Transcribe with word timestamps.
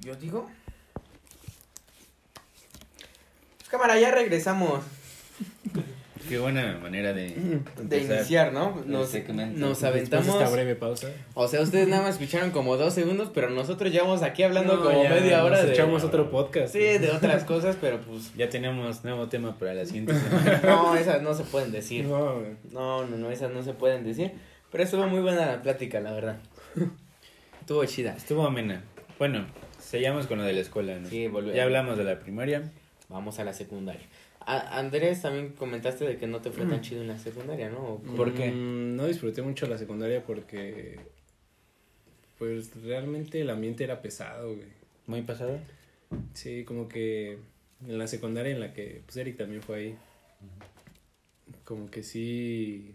Yo 0.00 0.16
digo. 0.16 0.50
Cámara, 3.70 3.98
ya 3.98 4.10
regresamos 4.10 4.84
Qué 6.32 6.38
buena 6.38 6.78
manera 6.80 7.12
de, 7.12 7.26
iniciar, 7.90 8.54
¿no? 8.54 8.82
Nos, 8.86 9.10
segmento. 9.10 9.60
nos 9.60 9.84
aventamos. 9.84 10.28
esta 10.28 10.48
breve 10.48 10.74
pausa. 10.76 11.10
O 11.34 11.46
sea, 11.46 11.60
ustedes 11.60 11.88
nada 11.88 12.04
más 12.04 12.14
escucharon 12.14 12.52
como 12.52 12.78
dos 12.78 12.94
segundos, 12.94 13.30
pero 13.34 13.50
nosotros 13.50 13.92
llevamos 13.92 14.22
aquí 14.22 14.42
hablando 14.42 14.78
No, 14.78 14.82
como 14.82 15.02
ya, 15.02 15.10
media 15.10 15.44
hora 15.44 15.58
nos 15.58 15.66
de. 15.66 15.72
echamos 15.74 16.04
otro 16.04 16.30
podcast. 16.30 16.72
Sí, 16.72 16.78
de 16.78 17.10
otras 17.10 17.44
cosas, 17.44 17.76
pero 17.78 18.00
pues. 18.00 18.34
Ya 18.34 18.48
tenemos 18.48 19.04
nuevo 19.04 19.28
tema 19.28 19.58
para 19.58 19.74
la 19.74 19.84
siguiente 19.84 20.14
semana. 20.18 20.62
No, 20.64 20.96
esas 20.96 21.20
no 21.20 21.34
se 21.34 21.42
pueden 21.42 21.70
decir. 21.70 22.06
No, 22.06 22.40
no, 22.72 23.04
no, 23.04 23.30
esas 23.30 23.52
no 23.52 23.62
se 23.62 23.74
pueden 23.74 24.02
decir. 24.02 24.32
Pero 24.70 24.84
estuvo 24.84 25.06
muy 25.08 25.20
buena 25.20 25.44
la 25.44 25.60
plática, 25.60 26.00
la 26.00 26.12
verdad. 26.12 26.38
Estuvo 27.60 27.84
chida. 27.84 28.16
Estuvo 28.16 28.46
amena. 28.46 28.82
Bueno, 29.18 29.44
sellamos 29.78 30.26
con 30.26 30.38
lo 30.38 30.44
de 30.44 30.54
la 30.54 30.60
escuela, 30.60 30.98
¿no? 30.98 31.10
Sí, 31.10 31.28
volvemos. 31.28 31.56
Ya 31.56 31.64
hablamos 31.64 31.98
de 31.98 32.04
la 32.04 32.20
primaria. 32.20 32.72
Vamos 33.10 33.38
a 33.38 33.44
la 33.44 33.52
secundaria. 33.52 34.06
A- 34.46 34.78
Andrés, 34.78 35.22
también 35.22 35.50
comentaste 35.52 36.04
de 36.04 36.16
que 36.16 36.26
no 36.26 36.40
te 36.40 36.50
fue 36.50 36.66
tan 36.66 36.80
chido 36.80 37.02
en 37.02 37.08
la 37.08 37.18
secundaria, 37.18 37.68
¿no? 37.70 38.02
¿Por 38.16 38.34
qué? 38.34 38.50
Mm, 38.50 38.96
no 38.96 39.06
disfruté 39.06 39.42
mucho 39.42 39.66
la 39.66 39.78
secundaria 39.78 40.24
porque. 40.24 40.98
Pues 42.38 42.74
realmente 42.82 43.40
el 43.40 43.50
ambiente 43.50 43.84
era 43.84 44.02
pesado, 44.02 44.54
güey. 44.56 44.68
Muy 45.06 45.22
pasado. 45.22 45.58
Sí, 46.34 46.64
como 46.64 46.88
que 46.88 47.38
en 47.86 47.98
la 47.98 48.06
secundaria 48.06 48.52
en 48.52 48.60
la 48.60 48.72
que 48.72 49.02
pues 49.06 49.16
Eric 49.16 49.36
también 49.36 49.62
fue 49.62 49.76
ahí. 49.76 49.98
Como 51.64 51.90
que 51.90 52.02
sí 52.02 52.94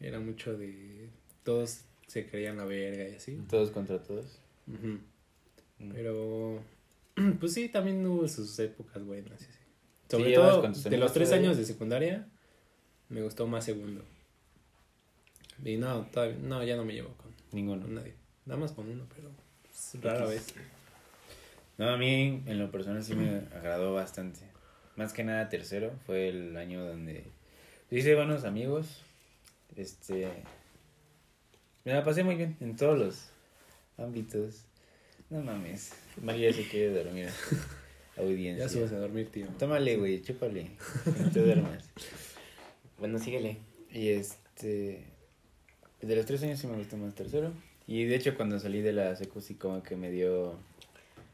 era 0.00 0.20
mucho 0.20 0.56
de 0.56 1.08
todos 1.42 1.82
se 2.06 2.26
creían 2.26 2.56
la 2.56 2.64
verga 2.64 3.08
y 3.08 3.14
así. 3.16 3.38
Todos 3.48 3.70
contra 3.70 4.02
todos. 4.02 4.38
Mm. 4.66 4.96
Pero 5.92 6.60
pues 7.40 7.52
sí, 7.52 7.68
también 7.68 8.04
hubo 8.06 8.26
sus 8.28 8.58
épocas 8.58 9.04
buenas. 9.04 9.46
Sí, 10.08 10.16
sí. 10.16 10.16
Sobre 10.16 10.30
llevas 10.30 10.82
todo 10.82 10.90
de 10.90 10.96
los 10.96 11.12
tres 11.12 11.32
años 11.32 11.56
de 11.56 11.64
secundaria 11.64 12.26
me 13.08 13.22
gustó 13.22 13.46
más 13.46 13.64
segundo. 13.64 14.04
Y 15.64 15.76
no, 15.76 16.06
todavía, 16.06 16.36
no, 16.40 16.62
ya 16.64 16.76
no 16.76 16.84
me 16.84 16.92
llevo 16.92 17.14
con, 17.16 17.32
Ninguno. 17.52 17.82
con 17.82 17.94
nadie. 17.94 18.14
Nada 18.44 18.60
más 18.60 18.72
con 18.72 18.88
uno, 18.88 19.06
pero 19.14 19.30
rara 20.02 20.26
vez. 20.26 20.54
No, 21.78 21.88
a 21.88 21.96
mí 21.96 22.42
en 22.46 22.58
lo 22.58 22.70
personal 22.70 23.02
sí 23.04 23.14
me 23.14 23.42
agradó 23.54 23.94
bastante. 23.94 24.40
Más 24.96 25.12
que 25.12 25.24
nada 25.24 25.48
tercero 25.48 25.92
fue 26.06 26.28
el 26.28 26.56
año 26.56 26.84
donde 26.84 27.30
hice 27.90 28.14
buenos 28.14 28.44
amigos. 28.44 29.02
Este 29.76 30.28
me 31.84 31.92
la 31.92 32.04
pasé 32.04 32.24
muy 32.24 32.34
bien 32.34 32.56
en 32.60 32.76
todos 32.76 32.98
los 32.98 33.28
ámbitos. 33.98 34.64
No 35.30 35.40
mames. 35.42 35.92
María 36.22 36.52
se 36.52 36.66
quiere 36.68 37.04
dormir. 37.04 37.28
Audiencia. 38.16 38.64
Ya 38.64 38.68
subes 38.70 38.92
a 38.92 38.98
dormir, 38.98 39.28
tío. 39.30 39.46
Tómale, 39.58 39.96
güey, 39.96 40.22
chúpale. 40.22 40.70
que 41.04 41.22
No 41.22 41.30
te 41.30 41.40
duermas. 41.42 41.90
Bueno, 42.98 43.18
síguele. 43.18 43.58
Y 43.92 44.08
este. 44.08 45.04
De 46.00 46.16
los 46.16 46.24
tres 46.26 46.42
años 46.42 46.58
sí 46.58 46.66
me 46.66 46.76
gustó 46.76 46.96
más 46.96 47.14
tercero. 47.14 47.52
Y 47.86 48.04
de 48.04 48.16
hecho, 48.16 48.36
cuando 48.36 48.58
salí 48.58 48.80
de 48.80 48.92
la 48.92 49.14
secu, 49.16 49.40
sí, 49.40 49.54
como 49.54 49.82
que 49.82 49.96
me 49.96 50.10
dio. 50.10 50.54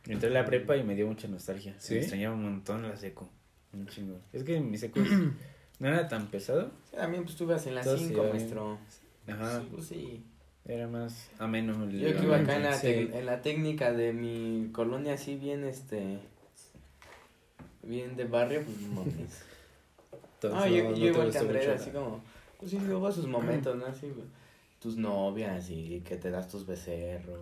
Entré 0.06 0.28
a 0.30 0.32
la 0.32 0.44
prepa 0.44 0.76
y 0.76 0.82
me 0.82 0.94
dio 0.96 1.06
mucha 1.06 1.28
nostalgia. 1.28 1.74
¿Sí? 1.78 1.94
Me 1.94 2.00
extrañaba 2.00 2.34
un 2.34 2.42
montón 2.42 2.82
la 2.82 2.96
secu. 2.96 3.28
Un 3.72 3.86
chingo. 3.86 4.18
Es 4.32 4.42
que 4.44 4.60
mi 4.60 4.76
secu 4.76 5.00
no 5.78 5.88
era 5.88 6.08
tan 6.08 6.26
pesado. 6.26 6.70
Sí, 6.90 6.96
también 6.96 7.24
pues 7.24 7.40
ibas 7.40 7.66
en 7.66 7.76
la 7.76 7.82
Todos 7.82 8.00
5, 8.00 8.12
iban 8.12 8.28
maestro. 8.30 8.78
Ajá. 9.28 9.60
Sí, 9.60 9.68
pues 9.72 9.86
sí. 9.86 10.22
Era 10.64 10.86
más 10.88 11.30
ameno. 11.38 11.84
el- 11.84 11.98
Yo 12.00 12.16
que 12.16 12.24
iba 12.24 12.36
acá 12.38 12.56
en 12.56 12.62
la, 12.64 12.74
Sí. 12.76 13.08
en 13.12 13.26
la 13.26 13.40
técnica 13.42 13.92
de 13.92 14.12
mi 14.12 14.68
colonia 14.72 15.14
así 15.14 15.36
bien, 15.36 15.64
este... 15.64 16.18
Bien 17.82 18.16
de 18.16 18.24
barrio, 18.24 18.62
pues 18.64 18.78
no 18.80 18.94
mames. 18.94 19.14
Entonces, 20.34 20.60
Ah, 20.62 20.68
yo, 20.68 20.90
no- 20.90 20.96
yo 20.96 21.06
igual 21.06 21.30
que 21.30 21.38
Andrés, 21.38 21.68
así 21.68 21.90
como... 21.90 22.20
Pues 22.58 22.70
sí, 22.70 22.78
luego 22.80 23.10
sus 23.10 23.26
momentos, 23.26 23.76
¿no? 23.76 23.86
Así, 23.86 24.12
tus 24.80 24.96
novias 24.96 25.68
y 25.70 26.00
que 26.00 26.16
te 26.16 26.30
das 26.30 26.48
tus 26.48 26.64
becerros 26.66 27.40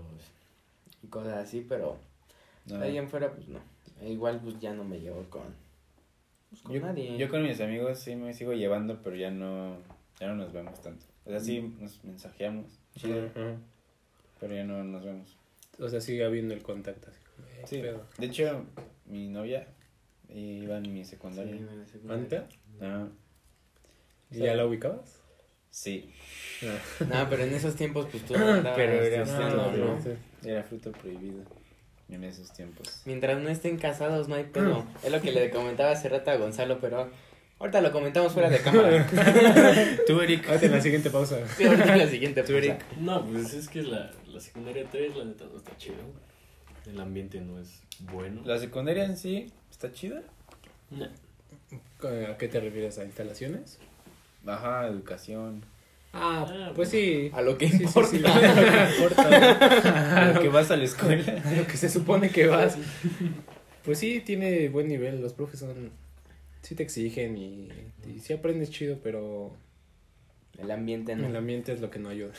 y 1.02 1.06
cosas 1.08 1.34
así, 1.38 1.64
pero 1.68 1.98
No. 2.66 2.78
de 2.78 2.86
ahí 2.86 2.98
en 2.98 3.08
fuera, 3.08 3.30
pues 3.32 3.48
no. 3.48 3.58
E 4.00 4.10
igual, 4.10 4.40
pues 4.42 4.58
ya 4.60 4.72
no 4.72 4.84
me 4.84 4.98
llevo 5.00 5.22
con... 5.28 5.42
Pues 6.50 6.62
con 6.62 6.72
Yo, 6.74 6.80
nadie. 6.80 7.16
yo 7.18 7.28
con 7.28 7.42
mis 7.42 7.60
amigos 7.60 7.98
sí 7.98 8.16
me 8.16 8.32
sigo 8.34 8.52
llevando, 8.54 9.00
pero 9.02 9.14
ya 9.16 9.30
no, 9.30 9.76
ya 10.18 10.28
no 10.28 10.36
nos 10.36 10.52
vemos 10.52 10.80
tanto. 10.80 11.04
O 11.26 11.30
sea, 11.30 11.38
sí 11.40 11.60
nos 11.78 12.02
mensajeamos, 12.02 12.66
chido, 12.96 13.28
pero 14.40 14.54
ya 14.54 14.64
no 14.64 14.82
nos 14.84 15.04
vemos. 15.04 15.36
O 15.78 15.88
sea, 15.88 16.00
sigue 16.00 16.24
habiendo 16.24 16.54
el 16.54 16.62
contacto. 16.62 17.08
Así, 17.62 17.76
Sí, 17.76 17.82
pedo. 17.82 18.06
de 18.18 18.26
hecho, 18.26 18.64
mi 19.06 19.28
novia 19.28 19.66
iba 20.34 20.76
en 20.78 20.92
mi 20.94 21.04
Sí, 21.04 21.10
secundaria. 21.10 21.54
en 21.56 21.78
la 21.80 21.86
secundaria. 21.86 22.22
¿Anta? 22.22 22.48
Ah, 22.80 23.08
¿Y 24.30 24.38
¿Ya 24.38 24.54
la 24.54 24.66
ubicabas? 24.66 25.20
sí, 25.70 26.12
No, 27.08 27.28
pero 27.28 27.44
en 27.44 27.54
esos 27.54 27.74
tiempos, 27.76 28.06
pues 28.10 28.24
tú 28.24 28.34
andabas 28.36 28.76
Pero 28.76 28.92
era 28.92 29.24
testeando, 29.24 29.70
fruto, 29.70 29.84
¿no? 29.86 30.02
sí. 30.02 30.48
era 30.48 30.62
fruto 30.64 30.92
prohibido 30.92 31.42
en 32.08 32.24
esos 32.24 32.52
tiempos. 32.52 33.02
Mientras 33.06 33.40
no 33.40 33.48
estén 33.48 33.78
casados, 33.78 34.28
no 34.28 34.34
hay 34.34 34.44
pedo. 34.44 34.84
Es 35.04 35.12
lo 35.12 35.20
que 35.20 35.30
le 35.32 35.50
comentaba 35.50 35.92
hace 35.92 36.08
rato 36.08 36.30
a 36.30 36.36
Gonzalo, 36.36 36.80
pero 36.80 37.08
ahorita 37.60 37.80
lo 37.82 37.92
comentamos 37.92 38.32
fuera 38.32 38.50
de 38.50 38.58
cámara. 38.62 39.06
Tú, 40.06 40.20
Eric. 40.20 40.48
Ahorita 40.48 40.66
en 40.66 40.72
la 40.72 40.80
siguiente 40.80 41.10
pausa. 41.10 41.38
Sí, 41.56 41.64
ahorita 41.64 41.92
en 41.92 41.98
la 41.98 42.08
siguiente 42.08 42.42
Tú, 42.42 42.52
pausa. 42.52 42.58
Eric. 42.66 42.84
No, 42.98 43.26
pues 43.26 43.54
es 43.54 43.68
que 43.68 43.82
la, 43.82 44.10
la 44.26 44.40
secundaria 44.40 44.84
3, 44.90 45.16
la 45.16 45.24
neta, 45.24 45.44
no 45.44 45.56
está 45.58 45.76
chido. 45.76 45.96
El 46.86 47.00
ambiente 47.00 47.40
no 47.40 47.60
es 47.60 47.82
bueno. 48.12 48.42
La 48.44 48.58
secundaria 48.58 49.04
en 49.04 49.16
sí 49.16 49.52
está 49.70 49.92
chida. 49.92 50.22
No. 50.90 51.06
¿A 51.06 52.36
qué 52.38 52.48
te 52.48 52.60
refieres? 52.60 52.98
¿A 52.98 53.04
instalaciones? 53.04 53.78
Ajá, 54.46 54.86
educación. 54.86 55.62
Ah, 56.12 56.44
Ah, 56.48 56.72
pues 56.74 56.88
sí. 56.88 57.30
A 57.32 57.40
lo 57.42 57.56
que 57.56 57.68
Sí, 57.68 57.76
sí, 57.78 57.82
importa. 57.84 58.10
sí, 58.10 58.18
lo 58.18 58.28
que 58.32 58.94
importa. 58.96 60.38
que 60.40 60.48
vas 60.48 60.70
a 60.70 60.76
la 60.76 60.84
escuela. 60.84 61.42
A 61.44 61.52
lo 61.52 61.66
que 61.66 61.76
se 61.76 61.88
supone 61.88 62.30
que 62.30 62.46
vas. 62.46 62.76
Pues 63.84 63.98
sí, 63.98 64.20
tiene 64.20 64.68
buen 64.70 64.88
nivel. 64.88 65.20
Los 65.20 65.32
profes 65.34 65.60
son. 65.60 65.90
Sí 66.62 66.74
te 66.74 66.82
exigen 66.82 67.38
y, 67.38 67.68
y 68.06 68.18
sí 68.20 68.32
aprendes 68.32 68.70
chido, 68.70 68.98
pero 69.02 69.52
El 70.58 70.70
ambiente 70.72 71.14
no. 71.16 71.26
el 71.28 71.36
ambiente 71.36 71.72
es 71.72 71.80
lo 71.80 71.90
que 71.90 71.98
no 72.00 72.08
ayuda. 72.08 72.32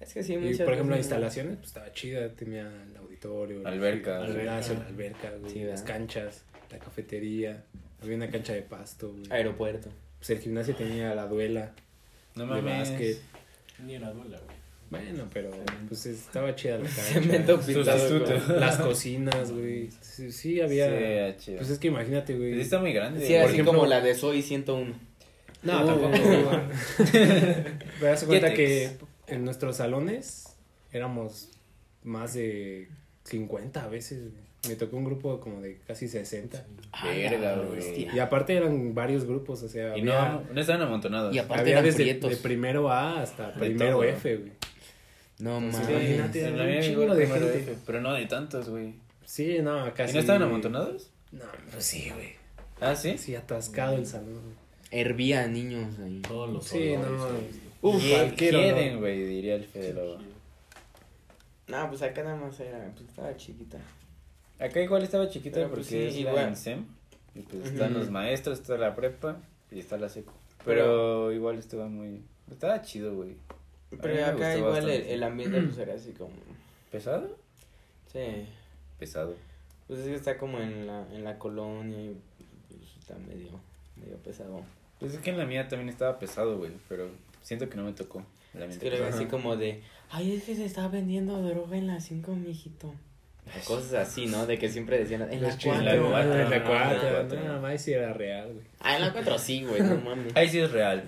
Es 0.00 0.12
que 0.12 0.22
sí, 0.22 0.34
Y 0.34 0.38
muchas 0.38 0.60
por 0.62 0.74
ejemplo, 0.74 0.94
las 0.96 1.04
instalaciones, 1.06 1.56
pues 1.56 1.68
estaba 1.68 1.92
chida. 1.92 2.28
Tenía 2.32 2.62
el 2.90 2.96
auditorio, 2.96 3.60
el 3.60 3.66
Alberca. 3.66 4.20
el 4.24 4.34
gimnasio, 4.36 4.74
Alberca. 4.74 4.82
la 4.82 4.86
alberca, 4.88 5.30
güey, 5.40 5.52
Sí, 5.52 5.64
las 5.64 5.82
canchas, 5.82 6.42
la 6.70 6.78
cafetería. 6.78 7.64
Había 8.02 8.16
una 8.16 8.30
cancha 8.30 8.52
de 8.52 8.62
pasto, 8.62 9.10
güey. 9.12 9.24
Aeropuerto. 9.30 9.88
Pues 10.18 10.30
el 10.30 10.38
gimnasio 10.40 10.74
tenía 10.74 11.14
la 11.14 11.26
duela 11.26 11.72
No 12.34 12.42
de 12.42 12.62
mames. 12.62 12.90
básquet. 12.90 13.18
Ni 13.84 13.94
era 13.94 14.10
duela, 14.10 14.38
güey. 14.44 14.56
Bueno, 14.88 15.28
pero 15.32 15.50
pues 15.88 16.06
estaba 16.06 16.54
chida 16.54 16.78
la 16.78 16.84
cancha. 16.84 17.02
Cemento 17.02 17.60
pintado. 17.60 17.98
Sustituto. 17.98 18.46
con- 18.46 18.60
Las 18.60 18.76
cocinas, 18.76 19.50
güey. 19.50 19.90
Sí, 20.00 20.30
sí 20.30 20.60
había. 20.60 21.36
Sí. 21.40 21.54
Pues 21.56 21.70
es 21.70 21.78
que 21.78 21.88
imagínate, 21.88 22.36
güey. 22.36 22.52
Pues 22.52 22.66
está 22.66 22.78
muy 22.78 22.92
grande. 22.92 23.26
Sí, 23.26 23.32
Por 23.32 23.42
así 23.44 23.54
ejemplo- 23.54 23.72
como 23.72 23.86
la 23.86 24.00
de 24.00 24.14
Soy 24.14 24.42
101. 24.42 24.94
No, 25.62 25.82
Uh. 25.82 25.86
tampoco. 25.86 26.60
Pero 27.12 28.06
das 28.06 28.24
cuenta 28.24 28.52
que. 28.54 28.90
En 29.26 29.44
nuestros 29.44 29.76
salones 29.76 30.56
éramos 30.92 31.50
más 32.02 32.34
de 32.34 32.88
50 33.24 33.84
a 33.84 33.88
veces. 33.88 34.32
Me 34.68 34.74
tocó 34.74 34.96
un 34.96 35.04
grupo 35.04 35.38
como 35.38 35.60
de 35.60 35.78
casi 35.86 36.08
60. 36.08 36.64
Verga, 37.04 37.52
Ah, 37.52 37.56
la 37.56 37.62
güey. 37.64 38.08
Y 38.14 38.18
aparte 38.18 38.56
eran 38.56 38.94
varios 38.94 39.24
grupos, 39.24 39.62
o 39.62 39.68
sea, 39.68 39.96
Y 39.96 40.00
había, 40.00 40.28
no, 40.32 40.42
no 40.52 40.60
estaban 40.60 40.82
amontonados. 40.82 41.34
Y 41.34 41.38
aparte 41.38 41.60
había 41.62 41.72
eran 41.74 41.84
desde 41.84 42.02
prietos. 42.02 42.30
de 42.30 42.36
primero 42.38 42.90
A 42.90 43.20
hasta 43.22 43.52
De 43.52 43.60
primero 43.60 43.92
todo. 43.98 44.04
F, 44.04 44.36
güey. 44.36 44.52
No 45.38 45.60
mames. 45.60 45.76
Sí, 45.86 45.92
un 45.92 46.32
chingo 46.82 47.02
igual 47.02 47.18
de 47.18 47.26
primero 47.26 47.46
gente. 47.52 47.72
F, 47.72 47.76
Pero 47.86 48.00
no 48.00 48.12
de 48.14 48.26
tantos, 48.26 48.68
güey. 48.68 48.94
Sí, 49.24 49.58
no, 49.60 49.92
casi. 49.94 50.12
¿Y 50.12 50.14
no 50.14 50.20
estaban 50.20 50.42
amontonados? 50.42 51.10
No, 51.32 51.44
pues 51.70 51.84
sí, 51.84 52.10
güey. 52.14 52.32
Ah, 52.80 52.96
sí. 52.96 53.18
Sí, 53.18 53.34
atascado 53.36 53.96
el 53.96 54.06
salón. 54.06 54.40
Hervía 54.90 55.44
a 55.44 55.46
niños 55.46 55.98
ahí. 56.04 56.20
Todos 56.26 56.50
los 56.52 56.64
Sí, 56.66 56.90
olores, 56.90 57.10
no. 57.10 57.65
Uf. 57.82 58.02
Hieden, 58.02 58.98
güey, 59.00 59.24
diría 59.26 59.54
el 59.56 59.64
Fede 59.64 59.92
Lobo. 59.94 60.18
No, 61.68 61.88
pues 61.88 62.02
acá 62.02 62.22
nada 62.22 62.36
más 62.36 62.58
era, 62.60 62.90
pues 62.94 63.08
estaba 63.08 63.36
chiquita. 63.36 63.78
Acá 64.58 64.80
igual 64.80 65.02
estaba 65.02 65.28
chiquita 65.28 65.56
Pero, 65.56 65.68
porque 65.68 65.80
pues, 65.82 65.88
sí, 65.88 65.98
es 65.98 66.16
igual. 66.16 66.36
la 66.36 66.48
INSEM. 66.48 66.86
Y 67.34 67.40
pues 67.42 67.66
están 67.66 67.92
los 67.92 68.10
maestros, 68.10 68.60
está 68.60 68.78
la 68.78 68.94
prepa 68.94 69.36
y 69.70 69.80
está 69.80 69.98
la 69.98 70.08
seco. 70.08 70.32
Pero- 70.64 70.82
Pero, 70.82 71.32
igual 71.32 71.58
estaba 71.58 71.86
muy... 71.88 72.22
Estaba 72.50 72.80
chido, 72.82 73.14
güey. 73.14 73.36
Pero 74.00 74.24
acá 74.26 74.56
igual 74.56 74.88
el, 74.88 75.02
el 75.02 75.22
ambiente 75.22 75.60
pues 75.62 75.76
era 75.78 75.94
así 75.94 76.12
como... 76.12 76.32
¿Pesado? 76.90 77.36
Sí. 78.12 78.46
Pesado. 78.98 79.34
Pues 79.86 80.00
es 80.00 80.06
que 80.06 80.14
está 80.14 80.38
como 80.38 80.58
en 80.60 80.86
la, 80.86 81.06
en 81.12 81.24
la 81.24 81.38
colonia 81.38 81.98
y 82.00 82.16
pues, 82.68 82.80
está 82.98 83.14
medio, 83.18 83.50
medio 83.96 84.16
pesado. 84.18 84.62
Pues 84.98 85.12
es 85.14 85.20
que 85.20 85.30
en 85.30 85.38
la 85.38 85.44
mía 85.44 85.68
también 85.68 85.90
estaba 85.90 86.18
pesado, 86.18 86.56
güey, 86.58 86.72
pero 86.88 87.08
siento 87.46 87.68
que 87.68 87.76
no 87.76 87.84
me 87.84 87.92
tocó. 87.92 88.26
Es 88.54 88.78
que 88.78 88.90
luego 88.90 89.04
pesado. 89.04 89.22
así 89.22 89.30
como 89.30 89.56
de, 89.56 89.80
ay, 90.10 90.34
es 90.34 90.42
que 90.42 90.56
se 90.56 90.64
está 90.64 90.88
vendiendo 90.88 91.40
droga 91.42 91.76
en 91.76 91.86
la 91.86 92.00
5, 92.00 92.34
mijito. 92.34 92.92
O 93.46 93.64
cosas 93.64 93.92
así, 94.08 94.26
¿no? 94.26 94.46
De 94.46 94.58
que 94.58 94.68
siempre 94.68 94.98
decían, 94.98 95.22
en 95.32 95.40
la 95.42 95.50
Los 95.50 95.58
4. 95.62 95.82
la 95.84 95.92
chismes, 95.92 96.10
cuatro, 96.10 96.34
en 96.40 96.50
la 96.50 96.56
ajá, 96.56 96.64
cuatro, 96.66 97.02
la 97.04 97.10
cuatro. 97.20 97.40
nada 97.44 97.60
más 97.60 97.80
si 97.80 97.92
era 97.92 98.12
real, 98.12 98.52
güey. 98.52 98.66
Ah, 98.80 98.96
en 98.96 99.02
la 99.02 99.12
4 99.12 99.38
sí, 99.38 99.64
güey, 99.64 99.80
no 99.80 99.94
mames. 99.98 100.34
Ahí 100.34 100.48
sí 100.48 100.58
es 100.58 100.72
real. 100.72 101.04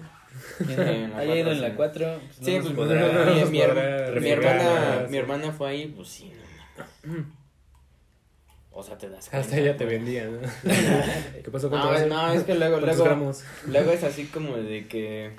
en 0.60 1.10
la 1.10 1.16
Haya 1.18 1.34
ido 1.34 1.50
cuatro 1.50 1.50
en 1.50 1.60
la 1.60 1.68
sí. 1.68 1.74
4. 1.76 2.20
Sí, 2.30 2.58
pues 2.62 2.64
mi, 2.64 2.72
no 2.74 2.92
hermana, 2.94 3.34
¿no? 5.02 5.08
mi 5.08 5.16
hermana 5.16 5.50
fue 5.50 5.70
ahí, 5.70 5.86
pues 5.88 6.06
sí, 6.08 6.30
no 6.30 7.10
mames. 7.10 7.26
O 8.70 8.82
sea, 8.84 8.96
te 8.96 9.08
das 9.08 9.28
cuenta. 9.28 9.38
Hasta 9.44 9.58
ella 9.58 9.76
te 9.76 9.84
güey. 9.86 9.96
vendía, 9.96 10.26
¿no? 10.26 10.38
¿Qué 11.42 11.50
pasó 11.50 11.68
con 11.68 11.80
tu 11.80 11.86
No, 11.88 12.06
no, 12.06 12.32
es 12.32 12.44
que 12.44 12.54
luego, 12.54 12.78
¿Cuántos 12.80 12.98
luego, 13.04 13.32
luego 13.66 13.90
es 13.90 14.04
así 14.04 14.26
como 14.26 14.56
de 14.56 14.86
que 14.86 15.32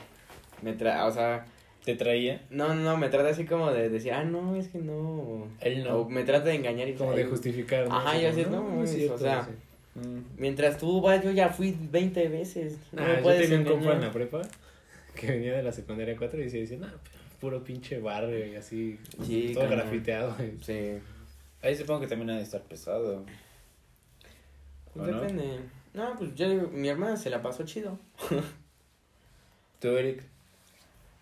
me 0.62 0.74
tra... 0.74 1.06
O 1.06 1.12
sea, 1.12 1.46
¿Te 1.86 1.96
traía? 1.96 2.42
no, 2.50 2.76
no, 2.76 2.98
me 2.98 3.10
trata 3.10 3.30
así 3.30 3.46
como 3.46 3.72
de 3.72 3.90
decir, 3.90 4.12
ah, 4.14 4.24
no, 4.24 4.56
es 4.56 4.68
que 4.68 4.80
no. 4.80 5.48
Él 5.62 5.84
no. 5.84 6.00
O 6.00 6.10
me 6.10 6.24
trata 6.24 6.46
de 6.50 6.56
engañar 6.56 6.88
y 6.90 6.94
Como 6.94 7.14
de 7.14 7.26
justificar. 7.26 7.88
¿no? 7.88 7.96
Ajá, 7.96 8.12
Así 8.12 8.22
yo 8.22 8.30
así, 8.30 8.46
no, 8.50 8.84
es 8.84 8.92
cierto, 8.92 9.16
o 9.16 9.18
sea, 9.18 9.44
sí. 9.46 9.52
Mm. 10.00 10.20
Mientras 10.38 10.78
tú 10.78 11.02
vas, 11.02 11.24
yo 11.24 11.32
ya 11.32 11.50
fui 11.50 11.76
20 11.92 12.28
veces. 12.28 12.78
No 12.92 13.02
Ah, 13.02 13.08
me 13.08 13.16
yo 13.18 13.24
puedes 13.24 13.42
tenía 13.44 13.58
un 13.60 13.64
compa 13.64 13.86
en 13.86 13.92
engañar. 13.92 14.08
la 14.08 14.12
prepa 14.14 14.42
que 15.16 15.28
venía 15.32 15.54
de 15.54 15.64
la 15.64 15.72
secundaria 15.72 16.16
4 16.18 16.44
y 16.44 16.50
se 16.50 16.58
decía, 16.60 16.78
no, 16.78 16.88
puro 17.40 17.64
pinche 17.64 18.00
barrio 18.00 18.46
y 18.46 18.56
así, 18.56 19.00
Sí, 19.26 19.52
todo 19.54 19.68
grafiteado. 19.70 20.36
Sí. 20.62 21.00
Ahí 21.62 21.76
supongo 21.76 22.02
que 22.02 22.08
también 22.08 22.30
ha 22.32 22.36
de 22.38 22.44
estar 22.44 22.62
pesado. 22.62 23.24
Pues 24.94 25.08
¿O 25.08 25.12
no? 25.12 25.22
depende. 25.22 25.60
No, 25.94 26.16
pues 26.18 26.36
yo 26.36 26.50
digo, 26.50 26.68
mi 26.72 26.88
hermana 26.90 27.18
se 27.18 27.30
la 27.30 27.42
pasó 27.42 27.64
chido. 27.66 27.98
¿Tú, 29.80 29.88
Eric? 29.90 30.24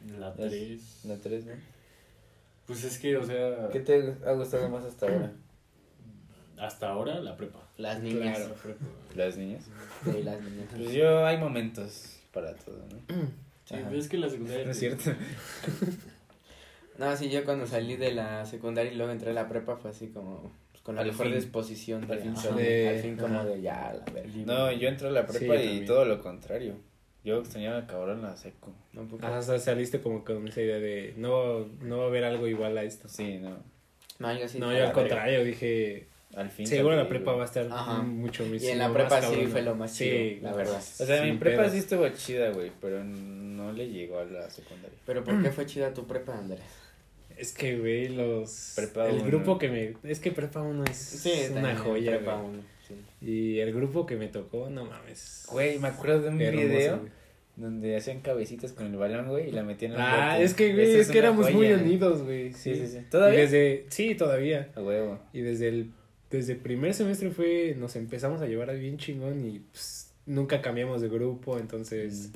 La 0.06 0.30
Las- 0.30 0.36
3. 0.36 1.02
La 1.06 1.16
3, 1.18 1.46
¿no? 1.46 1.52
Pues 2.66 2.84
es 2.84 2.98
que, 3.00 3.16
o 3.18 3.24
sea, 3.26 3.70
¿Qué 3.72 3.80
te 3.80 4.14
ha 4.26 4.34
gustado 4.34 4.68
más 4.70 4.84
hasta 4.86 5.06
ahora? 5.08 5.32
hasta 6.58 6.90
ahora 6.90 7.20
la 7.20 7.38
prepa. 7.38 7.60
Las 7.78 8.02
niñas. 8.02 8.40
La 8.40 8.54
prepa. 8.56 8.86
¿Las 9.16 9.38
niñas? 9.38 9.64
Sí, 10.04 10.24
las 10.24 10.42
niñas. 10.42 10.68
Pues 10.76 10.92
yo, 10.92 11.26
hay 11.26 11.38
momentos 11.38 12.20
para 12.34 12.54
todo, 12.56 12.78
¿no? 12.90 12.98
Sí, 13.66 13.76
ves 13.92 14.08
que 14.10 14.18
la 14.18 14.30
secundaria. 14.30 14.66
No 14.66 14.72
es 14.72 14.80
cierto. 14.80 15.12
No, 16.98 17.16
sí, 17.16 17.30
yo 17.30 17.46
cuando 17.46 17.68
salí 17.68 17.96
de 17.96 18.12
la 18.12 18.44
secundaria 18.48 18.92
y 18.92 18.96
luego 18.96 19.12
entré 19.12 19.30
a 19.30 19.34
la 19.34 19.48
prepa 19.48 19.76
fue 19.78 19.92
así 19.92 20.08
como 20.08 20.52
pues, 20.72 20.82
con 20.82 20.96
la 20.96 21.02
Al 21.02 21.08
mejor 21.10 21.28
fin. 21.28 21.36
disposición. 21.36 22.08
De, 22.08 22.14
Al 22.14 22.20
fin 23.02 23.12
al 23.12 23.18
como 23.20 23.36
Ajá. 23.40 23.46
de 23.46 23.62
ya, 23.62 23.94
la 24.04 24.12
verga. 24.12 24.32
No, 24.48 24.72
yo 24.72 24.88
entré 24.88 25.08
a 25.08 25.12
la 25.12 25.28
prepa 25.28 25.56
y 25.58 25.64
también. 25.68 25.86
todo 25.86 26.06
lo 26.06 26.20
contrario. 26.24 26.74
Yo 27.28 27.40
extrañaba 27.42 27.86
cabrón 27.88 28.22
la 28.22 28.38
seco. 28.38 28.74
No, 28.94 29.06
porque- 29.08 29.26
Ajá, 29.26 29.40
o 29.40 29.42
sea, 29.42 29.60
saliste 29.60 30.00
como 30.00 30.24
con 30.24 30.48
esa 30.48 30.62
idea 30.62 30.78
de 30.80 31.14
no, 31.18 31.66
no 31.82 31.98
va 31.98 32.06
a 32.06 32.08
haber 32.08 32.24
algo 32.24 32.48
igual 32.48 32.78
a 32.78 32.84
esto. 32.84 33.10
Sí, 33.10 33.38
no. 33.38 33.58
No, 34.20 34.34
yo 34.40 34.48
sí. 34.48 34.60
no, 34.60 34.68
yo 34.68 34.78
al 34.78 34.78
verga. 34.78 34.94
contrario, 34.94 35.44
dije, 35.44 36.08
Al 36.36 36.50
fin. 36.50 36.66
seguro 36.66 36.96
la 36.96 37.10
prepa 37.10 37.34
va 37.34 37.42
a 37.42 37.46
estar 37.46 37.68
Ajá. 37.70 38.02
mucho 38.02 38.46
Y 38.46 38.68
en 38.68 38.78
la 38.80 38.88
más 38.88 38.96
prepa 38.98 39.22
sí 39.22 39.46
fue 39.48 39.62
lo 39.62 39.76
más 39.76 39.94
chido, 39.96 40.18
Sí, 40.18 40.40
la 40.42 40.54
verdad. 40.54 40.78
O 40.78 41.06
sea, 41.06 41.22
mi 41.24 41.34
prepa 41.38 41.58
pedos. 41.64 41.74
sí 41.74 41.80
estuvo 41.80 42.08
chida, 42.10 42.50
güey, 42.52 42.72
pero 42.80 43.04
no 43.04 43.74
le 43.74 43.90
llegó 43.90 44.20
a 44.20 44.26
la 44.26 44.50
secundaria. 44.50 44.98
Pero 45.06 45.24
¿por 45.26 45.44
qué 45.44 45.52
fue 45.52 45.66
chida 45.66 45.94
tu 45.94 46.08
prepa, 46.08 46.38
Andrés? 46.38 46.62
Es 47.38 47.52
que, 47.54 47.78
güey, 47.78 48.08
los... 48.10 48.74
Prepa 48.76 49.08
el 49.10 49.16
uno. 49.18 49.26
grupo 49.26 49.58
que 49.60 49.68
me... 49.70 49.94
Es 50.10 50.20
que 50.20 50.32
prepa 50.32 50.62
uno 50.62 50.84
es 50.86 50.98
Sí, 50.98 51.34
una 51.52 51.76
joya, 51.76 52.12
prepa 52.18 52.38
güey. 52.38 52.50
uno, 52.50 52.64
sí. 52.88 52.96
Y 53.22 53.60
el 53.60 53.72
grupo 53.74 54.08
que 54.08 54.16
me 54.16 54.28
tocó, 54.30 54.70
no 54.72 54.86
mames. 54.86 55.46
Güey, 55.52 55.78
me 55.78 55.90
acuerdo 55.90 56.22
de 56.22 56.30
un 56.30 56.42
Hermoso, 56.42 56.68
video 56.68 56.98
güey. 56.98 57.12
Donde 57.58 57.98
hacían 57.98 58.22
cabecitas 58.22 58.72
con 58.72 58.86
el 58.88 58.96
balón, 58.96 59.28
güey, 59.28 59.50
y 59.50 59.52
la 59.52 59.64
metían 59.64 59.92
en 59.94 59.98
el 59.98 60.04
Ah, 60.06 60.30
bote. 60.34 60.44
es 60.46 60.54
que, 60.54 60.74
güey, 60.74 60.92
Eso 60.92 61.00
es 61.02 61.10
que 61.10 61.18
éramos 61.18 61.52
muy 61.52 61.72
unidos, 61.74 62.22
güey. 62.24 62.54
Sí, 62.54 62.76
sí, 62.76 62.88
sí. 62.88 62.98
Y 63.00 63.10
¿Todavía? 63.10 63.40
desde... 63.40 63.86
Sí, 63.90 64.16
todavía. 64.16 64.70
A 64.76 64.82
huevo. 64.82 65.20
Y 65.34 65.42
desde 65.42 65.68
el, 65.70 65.92
desde 66.30 66.54
el 66.54 66.60
primer 66.60 66.94
semestre 66.94 67.32
fue, 67.32 67.76
nos 67.78 67.96
empezamos 67.96 68.42
a 68.42 68.46
llevar 68.46 68.74
bien 68.78 68.98
chingón 68.98 69.44
y 69.46 69.60
pues, 69.72 70.14
nunca 70.26 70.62
cambiamos 70.62 71.02
de 71.02 71.10
grupo, 71.10 71.58
entonces 71.58 72.32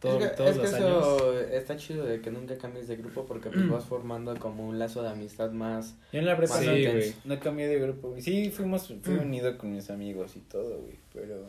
todo- 0.00 0.18
es 0.20 0.30
que, 0.30 0.36
todos 0.36 0.50
es 0.50 0.56
que 0.56 0.62
los 0.62 0.74
años... 0.74 1.22
está 1.52 1.76
chido 1.76 2.04
de 2.04 2.20
que 2.20 2.30
nunca 2.30 2.58
cambies 2.58 2.86
de 2.86 2.96
grupo 2.96 3.24
porque 3.24 3.48
pues 3.48 3.66
vas 3.70 3.84
formando 3.86 4.36
como 4.38 4.68
un 4.68 4.78
lazo 4.78 5.02
de 5.02 5.08
amistad 5.08 5.52
más. 5.52 5.96
Yo 6.12 6.18
en 6.18 6.26
la 6.26 6.36
prepa 6.36 6.60
Sí, 6.60 6.66
no, 6.84 6.92
güey. 6.92 7.14
no 7.24 7.40
cambié 7.40 7.66
de 7.68 7.78
grupo, 7.80 8.10
güey. 8.10 8.20
Sí, 8.20 8.50
fuimos, 8.50 8.92
fui 9.02 9.14
unido 9.14 9.56
con 9.56 9.72
mis 9.74 9.88
amigos 9.88 10.36
y 10.36 10.40
todo, 10.40 10.80
güey, 10.82 10.96
pero... 11.14 11.46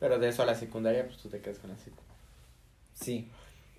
Pero 0.00 0.18
de 0.18 0.28
eso 0.28 0.42
a 0.42 0.46
la 0.46 0.54
secundaria, 0.54 1.06
pues 1.06 1.16
tú 1.18 1.28
te 1.30 1.38
quedas 1.38 1.58
con 1.58 1.70
la 1.70 1.76
secundaria. 1.76 2.05
Sí. 3.00 3.28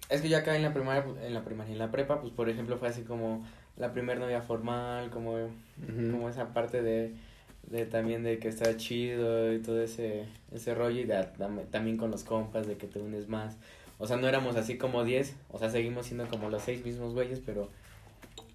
Es 0.09 0.21
que 0.21 0.29
yo 0.29 0.37
acá 0.37 0.55
en 0.55 0.63
la 0.63 0.73
primaria, 0.73 1.03
en 1.21 1.33
la 1.33 1.43
primaria, 1.43 1.73
en 1.73 1.79
la 1.79 1.91
prepa, 1.91 2.21
pues 2.21 2.31
por 2.31 2.49
ejemplo 2.49 2.77
fue 2.77 2.87
así 2.87 3.01
como 3.01 3.45
la 3.75 3.91
primer 3.91 4.19
novia 4.19 4.41
formal, 4.41 5.09
como, 5.09 5.35
como 6.11 6.29
esa 6.29 6.53
parte 6.53 6.81
de, 6.81 7.13
de 7.69 7.85
también 7.85 8.23
de 8.23 8.39
que 8.39 8.47
está 8.47 8.75
chido 8.77 9.53
y 9.53 9.59
todo 9.59 9.81
ese, 9.81 10.25
ese 10.51 10.73
rollo 10.73 11.01
y 11.01 11.03
de, 11.03 11.27
también 11.69 11.97
con 11.97 12.09
los 12.09 12.23
compas, 12.23 12.67
de 12.67 12.77
que 12.77 12.87
te 12.87 12.99
unes 12.99 13.27
más. 13.27 13.57
O 13.99 14.07
sea, 14.07 14.17
no 14.17 14.27
éramos 14.27 14.55
así 14.55 14.77
como 14.77 15.03
10, 15.03 15.35
o 15.49 15.59
sea, 15.59 15.69
seguimos 15.69 16.05
siendo 16.05 16.27
como 16.27 16.49
los 16.49 16.63
seis 16.63 16.85
mismos 16.85 17.13
güeyes, 17.13 17.41
pero, 17.45 17.69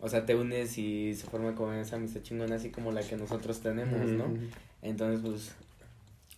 o 0.00 0.08
sea, 0.08 0.24
te 0.24 0.34
unes 0.34 0.78
y 0.78 1.14
se 1.14 1.26
forma 1.26 1.54
como 1.54 1.72
esa 1.72 1.96
amistad 1.96 2.22
chingona, 2.22 2.56
así 2.56 2.70
como 2.70 2.92
la 2.92 3.02
que 3.02 3.16
nosotros 3.16 3.60
tenemos, 3.60 4.08
¿no? 4.08 4.26
Entonces, 4.82 5.20
pues, 5.22 5.54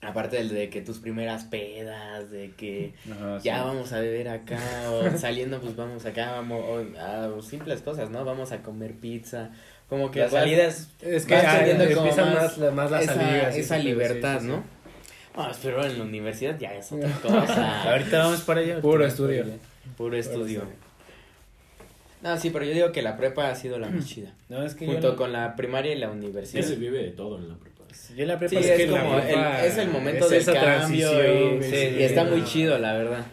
aparte 0.07 0.37
del 0.37 0.49
de 0.51 0.69
que 0.71 0.81
tus 0.81 0.99
primeras 0.99 1.45
pedas, 1.45 2.31
de 2.31 2.53
que 2.57 2.95
Ajá, 3.11 3.39
ya 3.43 3.59
sí. 3.59 3.65
vamos 3.65 3.93
a 3.93 4.01
beber 4.01 4.29
acá, 4.29 4.59
o 4.91 5.11
saliendo, 5.19 5.61
pues 5.61 5.75
vamos 5.77 6.05
acá, 6.07 6.33
vamos, 6.33 6.63
o, 6.65 7.01
a 7.01 7.29
o 7.29 7.43
simples 7.43 7.81
cosas, 7.83 8.11
¿no? 8.11 8.25
Vamos 8.25 8.53
a 8.53 8.63
comer 8.63 8.95
pizza, 8.95 9.51
como 9.89 10.11
que 10.11 10.21
Las 10.21 10.33
vas- 10.33 10.43
salidas... 10.43 10.91
Es 11.01 11.27
que 11.27 11.35
ah, 11.37 11.67
empiezan 11.67 12.33
más 12.35 12.43
más, 12.43 12.59
la- 12.59 12.71
más 12.71 12.91
las 12.91 13.03
esa, 13.05 13.79
libertad, 13.79 14.41
sí, 14.41 14.47
sí, 14.47 14.47
sí. 14.47 14.53
¿no? 14.53 14.65
Ah, 15.37 15.51
pero 15.63 15.85
en 15.85 15.99
la 15.99 16.05
universidad 16.05 16.57
ya 16.59 16.75
es 16.75 16.93
otra 16.93 17.11
cosa. 17.23 17.91
Ahorita 17.93 18.19
vamos 18.19 18.41
para 18.43 18.61
allá. 18.61 18.81
Puro 18.81 19.05
estudio. 19.05 19.43
allá. 19.45 19.57
Puro 19.97 20.17
estudio. 20.17 20.61
estudio. 20.61 20.85
No, 22.23 22.39
sí, 22.39 22.51
pero 22.51 22.65
yo 22.65 22.73
digo 22.73 22.93
que 22.93 23.03
la 23.03 23.17
prepa 23.17 23.51
ha 23.51 23.55
sido 23.55 23.79
la 23.79 23.89
más 23.89 24.07
chida. 24.09 24.33
No, 24.49 24.65
es 24.65 24.75
que 24.75 24.87
Junto 24.87 25.11
yo... 25.11 25.17
con 25.17 25.33
la 25.33 25.57
primaria 25.57 25.93
y 25.93 25.99
la 25.99 26.11
universidad. 26.11 26.63
se 26.65 26.77
vive 26.77 27.03
de 27.03 27.11
todo 27.11 27.39
en 27.39 27.49
la 27.49 27.57
prepa. 27.57 27.74
Yo 28.17 28.23
en 28.23 28.29
la 28.29 28.39
prepa... 28.39 28.51
Sí, 28.51 28.69
es 28.69 28.77
que 28.77 28.89
como 28.89 29.19
el, 29.19 29.39
es 29.65 29.79
el 29.79 29.89
momento 29.89 30.25
es 30.25 30.31
del 30.31 30.41
esa 30.41 30.53
cambio 30.55 31.11
transición, 31.11 31.59
y, 31.59 31.63
sí, 31.63 31.97
y 31.99 32.03
está 32.03 32.25
muy 32.25 32.45
chido, 32.45 32.79
la 32.79 32.95
verdad. 32.95 33.27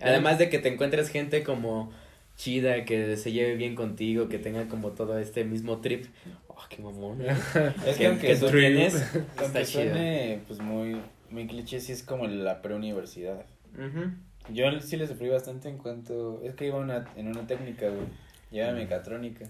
Además 0.00 0.38
de 0.38 0.48
que 0.48 0.58
te 0.58 0.68
encuentres 0.68 1.08
gente 1.10 1.42
como 1.42 1.92
chida, 2.36 2.84
que 2.84 3.16
se 3.16 3.32
lleve 3.32 3.54
bien 3.56 3.74
contigo, 3.74 4.28
que 4.28 4.38
tenga 4.38 4.66
como 4.68 4.92
todo 4.92 5.18
este 5.18 5.44
mismo 5.44 5.80
trip. 5.80 6.06
Oh, 6.48 6.56
qué 6.68 6.82
mamón. 6.82 7.20
Es 7.86 7.96
que 7.96 7.98
que, 7.98 8.06
aunque 8.06 8.26
que 8.28 8.36
tú 8.36 8.48
tienes, 8.48 8.94
está 9.40 9.62
chido. 9.64 9.84
suene, 9.84 10.40
pues, 10.46 10.60
muy, 10.60 10.96
muy 11.28 11.46
cliché, 11.46 11.80
sí 11.80 11.92
es 11.92 12.02
como 12.02 12.26
la 12.26 12.62
preuniversidad. 12.62 13.44
Ujú. 13.74 14.10
Yo 14.52 14.80
sí 14.80 14.96
le 14.96 15.06
sufrí 15.06 15.28
bastante 15.28 15.68
en 15.68 15.78
cuanto... 15.78 16.40
Es 16.42 16.54
que 16.54 16.66
iba 16.66 16.78
una, 16.78 17.06
en 17.16 17.28
una 17.28 17.46
técnica, 17.46 17.88
güey. 17.88 18.06
Llevaba 18.50 18.72
mecatrónica. 18.72 19.44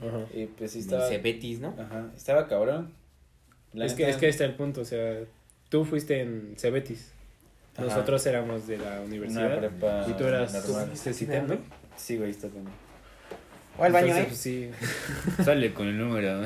Ajá. 0.00 0.26
Y 0.34 0.46
pues 0.46 0.72
sí 0.72 0.80
estaba... 0.80 1.08
Cebetis, 1.08 1.60
¿no? 1.60 1.74
Ajá, 1.78 2.10
estaba 2.16 2.48
cabrón. 2.48 2.92
La 3.74 3.86
Es 3.86 3.94
que, 3.94 4.08
es 4.08 4.16
que 4.16 4.26
ahí 4.26 4.30
está 4.30 4.44
el 4.44 4.54
punto, 4.54 4.82
o 4.82 4.84
sea, 4.84 5.20
tú 5.68 5.84
fuiste 5.84 6.20
en 6.20 6.54
Cebetis, 6.58 7.10
Ajá. 7.74 7.86
nosotros 7.86 8.24
éramos 8.26 8.66
de 8.66 8.78
la 8.78 8.96
Una 8.96 9.02
universidad 9.02 9.58
prepa 9.58 10.06
y 10.08 10.12
tú 10.14 10.24
eras, 10.24 10.52
tú 10.64 10.72
normal. 10.72 10.88
fuiste 10.88 11.14
CITEM, 11.14 11.46
¿no? 11.46 11.58
Sí, 11.96 12.18
güey, 12.18 12.30
está 12.30 12.48
también. 12.48 12.74
O 13.78 13.84
al 13.84 13.92
baño, 13.92 14.14
¿eh? 14.14 14.24
pues, 14.28 14.38
sí, 14.38 14.70
Sale 15.44 15.72
con 15.72 15.88
el 15.88 15.98
número. 15.98 16.42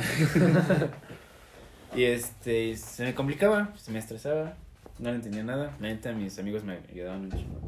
y 1.97 2.05
este, 2.05 2.77
se 2.77 3.05
me 3.05 3.15
complicaba, 3.15 3.75
se 3.77 3.91
me 3.91 3.99
estresaba, 3.99 4.55
no 5.01 5.11
le 5.11 5.17
entendía 5.17 5.43
nada. 5.43 5.77
La 5.81 5.89
neta, 5.89 6.13
mis 6.13 6.39
amigos 6.39 6.63
me 6.63 6.79
ayudaban 6.93 7.23
un 7.23 7.33
chingo. 7.33 7.61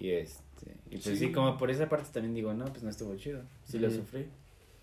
Y 0.00 0.10
este, 0.10 0.74
y 0.90 0.96
pues 0.96 1.04
sí. 1.04 1.16
Sí. 1.16 1.32
como 1.32 1.56
por 1.56 1.70
esa 1.70 1.88
parte 1.88 2.08
también 2.12 2.34
digo, 2.34 2.52
no, 2.52 2.64
pues 2.64 2.82
no 2.82 2.90
estuvo 2.90 3.14
chido. 3.16 3.42
Sí 3.64 3.78
lo 3.78 3.88
sufrí. 3.90 4.26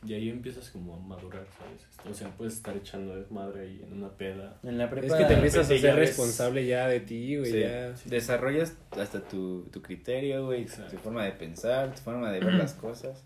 Y 0.06 0.14
ahí 0.14 0.30
empiezas 0.30 0.70
como 0.70 0.96
a 0.96 1.00
madurar, 1.00 1.46
¿sabes? 1.58 1.82
O 2.10 2.14
sea, 2.14 2.30
puedes 2.38 2.54
estar 2.54 2.76
echando 2.78 3.16
desmadre 3.18 3.62
ahí 3.64 3.82
en 3.84 3.94
una 3.94 4.10
peda. 4.10 4.58
En 4.64 4.78
la 4.78 4.90
prepa 4.90 5.08
es 5.08 5.14
que 5.14 5.26
te 5.26 5.34
empiezas 5.34 5.66
a 5.66 5.78
ser 5.78 5.96
ves- 5.96 6.10
responsable 6.10 6.66
ya 6.66 6.88
de 6.88 7.02
ti, 7.02 7.36
güey, 7.38 7.52
sí, 7.52 7.60
ya. 7.60 7.90
desarrollas 8.06 8.76
hasta 8.92 9.22
tu, 9.28 9.64
tu 9.72 9.82
criterio, 9.82 10.46
güey, 10.46 10.62
Exacto. 10.62 10.92
tu 10.96 10.98
forma 11.04 11.26
de 11.26 11.32
pensar, 11.34 11.94
tu 11.94 12.02
forma 12.02 12.32
de 12.32 12.40
ver 12.40 12.54
las 12.54 12.74
cosas. 12.76 13.24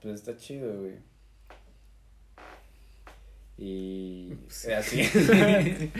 Pues 0.00 0.14
está 0.14 0.36
chido, 0.36 0.72
güey. 0.80 0.94
Y 3.58 4.32
Sí. 4.48 4.70
así. 4.72 5.02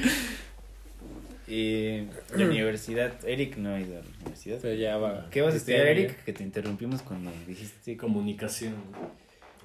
y 1.49 2.07
la 2.37 2.45
universidad, 2.47 3.13
Eric 3.27 3.57
no 3.57 3.75
ha 3.75 3.81
ido 3.81 3.99
a 3.99 4.03
la 4.03 4.09
universidad. 4.21 4.59
Pero 4.63 4.75
ya 4.75 4.97
va. 4.97 5.29
¿Qué 5.31 5.43
vas 5.43 5.55
a 5.55 5.57
este 5.57 5.73
estudiar, 5.73 5.97
Eric? 5.97 6.25
Que 6.25 6.33
te 6.33 6.43
interrumpimos 6.45 7.03
cuando 7.03 7.31
dijiste. 7.47 7.97
Comunicación. 7.97 8.75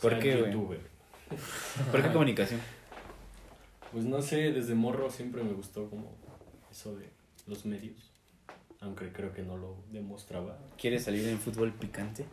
¿Por 0.04 0.20
qué, 0.20 0.36
güey? 0.36 0.52
¿Por 1.92 2.04
qué 2.04 2.12
comunicación? 2.12 2.60
Pues 3.94 4.04
no 4.04 4.22
sé, 4.22 4.52
desde 4.52 4.76
morro 4.76 5.10
siempre 5.10 5.44
me 5.44 5.54
gustó 5.54 5.90
como 5.90 6.16
eso 6.70 6.96
de 6.98 7.10
los 7.48 7.66
medios. 7.66 8.12
aunque 8.82 9.14
creo 9.14 9.32
que 9.32 9.44
no 9.44 9.56
lo 9.56 9.78
demostraba. 9.92 10.58
¿Quieres 10.78 11.04
salir 11.04 11.26
en 11.28 11.40
fútbol 11.40 11.72
picante? 11.72 12.26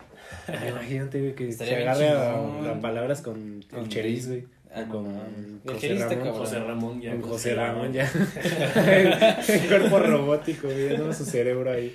Imagínate, 0.68 1.20
güey, 1.20 1.34
que 1.36 1.48
Estaría 1.48 1.94
se 1.94 2.08
agarre 2.08 2.68
a, 2.68 2.80
palabras 2.80 3.22
con, 3.22 3.62
Con 3.70 3.80
el 3.80 3.88
Cheris, 3.88 4.26
güey. 4.26 4.46
Ah, 4.72 4.84
con 4.88 5.60
José 5.64 5.94
Ramón. 5.94 6.08
cabrón. 6.16 6.32
José 6.32 6.58
Ramón 6.60 7.00
ya. 7.00 7.10
Con 7.12 7.22
José 7.22 7.54
Ramón 7.54 7.92
ya. 7.92 8.10
el 9.48 9.68
cuerpo 9.68 9.98
robótico, 10.00 10.68
viendo 10.68 11.12
su 11.12 11.24
cerebro 11.24 11.70
ahí. 11.70 11.94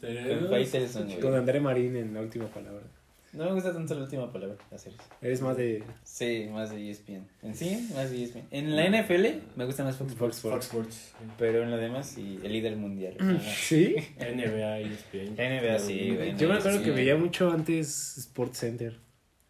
Güey. 0.00 1.20
Con 1.20 1.34
André 1.34 1.60
Marín 1.60 1.96
en 1.96 2.14
la 2.14 2.20
última 2.20 2.46
palabra. 2.46 2.84
No 3.32 3.44
me 3.44 3.52
gusta 3.52 3.72
tanto 3.72 3.94
la 3.94 4.02
última 4.02 4.32
palabra, 4.32 4.56
hacer 4.72 4.92
eso. 4.92 5.02
Eres 5.22 5.40
más 5.40 5.56
de 5.56 5.84
Sí, 6.02 6.48
más 6.50 6.70
de 6.70 6.90
ESPN. 6.90 7.28
En 7.42 7.54
sí, 7.54 7.88
más 7.94 8.10
de 8.10 8.24
ESPN. 8.24 8.42
En 8.50 8.74
la 8.76 8.86
NFL 8.88 9.26
me 9.56 9.64
gusta 9.66 9.84
más 9.84 9.96
Fox 9.96 10.10
Sports. 10.12 10.40
Fox 10.40 10.66
Sports. 10.66 11.12
Pero 11.38 11.62
en 11.62 11.70
lo 11.70 11.76
demás, 11.76 12.06
sí, 12.08 12.40
el 12.42 12.52
líder 12.52 12.76
mundial. 12.76 13.16
¿Sí? 13.56 13.94
NBA, 14.18 14.80
ESPN. 14.80 15.34
NBA, 15.36 15.78
sí, 15.78 16.14
güey. 16.16 16.36
Yo 16.36 16.48
me 16.48 16.54
acuerdo 16.56 16.78
Sí. 16.78 16.84
que 16.84 16.90
veía 16.90 17.16
mucho 17.16 17.50
antes 17.52 18.18
Sports 18.18 18.58
Center. 18.58 18.98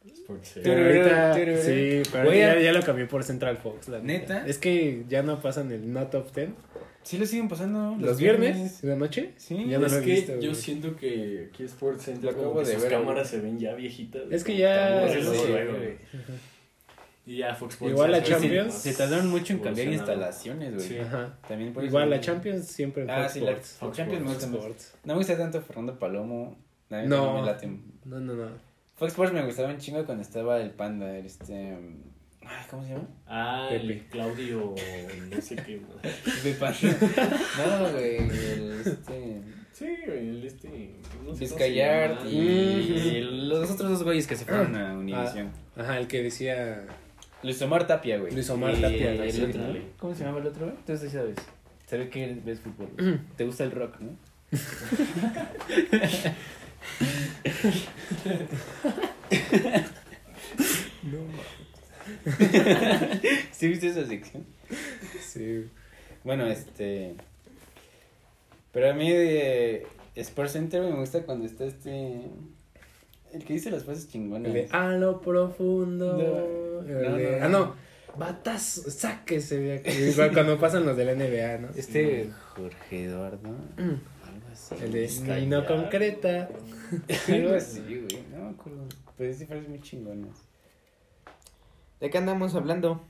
Sports. 0.07 0.53
Pero 0.63 0.85
ahorita, 0.87 1.35
sí, 1.63 2.03
pero 2.11 2.33
ya, 2.33 2.53
a- 2.53 2.61
ya 2.61 2.73
lo 2.73 2.83
cambié 2.83 3.07
por 3.07 3.23
Central 3.25 3.57
Fox. 3.59 3.89
la 3.89 4.01
¿Neta? 4.01 4.47
Es 4.47 4.59
que 4.59 5.05
ya 5.09 5.23
no 5.23 5.41
pasan 5.41 5.71
el 5.73 5.93
No 5.93 6.07
Top 6.09 6.33
Ten. 6.33 6.55
Sí 7.03 7.17
lo 7.19 7.25
siguen 7.27 7.49
pasando. 7.49 7.97
Los, 7.99 8.19
viernes, 8.19 8.83
de 8.83 8.89
la 8.89 8.97
noche. 8.97 9.33
Sí, 9.37 9.67
ya 9.69 9.79
no 9.79 9.87
es 9.87 9.93
lo 9.93 9.99
he 9.99 10.05
que 10.05 10.11
visto. 10.13 10.33
yo 10.35 10.51
güey. 10.51 10.55
siento 10.55 10.97
que 10.97 11.49
aquí 11.53 11.65
Sports 11.65 12.05
Center 12.05 12.25
Lo 12.25 12.37
como 12.37 12.43
acabo 12.51 12.61
que 12.63 12.69
de 12.69 12.75
sus 12.75 12.83
ver, 12.83 12.93
cámaras 12.93 13.31
güey. 13.31 13.41
se 13.43 13.47
ven 13.47 13.59
ya 13.59 13.75
viejitas. 13.75 14.23
Es 14.31 14.45
que 14.45 14.57
ya- 14.57 15.09
sí, 15.13 15.23
sí, 15.23 15.29
güey. 15.53 15.97
Y 17.27 17.37
ya 17.39 17.55
Fox 17.55 17.75
Sports. 17.75 17.93
Igual 17.93 18.11
la 18.13 18.19
se 18.21 18.25
Champions. 18.31 18.67
más 18.75 18.83
Se 18.83 18.95
tardaron 18.95 19.29
mucho 19.29 19.53
en 19.53 19.59
cambiar 19.61 19.89
instalaciones, 19.89 20.75
güey. 20.75 20.89
Sí. 20.89 20.99
Ajá. 20.99 21.39
También 21.49 21.73
por 21.73 21.83
eso- 21.85 21.91
Igual 21.91 22.11
la 22.11 22.21
Champions 22.21 22.67
siempre 22.67 23.03
en 23.05 23.11
Ah, 23.11 23.23
Fox 23.23 23.33
sí, 23.33 23.41
la, 23.41 23.51
Sports. 23.53 23.97
Champions 23.97 24.23
me 24.25 24.29
gusta 24.29 24.47
más. 24.47 24.57
Sports. 24.57 24.95
No 25.05 25.13
me 25.15 25.19
gusta 25.19 25.37
tanto 25.39 25.61
Fernando 25.63 25.99
Palomo. 25.99 26.59
No. 26.91 27.43
me. 27.43 27.81
No, 28.05 28.21
no, 28.21 28.35
no. 28.35 28.49
Fox 28.97 29.13
Sports 29.13 29.33
me 29.33 29.45
gustaba 29.45 29.69
un 29.71 29.79
chingo 29.79 30.05
cuando 30.05 30.23
estaba 30.23 30.61
el 30.61 30.71
panda, 30.73 31.17
este... 31.17 31.75
um, 31.77 32.10
Ay, 32.53 32.65
¿cómo 32.69 32.83
se 32.85 32.91
llama? 32.91 33.07
Ah, 33.29 33.69
el 33.71 33.87
Pepe. 33.87 34.07
Claudio, 34.11 34.75
no 35.31 35.41
sé 35.41 35.55
qué. 35.57 35.81
Panda. 36.61 36.97
no, 37.59 37.93
güey, 37.93 38.17
el 38.17 38.81
este... 38.85 39.41
Sí, 39.73 39.87
el 40.07 40.45
este. 40.45 40.97
No 41.25 41.33
sé 41.33 41.47
se 41.47 41.55
Vizcayart 41.55 42.19
llama. 42.25 42.31
y 42.31 43.21
los 43.49 43.71
otros 43.71 43.91
dos 43.91 44.03
güeyes 44.03 44.27
que 44.27 44.37
se 44.37 44.45
fueron 44.45 44.75
a 44.77 44.93
Univision. 44.95 45.51
Ajá, 45.77 45.99
el 45.99 46.07
que 46.09 46.23
decía. 46.25 46.85
Luis 47.43 47.63
Omar 47.63 47.87
Tapia, 47.87 48.19
güey. 48.19 48.35
Luis 48.35 48.51
Omar 48.51 48.75
Y 48.77 48.81
Tapia, 48.83 49.13
el 49.13 49.33
sí. 49.33 49.43
otro, 49.43 49.63
¿Cómo 49.99 50.15
se 50.15 50.25
llama 50.25 50.39
el 50.41 50.47
otro, 50.49 50.67
güey? 50.67 50.77
Tú 50.85 50.97
sí 50.99 51.09
sabes. 51.09 51.37
Se 51.87 51.97
ve 51.97 52.11
que 52.11 52.37
ves 52.45 52.61
fútbol. 52.61 52.91
güey. 52.99 53.19
Te 53.37 53.45
gusta 53.45 53.65
el 53.65 53.71
rock, 53.71 54.01
¿no? 54.01 54.11
¿Sí 63.53 63.69
viste 63.69 63.89
esa 63.89 64.07
sección? 64.07 64.45
Sí. 65.21 65.67
Bueno, 66.25 66.47
este. 66.47 67.15
Pero 68.73 68.91
a 68.91 68.95
mí 68.95 69.11
de 69.11 69.87
Sports 70.17 70.53
Center 70.53 70.83
me 70.83 70.93
gusta 70.97 71.23
cuando 71.23 71.47
está 71.47 71.65
este. 71.65 72.21
El 73.33 73.45
que 73.45 73.55
dice 73.55 73.71
las 73.71 73.85
frases 73.85 74.09
chingonas. 74.09 74.49
El 74.49 74.55
de 74.55 74.69
a 74.71 74.89
lo 74.93 75.21
profundo. 75.21 76.13
No, 76.17 76.87
El 76.87 77.03
no, 77.11 77.17
de- 77.17 77.39
no, 77.41 77.47
ah, 77.47 77.49
no. 77.49 77.91
Batazo, 78.19 78.91
sáquese 78.91 79.59
de 79.59 79.75
aquí. 79.75 79.91
Cuando 80.33 80.59
pasan 80.59 80.85
los 80.85 80.97
del 80.97 81.17
NBA, 81.17 81.59
¿no? 81.59 81.69
Este 81.77 82.31
Jorge 82.57 83.05
Eduardo. 83.05 83.51
Mm. 83.77 84.01
Algo 84.27 84.49
así. 84.53 84.75
El 84.83 84.93
de 84.93 85.47
no 85.47 85.65
concreta. 85.67 86.49
Algo 87.29 87.55
así, 87.55 87.81
güey. 87.81 88.25
No 88.33 88.45
me 88.45 88.51
acuerdo. 88.51 88.85
Pero 89.17 89.33
sí 89.35 89.47
frases 89.47 89.69
muy 89.69 89.81
chingonas. 89.81 90.50
¿De 92.01 92.11
qué 92.11 92.19
andamos 92.19 92.55
hablando? 92.55 93.03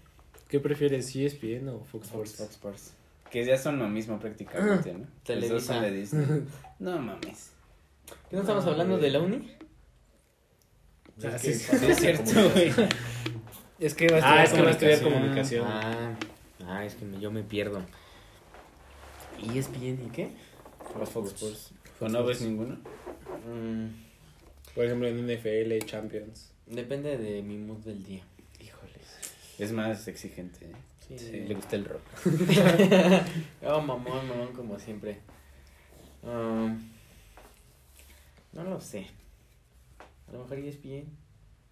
¿Qué 0.48 0.58
prefieres, 0.60 1.14
E 1.14 1.24
ESPN 1.26 1.68
o 1.68 1.78
Fox 1.84 2.08
Fox, 2.08 2.30
Sports? 2.30 2.36
Fox 2.36 2.50
Sports. 2.52 2.92
Que 3.30 3.44
ya 3.44 3.56
son 3.56 3.78
lo 3.78 3.88
mismo 3.88 4.18
prácticamente, 4.18 4.92
¿no? 4.92 5.06
Televisa. 5.24 5.54
Los 5.54 5.66
dos 5.66 5.74
son 5.76 5.82
de 5.84 5.90
Disney. 5.92 6.26
No 6.80 6.98
mames. 6.98 7.52
¿Qué 8.30 8.36
no 8.36 8.40
estamos 8.42 8.64
No, 8.64 8.70
hablando 8.72 8.98
de 8.98 9.10
la 9.10 9.20
uni? 9.20 9.56
Es 11.18 11.24
Ah, 11.26 11.30
que 11.32 11.52
sí, 11.52 11.76
es 11.86 11.98
cierto, 11.98 12.50
güey. 12.50 12.72
Es 13.78 13.94
que 13.94 14.08
va 14.08 14.18
a 14.18 14.40
Ah, 14.40 14.44
estudiar 14.44 14.44
es 14.44 14.76
que 14.76 14.86
va 14.86 14.90
a 14.92 14.94
estudiar 14.94 15.02
comunicación. 15.02 15.64
comunicación. 15.64 16.18
Ah, 16.66 16.76
ah, 16.80 16.84
es 16.84 16.94
que 16.96 17.04
me- 17.06 17.18
yo 17.20 17.30
me 17.30 17.42
pierdo. 17.42 17.80
¿Y 19.42 19.56
ESPN 19.58 20.06
y 20.06 20.10
qué? 20.12 20.30
Los 20.98 21.08
Fox 21.08 21.30
Sports. 21.32 21.70
¿O 22.00 22.08
no 22.08 22.24
ves 22.24 22.40
ninguno? 22.42 22.74
Mm, 23.46 23.86
Por 24.74 24.84
ejemplo, 24.84 25.08
en 25.08 25.18
NFL, 25.26 25.78
Champions. 25.86 26.50
depende 26.66 27.16
de 27.16 27.42
mi 27.42 27.56
mood 27.58 27.78
del 27.78 28.02
día. 28.04 28.22
Es 29.60 29.72
más 29.72 30.08
exigente. 30.08 30.66
¿eh? 30.66 31.16
Sí. 31.18 31.30
Le 31.46 31.54
gusta 31.54 31.76
el 31.76 31.84
rock. 31.84 32.02
Oh, 33.66 33.80
mamón, 33.80 34.28
mamón, 34.28 34.52
como 34.54 34.78
siempre. 34.78 35.18
Um, 36.22 36.78
no 38.52 38.64
lo 38.64 38.80
sé. 38.80 39.06
A 40.28 40.32
lo 40.32 40.40
mejor 40.40 40.58
ESPN. 40.58 41.04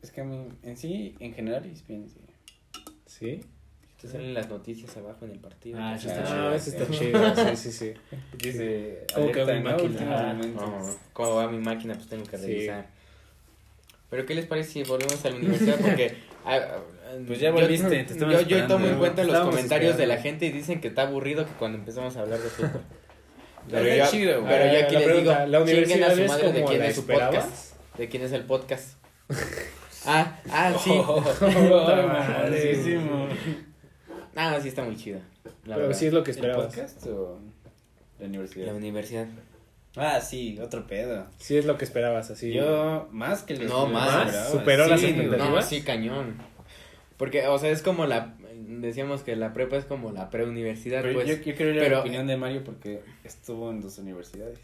Es 0.02 0.10
que 0.12 0.20
a 0.20 0.24
mí, 0.24 0.48
en 0.62 0.76
sí, 0.76 1.16
en 1.20 1.34
general, 1.34 1.64
ESPN, 1.66 2.08
sí. 2.08 2.20
¿Sí? 3.06 3.40
Te 4.00 4.06
salen 4.06 4.32
las 4.34 4.48
noticias 4.48 4.96
abajo 4.96 5.24
en 5.24 5.32
el 5.32 5.38
partido. 5.40 5.78
Ah, 5.80 5.96
eso 5.96 6.08
Ah, 6.08 6.12
está 6.12 6.22
Ah, 6.22 6.26
chido. 6.28 6.54
eso 6.54 6.70
está 6.70 7.34
chido. 7.44 7.56
Sí, 7.56 7.72
sí, 7.72 7.72
sí. 7.72 7.94
Dice. 8.38 9.04
¿Cómo 9.14 9.32
que 9.32 9.40
alerta, 9.40 9.54
mi 9.60 9.64
máquina? 9.88 10.30
Ah, 10.30 10.32
no, 10.34 10.96
¿Cómo 11.12 11.34
va 11.36 11.48
mi 11.50 11.58
máquina? 11.58 11.94
Pues 11.94 12.08
tengo 12.08 12.24
que 12.24 12.38
Sí. 12.38 12.46
revisar. 12.46 12.86
Pero 14.10 14.24
¿qué 14.24 14.34
les 14.34 14.46
parece 14.46 14.70
si 14.70 14.82
volvemos 14.84 15.24
a 15.24 15.30
la 15.30 15.36
universidad? 15.36 15.78
Porque... 15.80 16.16
Pues 17.26 17.40
ya 17.40 17.48
yo- 17.50 17.54
volviste, 17.54 17.88
te 18.04 18.12
estamos 18.12 18.34
Yo, 18.34 18.56
yo 18.58 18.66
tomo 18.66 18.86
en 18.86 18.98
cuenta 18.98 19.24
los 19.24 19.38
comentarios 19.40 19.96
de 19.96 20.06
la 20.06 20.18
gente 20.18 20.46
y 20.46 20.50
dicen 20.52 20.80
que 20.80 20.88
está 20.88 21.02
aburrido 21.02 21.44
que 21.46 21.52
cuando 21.52 21.78
empezamos 21.78 22.16
a 22.16 22.20
hablar 22.20 22.38
de 22.38 22.48
fútbol. 22.48 22.82
Pero 23.70 23.84
está 23.86 24.10
chido. 24.10 24.44
Pero 24.46 24.72
yo 24.72 24.84
aquí 24.84 24.94
la 24.94 25.00
les 25.00 25.08
pregunta, 25.08 25.44
digo, 25.44 25.58
¿la 25.58 25.66
chinguen 25.66 26.02
a 26.04 26.06
universidad 26.08 26.14
su 26.14 26.20
es 26.22 26.28
madre 26.28 26.52
de 26.52 26.64
quién 26.64 26.82
es 26.82 26.94
su 26.94 27.06
podcast. 27.06 27.74
¿De 27.98 28.08
quién 28.08 28.22
es 28.22 28.32
el 28.32 28.42
podcast? 28.44 28.94
Ah, 30.06 30.38
ah, 30.50 30.72
sí. 30.82 30.90
Puta 30.96 31.46
madre. 31.48 32.02
madrísimo. 32.06 33.28
Ah, 34.36 34.58
sí 34.62 34.68
está 34.68 34.84
muy 34.84 34.96
chido. 34.96 35.18
Pero 35.64 35.76
verdad. 35.76 35.92
sí 35.94 36.06
es 36.06 36.12
lo 36.12 36.22
que 36.22 36.30
¿El 36.30 36.36
esperabas. 36.36 36.66
podcast 36.66 37.06
o 37.08 37.40
la 38.20 38.26
universidad? 38.26 38.66
La 38.68 38.74
universidad. 38.74 39.26
Ah, 39.96 40.20
sí, 40.20 40.58
otro 40.60 40.86
pedo. 40.86 41.26
Sí 41.38 41.58
es 41.58 41.66
lo 41.66 41.76
que 41.76 41.84
esperabas, 41.84 42.30
así. 42.30 42.52
Yo, 42.52 43.08
más 43.10 43.42
que 43.42 43.56
los 43.56 43.68
No, 43.68 43.86
más. 43.86 44.50
Superó 44.50 44.86
las 44.86 45.02
expectativas. 45.02 45.50
No, 45.50 45.62
sí, 45.62 45.82
cañón. 45.82 46.36
Porque, 47.18 47.46
o 47.48 47.58
sea, 47.58 47.70
es 47.70 47.82
como 47.82 48.06
la... 48.06 48.34
Decíamos 48.54 49.22
que 49.22 49.36
la 49.36 49.52
prepa 49.52 49.76
es 49.76 49.84
como 49.84 50.12
la 50.12 50.30
preuniversidad, 50.30 51.02
Pero 51.02 51.14
pues. 51.14 51.26
yo, 51.28 51.34
yo 51.34 51.54
quiero 51.56 51.72
ir 51.72 51.78
a 51.78 51.82
pero- 51.82 51.94
la 51.96 52.00
opinión 52.00 52.26
de 52.26 52.36
Mario 52.36 52.64
porque 52.64 53.02
estuvo 53.24 53.70
en 53.70 53.80
dos 53.80 53.98
universidades. 53.98 54.60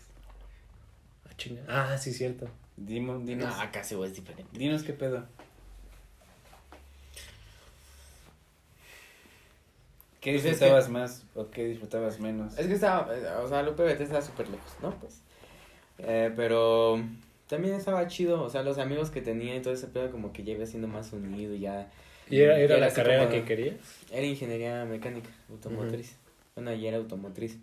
Ah, 1.28 1.32
chinga. 1.36 1.62
Ah, 1.68 1.98
sí, 1.98 2.12
cierto. 2.12 2.48
Dimo- 2.76 3.22
dinos, 3.24 3.48
No, 3.54 3.60
acá 3.60 3.82
sí 3.84 3.94
es 4.02 4.14
diferente. 4.14 4.56
dinos 4.58 4.82
qué 4.84 4.92
pedo. 4.92 5.26
¿Qué 10.20 10.32
Pues 10.32 10.44
es 10.44 10.50
disfrutabas 10.52 10.88
más 10.88 11.24
o 11.34 11.50
qué 11.50 11.64
disfrutabas 11.66 12.18
menos? 12.18 12.56
Es 12.58 12.66
que 12.66 12.74
estaba, 12.74 13.14
eh, 13.14 13.26
o 13.42 13.48
sea, 13.48 13.60
el 13.60 13.68
UPBT 13.68 14.00
estaba 14.00 14.22
súper 14.22 14.48
lejos, 14.48 14.72
¿no? 14.82 14.94
Pues. 14.98 15.20
Eh, 15.98 16.32
pero 16.34 16.98
también 17.46 17.74
estaba 17.74 18.06
chido, 18.06 18.42
o 18.42 18.48
sea, 18.48 18.62
los 18.62 18.78
amigos 18.78 19.10
que 19.10 19.20
tenía 19.20 19.54
y 19.54 19.60
todo 19.60 19.74
ese 19.74 19.86
pedo 19.86 20.10
como 20.10 20.32
que 20.32 20.42
ya 20.42 20.52
iba 20.54 20.64
siendo 20.66 20.88
más 20.88 21.12
unido 21.12 21.54
y 21.54 21.60
ya. 21.60 21.90
¿Y 22.30 22.40
era, 22.40 22.58
era 22.58 22.78
la 22.78 22.90
carrera 22.92 23.24
como- 23.24 23.30
que 23.30 23.44
querías? 23.44 23.76
Era 24.12 24.26
ingeniería 24.26 24.84
mecánica, 24.84 25.28
automotriz. 25.50 26.16
Bueno, 26.54 26.72
ya 26.74 26.88
era 26.88 26.96
automotriz. 26.98 27.58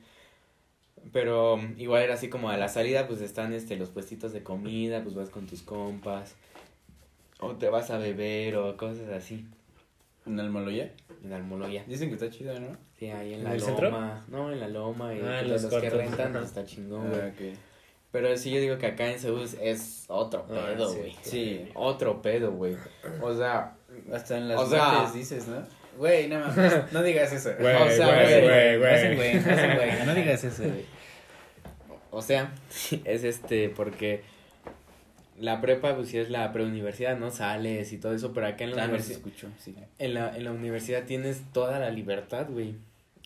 Pero 1.13 1.55
um, 1.55 1.73
igual 1.79 2.03
era 2.03 2.13
así 2.13 2.29
como 2.29 2.49
a 2.49 2.57
la 2.57 2.67
salida, 2.69 3.07
pues 3.07 3.21
están 3.21 3.53
este 3.53 3.75
los 3.75 3.89
puestitos 3.89 4.33
de 4.33 4.43
comida, 4.43 5.01
pues 5.01 5.15
vas 5.15 5.29
con 5.29 5.47
tus 5.47 5.61
compas. 5.63 6.35
O 7.39 7.53
te 7.55 7.69
vas 7.69 7.89
a 7.89 7.97
beber 7.97 8.55
o 8.57 8.77
cosas 8.77 9.09
así. 9.09 9.45
¿En 10.27 10.39
Almoloya? 10.39 10.91
En 11.23 11.33
Almoloya. 11.33 11.83
Dicen 11.87 12.09
que 12.09 12.13
está 12.15 12.29
chido, 12.29 12.59
¿no? 12.59 12.77
Sí, 12.99 13.07
ahí 13.09 13.33
en 13.33 13.39
¿En 13.39 13.43
la 13.45 13.53
el 13.55 13.59
loma. 13.61 13.65
centro? 13.71 13.91
No, 14.27 14.51
en 14.51 14.59
la 14.59 14.67
loma. 14.67 15.15
Y 15.15 15.19
Ah, 15.21 15.41
en 15.41 15.47
pues, 15.49 15.63
los 15.63 15.71
los 15.73 15.81
que 15.81 15.89
rentan, 15.89 16.33
pues, 16.33 16.43
está 16.45 16.65
chingón, 16.65 17.09
güey. 17.09 17.21
Ah, 17.21 17.31
ok. 17.33 17.57
Pero 18.11 18.37
sí, 18.37 18.51
yo 18.51 18.59
digo 18.59 18.77
que 18.77 18.85
acá 18.87 19.09
en 19.11 19.17
Seúl 19.19 19.47
es 19.61 20.05
otro 20.09 20.45
Ah, 20.51 20.67
pedo, 20.75 20.89
sí. 20.91 20.97
güey. 20.99 21.15
Sí. 21.23 21.69
Otro 21.73 22.21
pedo, 22.21 22.51
güey. 22.51 22.75
O 23.21 23.33
sea, 23.33 23.75
Hasta 24.13 24.37
en 24.37 24.47
las 24.49 24.59
O 24.59 24.69
sea- 24.69 24.85
mates 24.93 25.13
dices, 25.13 25.47
¿no? 25.47 25.61
Güey, 25.97 26.27
no 26.29 26.39
mames, 26.39 26.73
no 26.93 27.03
digas 27.03 27.31
eso. 27.33 27.51
Güey, 27.59 27.75
O 27.75 27.89
sea, 27.91 28.05
güey, 28.07 28.41
güey, 28.41 28.77
güey, 28.77 29.15
güey. 29.15 29.33
no 29.35 29.51
hacen 29.51 29.75
güey, 29.75 30.05
no 30.05 30.15
digas 30.15 30.43
eso, 30.43 30.63
güey. 30.63 30.85
o 32.11 32.21
sea, 32.21 32.53
es 33.05 33.23
este, 33.23 33.69
porque 33.69 34.21
la 35.39 35.59
prepa, 35.59 35.95
pues 35.95 36.09
sí 36.09 36.17
es 36.17 36.29
la 36.29 36.51
preuniversidad, 36.53 37.17
¿no? 37.17 37.29
Sales 37.31 37.91
y 37.93 37.97
todo 37.97 38.13
eso, 38.13 38.31
pero 38.33 38.47
acá 38.47 38.63
en 38.63 38.71
la, 38.71 38.83
se 38.83 38.89
universidad, 38.89 39.17
escuchó, 39.17 39.47
sí. 39.59 39.75
en 39.99 40.13
la, 40.13 40.35
en 40.35 40.43
la 40.45 40.51
universidad 40.51 41.03
tienes 41.03 41.41
toda 41.51 41.79
la 41.79 41.89
libertad, 41.89 42.47
güey. 42.49 42.75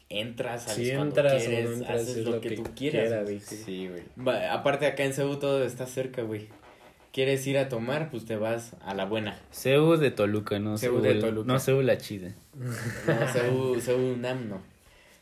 entras, 0.10 0.63
sales 0.63 0.88
Si 0.88 0.96
cuando 0.96 1.15
entras 1.22 1.44
quieres, 1.44 1.70
no 1.70 1.75
entras, 1.77 2.01
haces 2.01 2.17
es 2.17 2.25
lo, 2.25 2.41
que, 2.41 2.51
tú 2.51 2.63
quieras. 2.75 3.01
quiera, 3.10 3.22
güey. 3.24 3.39
sí. 3.39 3.62
Sí, 3.65 3.89
güey. 3.89 4.38
Aparte 4.50 4.88
acá 4.88 5.03
en 5.03 5.13
Cebu 5.13 5.36
todo 5.38 5.63
está 5.63 5.86
cerca, 5.88 6.22
güey. 6.24 6.48
¿Quieres 7.15 7.48
ir 7.48 7.57
a 7.57 7.69
tomar? 7.69 8.10
Pues 8.12 8.25
te 8.25 8.36
vas 8.36 8.74
a 8.84 8.93
la 8.93 9.05
buena. 9.05 9.39
Cebu 9.50 9.95
de 9.95 10.12
Toluca, 10.12 10.60
no 10.60 10.77
Cebu 10.77 10.95
Cebu 11.01 11.03
de 11.13 11.22
Toluca. 11.22 11.48
No 11.53 11.60
Cebu 11.62 11.81
la 11.81 11.98
chida. 11.98 12.36
No, 13.07 13.27
Cebu, 13.31 13.79
Cebu 13.79 14.13
UNAM 14.15 14.50
no. 14.50 14.62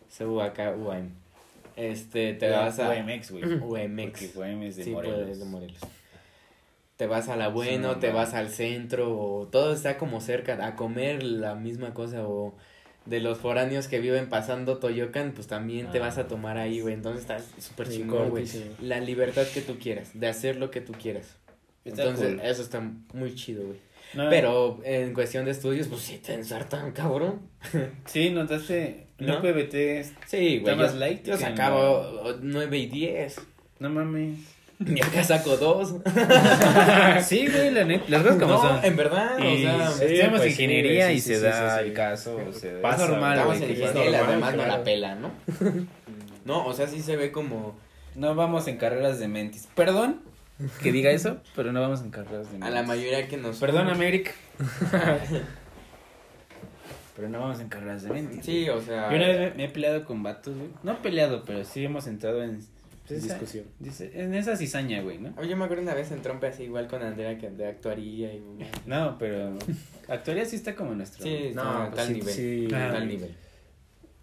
Cebu 0.09 0.41
acá 0.41 0.71
UAM. 0.75 1.09
Este, 1.75 2.33
te 2.33 2.49
vas 2.49 2.79
a... 2.79 2.89
UMX, 2.89 3.29
güey. 3.31 3.43
UMX. 3.43 4.23
Porque 4.33 4.39
UM 4.53 4.63
es 4.63 4.75
de 4.77 4.83
Sí, 4.85 4.89
Morelos. 4.89 5.21
pues, 5.27 5.37
de 5.39 5.45
Morelos. 5.45 5.77
Te 6.97 7.05
vas 7.05 7.29
a 7.29 7.35
la 7.35 7.47
bueno, 7.49 7.93
Sí, 7.93 7.99
te 7.99 8.11
vas 8.11 8.33
al 8.33 8.49
centro, 8.49 9.15
o 9.15 9.47
todo 9.47 9.71
está 9.73 9.99
como 9.99 10.19
cerca, 10.19 10.65
a 10.65 10.75
comer 10.75 11.21
la 11.21 11.53
misma 11.53 11.93
cosa, 11.93 12.27
o 12.27 12.55
de 13.05 13.19
los 13.19 13.37
foráneos 13.37 13.87
que 13.87 13.99
viven 13.99 14.29
pasando 14.29 14.77
Toyocan, 14.79 15.33
pues 15.33 15.45
también 15.45 15.91
te 15.91 15.99
Ah. 15.99 16.01
vas 16.01 16.17
a 16.17 16.27
tomar 16.27 16.57
ahí, 16.57 16.79
güey. 16.81 16.95
Entonces 16.95 17.21
está 17.21 17.39
súper 17.61 17.87
chingón, 17.89 18.29
güey. 18.31 18.45
La 18.81 18.99
libertad 18.99 19.45
que 19.53 19.61
tú 19.61 19.77
quieras, 19.77 20.09
de 20.19 20.27
hacer 20.27 20.55
lo 20.55 20.71
que 20.71 20.81
tú 20.81 20.93
quieras. 20.93 21.35
Está 21.85 22.03
Entonces, 22.03 22.35
cool. 22.35 22.41
eso 22.45 22.61
está 22.61 22.81
muy 23.13 23.35
chido, 23.35 23.65
güey. 23.65 23.77
No, 24.13 24.29
Pero 24.29 24.79
en 24.83 25.13
cuestión 25.13 25.43
de 25.45 25.51
estudios, 25.51 25.87
pues 25.87 26.01
sí 26.01 26.19
te 26.19 26.33
ensartan, 26.33 26.91
cabrón. 26.91 27.41
Sí, 28.05 28.29
notaste. 28.29 29.07
¿No? 29.19 29.35
No 29.35 29.41
PBT. 29.41 30.05
Sí, 30.27 30.59
güey. 30.59 30.75
Más 30.75 30.93
yo- 30.93 30.99
light 30.99 31.23
Yo 31.25 31.37
sacaba 31.37 32.05
9 32.41 32.77
y 32.77 32.85
10. 32.87 33.35
No 33.79 33.89
mames. 33.89 34.37
Y 34.85 35.01
acá 35.01 35.23
saco 35.23 35.55
2. 35.57 35.95
sí, 37.23 37.47
güey, 37.47 37.71
la 37.71 37.85
neta. 37.85 38.05
Las 38.09 38.23
cosas 38.23 38.37
como 38.39 38.53
no, 38.53 38.61
son. 38.61 38.85
en 38.85 38.95
verdad, 38.95 39.37
Y 39.39 39.65
o 39.65 39.77
sea, 39.77 39.87
sí, 39.91 40.01
estudiamos 40.03 40.39
pues 40.39 40.43
sí, 40.43 40.49
ingeniería 40.63 41.05
güey, 41.05 41.17
y 41.17 41.21
sí, 41.21 41.29
se 41.29 41.35
sí, 41.37 41.41
da 41.43 41.69
sí, 41.77 41.83
sí. 41.83 41.89
el 41.89 41.93
caso. 41.93 42.39
o 42.49 42.53
sea, 42.53 42.81
Pasa, 42.81 43.07
normal, 43.07 43.45
güey. 43.45 43.59
que 43.59 43.85
normal, 43.85 44.11
demás 44.27 44.51
no 44.55 44.63
claro. 44.63 44.77
la 44.77 44.83
pela, 44.83 45.15
¿no? 45.15 45.31
No, 46.45 46.65
o 46.65 46.73
sea, 46.73 46.87
sí 46.87 47.01
se 47.01 47.15
ve 47.15 47.31
como 47.31 47.77
No 48.15 48.35
vamos 48.35 48.67
en 48.67 48.77
carreras 48.77 49.19
de 49.19 49.27
mentis. 49.29 49.69
Perdón 49.75 50.21
que 50.81 50.91
diga 50.91 51.11
eso, 51.11 51.37
pero 51.55 51.71
no 51.71 51.81
vamos 51.81 52.01
en 52.01 52.11
carreras 52.11 52.51
de 52.51 52.65
a 52.65 52.69
la 52.69 52.83
mayoría 52.83 53.27
que 53.27 53.37
nos... 53.37 53.57
Perdón, 53.59 53.89
América. 53.89 54.31
pero 57.15 57.29
no 57.29 57.39
vamos 57.41 57.59
en 57.59 57.69
carreras 57.69 58.03
de 58.03 58.09
mentis. 58.11 58.43
Sí, 58.43 58.67
o 58.69 58.81
sea... 58.81 59.09
Yo 59.11 59.17
una 59.17 59.27
vez 59.27 59.51
me, 59.51 59.57
me 59.57 59.65
he 59.65 59.69
peleado 59.69 60.03
con 60.05 60.23
vatos, 60.23 60.55
güey. 60.55 60.69
No 60.83 61.01
peleado, 61.01 61.43
pero 61.45 61.63
sí 61.63 61.85
hemos 61.85 62.07
entrado 62.07 62.43
en... 62.43 62.59
pues, 63.07 63.23
esa- 63.23 63.35
Discusión. 63.35 63.65
dice- 63.79 64.11
en 64.15 64.33
esa 64.33 64.57
cizaña, 64.57 65.01
güey, 65.01 65.19
¿no? 65.19 65.31
Oye, 65.37 65.49
Yo 65.49 65.57
me 65.57 65.65
acuerdo 65.65 65.83
una 65.83 65.93
vez 65.93 66.11
en 66.11 66.21
trompe 66.23 66.47
así 66.47 66.63
igual 66.63 66.87
con 66.87 67.03
Andrea 67.03 67.37
que 67.37 67.51
de 67.51 67.67
actuaría 67.67 68.33
y. 68.33 68.41
No, 68.87 69.17
pero 69.19 69.55
actuaría 70.07 70.45
sí 70.45 70.55
está 70.55 70.75
como 70.75 70.95
nuestro. 70.95 71.23
Sí, 71.23 71.51
No, 71.53 71.83
no, 71.83 71.91
pues 71.91 71.95
tal 71.97 72.07
sí, 72.07 72.13
nivel. 72.13 72.33
sí. 72.33 72.67
tal 72.69 72.95
Ah, 72.95 73.05
nivel. 73.05 73.35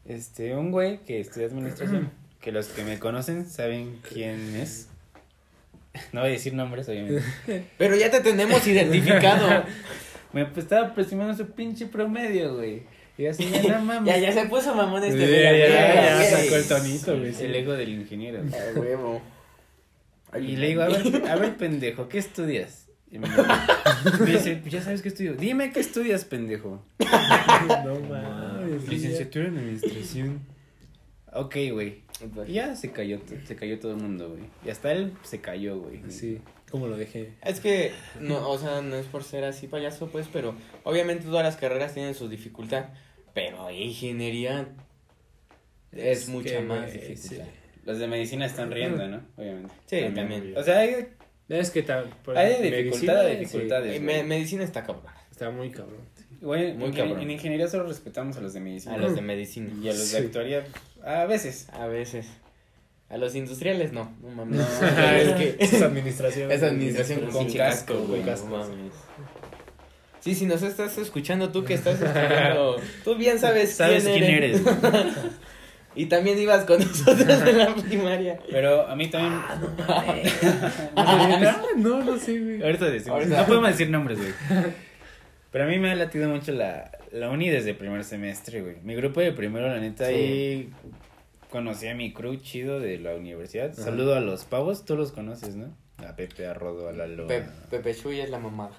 Este, 0.04 0.56
un 0.56 0.72
güey 0.72 0.98
que 1.04 1.20
estudia 1.20 1.46
administración, 1.46 2.10
que 2.40 2.50
los 2.50 2.66
que 2.68 2.82
me 2.82 2.98
conocen 2.98 3.46
saben 3.48 4.00
quién 4.12 4.56
es. 4.56 4.88
No 6.12 6.20
voy 6.20 6.30
a 6.30 6.32
decir 6.32 6.54
nombres, 6.54 6.88
obviamente. 6.88 7.22
Pero 7.78 7.96
ya 7.96 8.10
te 8.10 8.20
tenemos 8.20 8.66
identificado. 8.66 9.64
Me 10.32 10.46
pues, 10.46 10.64
estaba 10.64 10.94
presumiendo 10.94 11.34
su 11.34 11.50
pinche 11.50 11.86
promedio, 11.86 12.54
güey. 12.54 12.82
Y 13.18 13.24
yo 13.24 13.30
así, 13.30 13.50
ya 13.50 13.78
no 13.78 13.84
mames. 13.84 14.14
ya, 14.14 14.18
ya 14.18 14.32
se 14.32 14.48
puso 14.48 14.74
mamón 14.74 15.02
este 15.02 15.18
güey. 15.18 15.42
ya, 15.42 15.52
ya, 15.52 15.68
ya 15.68 16.24
sacó 16.24 16.56
el 16.56 16.68
tonito, 16.68 17.18
güey. 17.18 17.34
sí. 17.34 17.44
El 17.44 17.54
ego 17.56 17.72
del 17.72 17.88
ingeniero. 17.90 18.40
A 18.40 18.78
huevo. 18.78 19.20
Y 20.36 20.56
le 20.56 20.68
digo, 20.68 20.82
a 20.82 20.88
ver, 20.88 21.28
a 21.28 21.36
ver, 21.36 21.56
pendejo, 21.56 22.08
¿qué 22.08 22.18
estudias? 22.18 22.86
Y 23.10 23.18
me, 23.18 23.28
dice, 24.24 24.56
pues 24.62 24.72
ya 24.72 24.80
sabes 24.80 25.02
qué 25.02 25.08
estudio. 25.08 25.34
Dime 25.34 25.72
qué 25.72 25.80
estudias, 25.80 26.24
pendejo. 26.24 26.80
No 27.00 28.00
mames. 28.08 28.82
sí, 28.84 28.90
Licenciatura 28.90 29.48
en 29.48 29.58
administración. 29.58 30.40
Ok, 31.32 31.56
güey. 31.72 32.02
Y 32.46 32.52
ya 32.54 32.74
se 32.76 32.90
cayó, 32.90 33.18
se 33.46 33.56
cayó 33.56 33.78
todo 33.78 33.92
el 33.92 33.98
mundo, 33.98 34.30
güey. 34.30 34.42
Y 34.66 34.70
hasta 34.70 34.92
él 34.92 35.12
se 35.22 35.40
cayó, 35.40 35.78
güey. 35.78 36.02
Sí, 36.10 36.40
como 36.70 36.86
lo 36.88 36.96
dejé. 36.96 37.34
Es 37.44 37.60
que, 37.60 37.92
no, 38.20 38.48
o 38.50 38.58
sea, 38.58 38.82
no 38.82 38.96
es 38.96 39.06
por 39.06 39.22
ser 39.24 39.44
así 39.44 39.66
payaso, 39.68 40.08
pues, 40.08 40.26
pero 40.32 40.54
obviamente 40.84 41.24
todas 41.24 41.44
las 41.44 41.56
carreras 41.56 41.94
tienen 41.94 42.14
su 42.14 42.28
dificultad, 42.28 42.86
pero 43.32 43.70
ingeniería 43.70 44.68
es, 45.92 46.28
mucha 46.28 46.50
que, 46.58 46.60
más 46.60 46.92
dificultad. 46.92 47.46
Los 47.84 47.98
de 47.98 48.06
medicina 48.06 48.46
están 48.46 48.70
riendo, 48.70 49.06
¿no? 49.08 49.22
Obviamente. 49.36 49.72
Sí, 49.86 50.00
también. 50.14 50.54
O 50.56 50.62
sea, 50.62 50.80
hay, 50.80 51.06
Es 51.48 51.70
que 51.70 51.82
ta- 51.82 52.04
por- 52.24 52.36
hay 52.36 52.62
de 52.62 52.70
medicina, 52.70 52.76
dificultad 52.84 53.20
a 53.26 53.30
sí, 53.30 53.36
dificultades. 53.36 54.00
Me- 54.02 54.22
medicina 54.24 54.64
está 54.64 54.84
cabrón. 54.84 55.06
Está 55.30 55.50
muy 55.50 55.70
cabrón. 55.70 56.00
Güey, 56.40 56.72
Muy 56.74 56.88
en, 56.90 56.94
cabrón. 56.94 57.20
en 57.20 57.30
ingeniería 57.30 57.68
solo 57.68 57.84
respetamos 57.86 58.36
a 58.36 58.40
los 58.40 58.52
de 58.54 58.60
medicina. 58.60 58.94
A 58.94 58.98
los 58.98 59.14
de 59.14 59.20
medicina. 59.22 59.70
Y 59.82 59.88
a 59.88 59.92
los 59.92 60.12
de 60.12 60.18
actuaría, 60.18 60.64
a 61.04 61.24
veces. 61.26 61.68
A 61.72 61.86
veces. 61.86 62.26
A 63.08 63.16
los 63.16 63.34
industriales 63.34 63.92
no. 63.92 64.14
No 64.22 64.28
mames. 64.30 64.58
No, 64.58 64.64
es 65.16 65.32
que 65.34 65.56
Es 65.64 65.82
administración. 65.82 66.50
es 66.50 66.62
administración 66.62 67.20
con, 67.20 67.30
Con 67.30 67.52
casco, 67.52 67.94
güey. 68.06 68.22
No 68.22 68.46
mames. 68.46 68.92
Sí, 70.20 70.34
si 70.34 70.46
nos 70.46 70.62
estás 70.62 70.98
escuchando, 70.98 71.50
tú 71.50 71.64
que 71.64 71.74
estás 71.74 72.00
escuchando, 72.00 72.76
tú 73.04 73.16
bien 73.16 73.38
sabes, 73.38 73.72
Sabes 73.72 74.04
quién 74.04 74.22
eres. 74.22 74.62
Y 75.94 76.06
también 76.06 76.38
ibas 76.38 76.66
con 76.66 76.78
nosotros 76.78 77.28
en 77.28 77.58
la 77.58 77.74
primaria. 77.74 78.38
Pero 78.50 78.86
a 78.86 78.94
mí 78.94 79.08
también. 79.08 79.40
Ah, 80.94 81.62
no, 81.76 82.04
no 82.04 82.18
sé, 82.18 82.38
güey. 82.38 82.62
Ahorita 82.62 82.84
decimos. 82.90 83.18
Ahorita. 83.18 83.38
No 83.38 83.46
podemos 83.46 83.70
decir 83.70 83.90
nombres, 83.90 84.18
güey. 84.18 84.32
Pero 85.50 85.64
a 85.64 85.66
mí 85.66 85.78
me 85.78 85.90
ha 85.90 85.94
latido 85.96 86.28
mucho 86.28 86.52
la, 86.52 86.92
la 87.12 87.30
uni 87.30 87.48
desde 87.48 87.74
primer 87.74 88.04
semestre, 88.04 88.62
güey. 88.62 88.76
Mi 88.82 88.94
grupo 88.94 89.20
de 89.20 89.32
primero, 89.32 89.68
la 89.68 89.78
neta, 89.80 90.06
Sí. 90.06 90.14
ahí 90.14 90.72
conocí 91.50 91.88
a 91.88 91.94
mi 91.94 92.12
crew 92.12 92.36
chido 92.36 92.80
de 92.80 92.98
la 92.98 93.14
universidad. 93.14 93.72
Saludo 93.74 94.14
a 94.14 94.20
los 94.20 94.44
pavos, 94.44 94.84
tú 94.84 94.96
los 94.96 95.12
conoces, 95.12 95.56
¿no? 95.56 95.74
A 96.06 96.16
Pepe, 96.16 96.46
a 96.46 96.54
Rodo, 96.54 96.88
a 96.88 96.92
Lalo. 96.92 97.26
Pe- 97.26 97.44
Pepe 97.68 97.94
Chuy 97.94 98.20
es 98.20 98.30
la 98.30 98.38
mamada. 98.38 98.70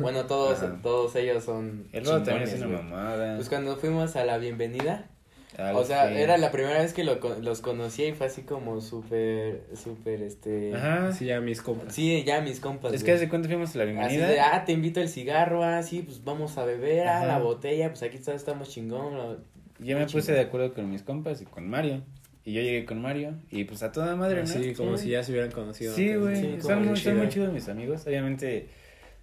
Bueno, 0.00 0.24
todos, 0.26 0.62
Ajá. 0.62 0.78
todos 0.82 1.14
ellos 1.16 1.44
son. 1.44 1.88
El 1.92 2.04
Rodo 2.06 2.22
también 2.22 2.48
es 2.48 2.54
una 2.54 2.66
güey. 2.68 2.78
mamada. 2.82 3.36
Pues 3.36 3.48
cuando 3.50 3.76
fuimos 3.76 4.16
a 4.16 4.24
la 4.24 4.38
bienvenida, 4.38 5.10
Al 5.58 5.74
o 5.74 5.84
sea, 5.84 6.04
Fe. 6.08 6.22
era 6.22 6.38
la 6.38 6.52
primera 6.52 6.78
vez 6.80 6.92
que 6.92 7.02
lo, 7.02 7.18
los 7.40 7.60
conocía 7.60 8.06
y 8.08 8.12
fue 8.12 8.26
así 8.28 8.42
como 8.42 8.80
súper, 8.80 9.64
súper, 9.74 10.22
este... 10.22 10.74
Ajá. 10.74 11.12
Sí, 11.12 11.26
ya 11.26 11.40
mis 11.40 11.60
compas. 11.60 11.92
Sí, 11.94 12.22
ya 12.24 12.40
mis 12.40 12.60
compas. 12.60 12.92
Es 12.92 13.00
güey. 13.02 13.06
que 13.06 13.16
hace 13.16 13.28
cuánto 13.28 13.48
fuimos 13.48 13.74
a 13.74 13.78
la 13.78 13.84
Así 13.84 13.92
bienvenida. 13.92 14.28
de, 14.28 14.40
ah, 14.40 14.64
te 14.64 14.72
invito 14.72 15.00
el 15.00 15.08
cigarro, 15.08 15.64
ah, 15.64 15.82
sí, 15.82 16.02
pues 16.02 16.22
vamos 16.24 16.56
a 16.56 16.64
beber, 16.64 17.08
ah, 17.08 17.18
Ajá. 17.18 17.26
la 17.26 17.38
botella, 17.38 17.88
pues 17.88 18.02
aquí 18.04 18.16
está- 18.16 18.34
estamos 18.34 18.68
chingón. 18.70 19.16
lo- 19.16 19.38
Yo 19.80 19.98
me 19.98 20.04
puse 20.04 20.20
chingón. 20.20 20.34
de 20.36 20.40
acuerdo 20.42 20.72
con 20.74 20.88
mis 20.90 21.02
compas 21.02 21.40
y 21.42 21.46
con 21.46 21.68
Mario. 21.68 22.02
Y 22.44 22.52
yo 22.54 22.62
llegué 22.62 22.84
con 22.86 23.02
Mario 23.02 23.34
y 23.50 23.64
pues 23.64 23.82
a 23.82 23.92
toda 23.92 24.16
madre, 24.16 24.40
¿no? 24.42 24.46
Sí, 24.46 24.72
como 24.74 24.96
Sí. 24.96 25.04
si 25.04 25.10
ya 25.10 25.22
se 25.22 25.32
hubieran 25.32 25.50
conocido. 25.50 25.94
Sí, 25.94 26.14
güey. 26.14 26.36
Sí, 26.36 26.56
son, 26.62 26.86
muy, 26.86 26.96
son 26.96 27.18
muy 27.18 27.28
chidos 27.28 27.52
mis 27.52 27.68
amigos. 27.68 28.06
Obviamente 28.06 28.68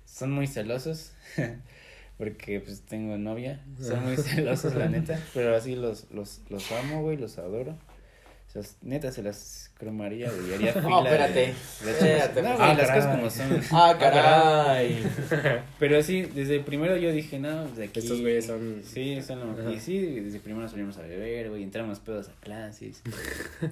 son 0.05 0.31
muy 0.33 0.45
celosos. 0.45 1.13
Porque 2.17 2.59
pues 2.59 2.81
tengo 2.81 3.17
novia. 3.17 3.63
Son 3.81 4.03
muy 4.05 4.17
celosos, 4.17 4.73
la 4.75 4.87
neta. 4.87 5.19
Pero 5.33 5.55
así 5.55 5.75
los, 5.75 6.09
los, 6.11 6.41
los 6.49 6.71
amo, 6.71 7.01
güey. 7.03 7.17
Los 7.17 7.37
adoro. 7.37 7.71
O 7.73 8.49
sea, 8.49 8.61
neta 8.81 9.11
se 9.11 9.21
las 9.21 9.71
cromaría, 9.77 10.31
güey. 10.31 10.53
Haría 10.55 10.73
fila. 10.73 10.87
No, 10.89 11.03
espérate. 11.03 11.33
de- 11.33 11.45
de 11.85 11.91
Espérate. 11.91 12.41
No, 12.41 12.55
güey, 12.55 12.61
Ah, 12.69 12.73
las 12.73 12.89
cosas 12.91 13.15
como 13.15 13.29
son. 13.29 13.61
Ah, 13.71 13.95
caray. 13.99 15.03
Pero 15.79 16.01
sí, 16.01 16.21
desde 16.23 16.59
primero 16.61 16.97
yo 16.97 17.11
dije, 17.11 17.37
no, 17.39 17.67
de 17.67 17.83
aquí. 17.83 17.99
Estos 17.99 18.21
güeyes 18.21 18.45
son- 18.47 18.81
Sí, 18.83 19.21
son 19.21 19.39
lo 19.41 19.61
Ajá. 19.61 19.71
Y 19.71 19.79
sí, 19.79 19.99
desde 20.21 20.39
primero 20.39 20.67
salimos 20.67 20.97
a 20.97 21.01
beber, 21.01 21.49
güey. 21.49 21.61
Entramos 21.61 21.99
pedos 21.99 22.29
a 22.29 22.33
clases. 22.39 23.03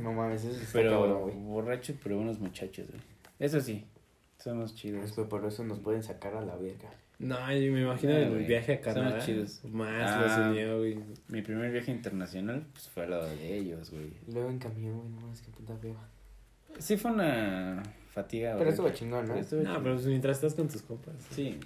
No 0.02 0.12
mames, 0.14 0.44
eso 0.44 0.52
está 0.60 0.74
Pero 0.74 0.92
cabrón, 0.92 1.22
güey. 1.22 1.36
borrachos, 1.36 1.96
pero 2.04 2.20
unos 2.20 2.40
muchachos, 2.40 2.86
güey. 2.90 3.02
Eso 3.40 3.62
sí, 3.62 3.86
somos 4.38 4.76
chidos. 4.76 5.04
Es 5.06 5.14
que 5.14 5.24
por 5.24 5.44
eso 5.46 5.64
nos 5.64 5.80
pueden 5.80 6.04
sacar 6.04 6.36
a 6.36 6.42
la 6.42 6.56
verga. 6.58 6.90
No, 7.20 7.36
yo 7.54 7.72
me 7.72 7.82
imagino 7.82 8.14
Ah, 8.14 8.18
el 8.20 8.46
viaje 8.46 8.74
a 8.74 8.84
Son 8.84 8.94
Canadá. 8.94 9.26
chidos. 9.26 9.64
Más 9.66 10.12
Ah. 10.12 10.22
los 10.22 10.48
unió, 10.50 10.78
güey. 10.80 11.00
Mi 11.30 11.42
primer 11.42 11.72
viaje 11.72 11.92
internacional 11.92 12.66
pues, 12.74 12.90
fue 12.90 13.04
al 13.04 13.12
lado 13.12 13.28
de 13.28 13.58
ellos, 13.58 13.90
güey. 13.92 14.12
Luego 14.28 14.50
en 14.50 14.60
camión, 14.60 14.98
güey, 15.00 15.10
no 15.10 15.22
mames, 15.22 15.42
qué 15.42 15.52
puta 15.52 15.76
feo. 15.78 15.96
Sí 16.78 16.98
fue 16.98 17.12
una 17.12 17.82
fatiga, 18.12 18.56
Pero 18.58 18.70
estuvo 18.70 18.90
chingón, 18.90 19.28
¿no? 19.28 19.36
Estuvo 19.36 19.62
No, 19.62 19.82
pero 19.82 19.96
pues 19.96 20.06
mientras 20.08 20.38
estás 20.38 20.56
con 20.56 20.68
tus 20.68 20.82
compas. 20.82 21.16
Sí, 21.32 21.58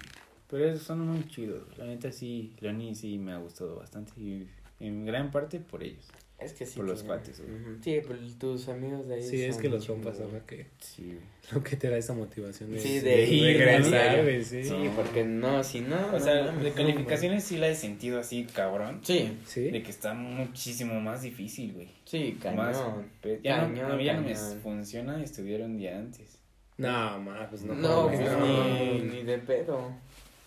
pero 0.49 0.65
esos 0.65 0.83
son 0.83 0.99
muy 1.07 1.25
chidos. 1.27 1.63
La 1.77 1.85
neta 1.85 2.11
sí, 2.11 2.55
Leoni 2.59 2.93
sí 2.93 3.17
me 3.17 3.31
ha 3.33 3.37
gustado 3.37 3.75
bastante 3.77 4.11
y 4.19 4.47
en 4.79 5.05
gran 5.05 5.31
parte 5.31 5.59
por 5.59 5.81
ellos. 5.83 6.07
Es 6.41 6.53
que 6.53 6.65
sí. 6.65 6.77
Por 6.77 6.85
los 6.85 7.03
cuates, 7.03 7.41
güey. 7.41 7.51
Sí, 7.83 7.99
pero 8.07 8.17
tus 8.39 8.69
amigos 8.69 9.07
de 9.09 9.15
ahí. 9.15 9.23
Sí, 9.23 9.43
es 9.43 9.57
que 9.57 9.67
los 9.67 9.85
compas 9.85 10.15
son 10.17 10.31
lo 10.33 10.45
que, 10.45 10.67
Sí, 10.79 11.19
lo 11.51 11.61
que 11.61 11.75
te 11.75 11.89
da 11.89 11.97
esa 11.97 12.13
motivación 12.13 12.71
de, 12.71 12.79
Sí, 12.79 12.99
de 12.99 13.25
ir, 13.29 13.57
regresar, 13.57 14.25
sí. 14.43 14.63
Sí, 14.63 14.89
porque 14.95 15.25
no, 15.25 15.61
si 15.65 15.81
no. 15.81 15.97
O 16.07 16.11
no 16.13 16.19
sea, 16.19 16.51
de 16.51 16.71
calificaciones 16.71 17.43
sí 17.43 17.57
la 17.57 17.67
he 17.67 17.75
sentido 17.75 18.19
así, 18.19 18.45
cabrón. 18.45 19.01
Sí, 19.03 19.37
¿Sí? 19.45 19.69
De 19.69 19.83
que 19.83 19.89
está 19.91 20.13
muchísimo 20.13 20.99
más 21.01 21.21
difícil, 21.23 21.73
güey. 21.73 21.89
sí, 22.05 22.37
Más, 22.55 22.77
cañón. 22.77 23.05
pe- 23.21 23.41
ya 23.43 23.57
no, 23.57 23.73
Cañón, 23.73 23.99
ya 23.99 24.13
no 24.13 24.21
me 24.21 24.33
cañón. 24.33 24.59
funciona 24.63 25.21
estudiar 25.21 25.61
un 25.63 25.77
día 25.77 25.97
antes. 25.97 26.37
No, 26.77 27.19
ma, 27.19 27.47
pues 27.49 27.63
no. 27.63 27.73
Pues 28.07 28.21
no. 28.21 28.65
ni, 28.67 28.99
ni 29.01 29.23
de 29.23 29.39
pedo. 29.39 29.91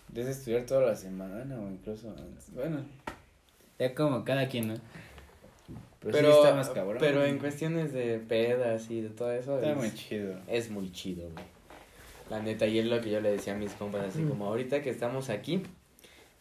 Debes 0.09 0.37
estudiar 0.37 0.65
toda 0.65 0.87
la 0.87 0.95
semana 0.95 1.59
o 1.59 1.69
incluso 1.69 2.09
antes. 2.09 2.51
Bueno, 2.53 2.83
ya 3.77 3.93
como 3.93 4.23
cada 4.23 4.47
quien, 4.47 4.69
¿no? 4.69 4.73
Pero, 6.03 6.11
Pero, 6.17 6.31
sí 6.33 6.37
está 6.39 6.55
más 6.55 6.69
cabrón. 6.69 6.97
pero 6.99 7.23
en 7.23 7.39
cuestiones 7.39 7.93
de 7.93 8.19
pedas 8.19 8.91
y 8.91 9.01
de 9.01 9.09
todo 9.09 9.31
eso, 9.31 9.55
Está 9.57 9.71
es, 9.71 9.77
muy 9.77 9.93
chido. 9.93 10.35
es 10.47 10.69
muy 10.69 10.91
chido, 10.91 11.29
güey. 11.31 11.45
La 12.29 12.41
neta, 12.41 12.67
y 12.67 12.79
es 12.79 12.85
lo 12.85 12.99
que 13.01 13.09
yo 13.09 13.21
le 13.21 13.31
decía 13.31 13.53
a 13.53 13.57
mis 13.57 13.71
compas, 13.73 14.03
así 14.07 14.19
Mm. 14.21 14.29
como 14.29 14.47
ahorita 14.47 14.81
que 14.81 14.89
estamos 14.89 15.29
aquí, 15.29 15.63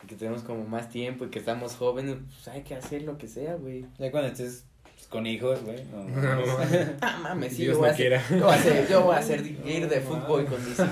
y 0.03 0.07
que 0.07 0.16
tenemos 0.16 0.42
como 0.42 0.64
más 0.64 0.88
tiempo 0.90 1.25
y 1.25 1.29
que 1.31 1.38
estamos 1.38 1.77
jóvenes, 1.77 2.16
pues 2.29 2.48
hay 2.48 2.62
que 2.62 2.75
hacer 2.75 3.03
lo 3.03 3.18
que 3.18 3.29
sea, 3.29 3.55
güey. 3.55 3.87
Ya 3.98 4.11
cuando 4.11 4.29
estés 4.31 4.64
con 5.12 5.27
hijos, 5.27 5.62
güey. 5.62 5.77
no, 5.92 6.03
No, 6.22 6.57
Ah, 7.03 7.18
mames, 7.22 7.53
sí, 7.55 7.62
Dios 7.64 7.75
yo 7.75 7.81
voy, 7.81 7.88
a 7.88 7.92
no 7.92 7.94
hacer, 7.94 7.96
quiera. 7.96 8.22
yo 8.31 8.40
voy 8.44 8.53
a 8.53 8.57
hacer, 8.57 8.88
yo 8.88 9.03
voy 9.03 9.14
a 9.14 9.18
hacer 9.18 9.42
ir 9.66 9.88
de 9.88 10.01
fútbol 10.01 10.46
con 10.46 10.59
mis 10.68 10.79
hijos. 10.79 10.90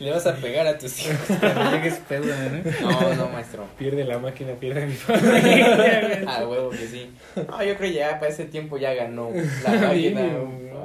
Le 0.00 0.10
vas 0.10 0.26
a 0.26 0.34
pegar 0.36 0.66
a 0.66 0.78
tus 0.78 0.98
hijos 1.06 1.16
cuando 1.38 1.70
llegues 1.72 2.00
pedo, 2.08 2.24
¿no? 2.24 2.90
No, 2.90 3.14
no, 3.14 3.28
maestro. 3.28 3.66
Pierde 3.78 4.04
la 4.04 4.18
máquina, 4.18 4.54
pierde 4.54 4.86
mi 4.86 4.94
familia. 4.94 6.24
Ah, 6.26 6.46
huevo 6.48 6.70
que 6.70 6.86
sí. 6.88 7.10
No, 7.36 7.62
yo 7.62 7.76
creo 7.76 7.78
que 7.78 7.92
ya 7.92 8.18
para 8.18 8.32
ese 8.32 8.46
tiempo 8.46 8.78
ya 8.78 8.94
ganó 8.94 9.30
la 9.64 9.70
máquina. 9.70 10.22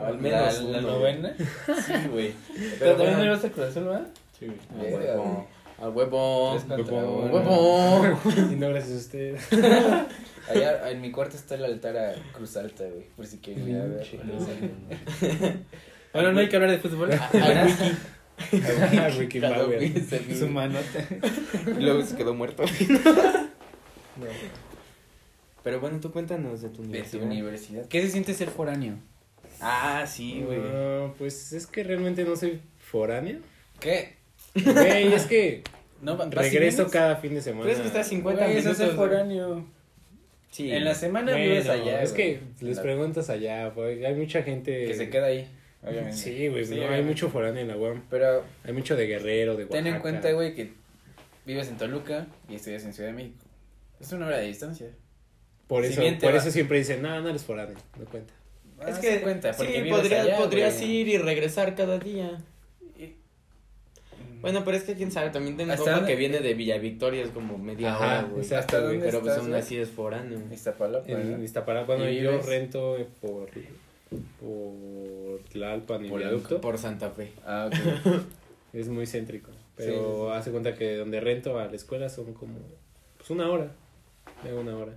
Al 0.06 0.18
menos 0.20 0.62
la, 0.64 0.70
la 0.70 0.80
uno. 0.80 0.92
novena. 0.98 1.34
Sí, 1.38 1.94
güey. 2.12 2.34
Pero 2.54 2.76
Pero 2.80 2.96
también 2.96 3.18
no 3.20 3.26
ibas 3.26 3.46
a 3.46 3.50
Cruz 3.50 3.68
Azul, 3.68 3.86
¿verdad? 3.86 4.08
Sí, 4.38 4.48
güey. 4.48 4.94
Al 4.94 5.00
Verga, 5.00 5.14
huevo. 5.16 5.48
Al 5.82 5.90
huevo. 5.90 6.52
Uno. 6.54 7.32
Huevo. 7.32 8.18
Y 8.52 8.56
no 8.56 8.70
gracias 8.70 8.92
a 8.92 8.98
usted. 8.98 9.36
Allá 10.50 10.90
en 10.92 11.02
mi 11.02 11.12
cuarto 11.12 11.36
está 11.38 11.56
el 11.56 11.66
altar 11.66 11.98
a 11.98 12.14
Cruz 12.34 12.58
Alta, 12.58 12.84
güey. 12.86 13.06
Por 13.16 13.26
si 13.26 13.38
quieren 13.38 13.70
ir 13.70 13.78
a 13.78 13.86
ver. 13.86 14.08
Bueno, 16.14 16.32
no 16.32 16.40
hay 16.40 16.50
que 16.50 16.56
hablar 16.56 16.72
de 16.72 16.80
fútbol. 16.80 17.12
Al 17.12 17.68
wiki. 17.68 17.92
Ah, 18.98 19.10
Ricky 19.18 19.40
Cada 19.40 19.58
Bauer. 19.60 19.80
wiki 19.80 20.00
se 20.02 20.38
Su 20.40 20.48
manota. 20.48 21.08
Y 21.68 21.82
luego 21.82 22.02
se 22.04 22.16
quedó 22.16 22.34
muerto. 22.34 22.64
No. 24.16 24.28
Pero 25.64 25.80
bueno, 25.80 26.00
tú 26.00 26.12
cuéntanos 26.12 26.62
de 26.62 26.70
tu 26.70 26.84
De 26.84 26.88
universidad. 26.90 27.22
tu 27.22 27.26
universidad. 27.26 27.86
¿Qué 27.88 28.02
se 28.04 28.10
siente 28.12 28.36
ser 28.36 28.50
foráneo? 28.50 28.96
Ah, 29.60 30.06
sí, 30.06 30.44
güey. 30.46 30.60
Ah, 30.64 31.12
pues 31.18 31.52
es 31.54 31.66
que 31.66 31.84
realmente 31.84 32.24
no 32.24 32.36
soy 32.36 32.60
foráneo. 32.78 33.40
¿Qué? 33.80 34.18
Güey, 34.54 35.14
es 35.14 35.24
que 35.26 35.64
No, 36.04 36.16
regreso 36.30 36.90
cada 36.92 37.16
fin 37.16 37.34
de 37.34 37.42
semana. 37.42 37.64
Pero 37.64 37.76
es 37.76 37.82
que 37.82 37.88
está 37.88 38.02
a 38.02 38.04
50 38.04 38.44
Güey, 38.46 38.58
eso 38.58 38.70
minutos. 38.70 38.72
es 38.72 38.78
ser 38.78 38.96
güey. 38.96 39.10
foráneo. 39.10 39.66
Sí. 40.54 40.72
En 40.72 40.86
la 40.86 40.94
semana 40.94 41.32
Bueno, 41.32 41.46
vives 41.50 41.68
allá. 41.68 42.04
es 42.04 42.14
güey. 42.14 42.40
que 42.60 42.66
les 42.66 42.78
La- 42.78 42.84
preguntas 42.84 43.28
allá, 43.32 43.70
güey. 43.70 44.06
Hay 44.06 44.14
mucha 44.14 44.44
gente. 44.44 44.86
Que 44.86 44.94
se 44.94 45.10
queda 45.10 45.26
ahí, 45.26 45.48
obviamente. 45.82 46.16
Sí, 46.16 46.48
güey. 46.48 46.64
Sí, 46.64 46.76
no, 46.76 46.90
hay 46.90 47.02
mucho 47.02 47.28
foráneo 47.30 47.60
en 47.64 47.70
la 47.70 47.76
UAM. 47.76 48.04
Pero 48.10 48.44
Hay 48.64 48.72
mucho 48.74 48.96
de 48.96 49.08
Guerrero, 49.08 49.56
de 49.58 49.64
Oaxaca. 49.64 49.84
ten 49.84 49.94
en 49.96 50.00
cuenta, 50.00 50.32
güey, 50.32 50.54
que 50.54 50.70
vives 51.46 51.68
en 51.70 51.78
Toluca 51.78 52.28
y 52.48 52.54
estudias 52.56 52.84
en 52.86 52.94
Ciudad 52.94 53.10
de 53.10 53.16
México. 53.16 53.44
Es 54.00 54.12
una 54.12 54.28
hora 54.28 54.38
de 54.38 54.46
distancia. 54.48 54.90
Por 55.66 55.84
eso, 55.86 56.02
por 56.22 56.34
va- 56.34 56.38
eso 56.38 56.52
siempre 56.52 56.78
dicen, 56.78 57.02
no, 57.02 57.20
no 57.20 57.30
eres 57.30 57.44
foráneo. 57.44 57.76
No 57.98 58.06
cuenta. 58.06 58.32
Es 58.88 58.98
Ah, 58.98 59.02
que 59.02 59.14
sí 59.16 59.20
cuenta, 59.24 59.54
porque 59.54 59.74
sí, 59.74 59.82
vives 59.82 59.98
podrías, 60.00 60.26
allá, 60.28 60.38
podrías 60.38 60.78
güey. 60.78 60.92
ir 60.92 61.08
y 61.08 61.18
regresar 61.18 61.74
cada 61.74 61.98
día. 61.98 62.44
Bueno, 64.44 64.64
pero 64.64 64.78
es 64.78 64.84
que 64.84 64.94
quién 64.94 65.12
sabe, 65.12 65.32
también 65.32 65.58
tengo 65.58 65.72
¿Hasta 65.72 65.84
compa 65.84 65.96
dónde? 66.00 66.12
que 66.12 66.16
viene 66.20 66.40
de 66.42 66.54
Villa 66.54 66.78
Victoria, 66.78 67.24
es 67.24 67.32
como 67.32 67.58
media 67.58 67.96
Ajá, 67.96 68.06
hora, 68.06 68.22
güey. 68.24 68.42
exacto, 68.44 68.76
¿Hasta 68.76 68.78
güey. 68.80 68.92
dónde 68.98 69.06
Pero 69.08 69.20
pues 69.22 69.32
estás, 69.32 69.46
aún 69.48 69.56
así 69.56 69.78
es 69.78 69.90
foráneo. 69.90 70.40
Iztapalapa. 70.52 71.10
Iztapalapa, 71.42 71.96
bueno, 71.96 72.10
¿Y 72.12 72.22
yo 72.22 72.32
vives? 72.32 72.46
rento 72.46 72.98
por, 73.22 73.50
por 74.40 75.40
Tlalpan 75.52 76.06
y 76.06 76.10
Por 76.10 76.20
Viaducto. 76.20 76.62
Por 76.62 76.78
Santa 76.78 77.10
Fe. 77.10 77.32
Ah, 77.46 77.70
ok. 77.72 78.22
Es 78.74 78.88
muy 78.90 79.06
céntrico. 79.06 79.52
Pero 79.76 80.30
sí, 80.32 80.36
hace 80.36 80.50
cuenta 80.52 80.74
que 80.74 80.98
donde 80.98 81.20
rento 81.20 81.60
a 81.60 81.68
la 81.68 81.76
escuela 81.76 82.10
son 82.10 82.34
como 82.34 82.58
pues 83.18 83.30
una 83.30 83.48
hora. 83.50 83.72
De 84.44 84.52
una 84.54 84.76
hora. 84.76 84.94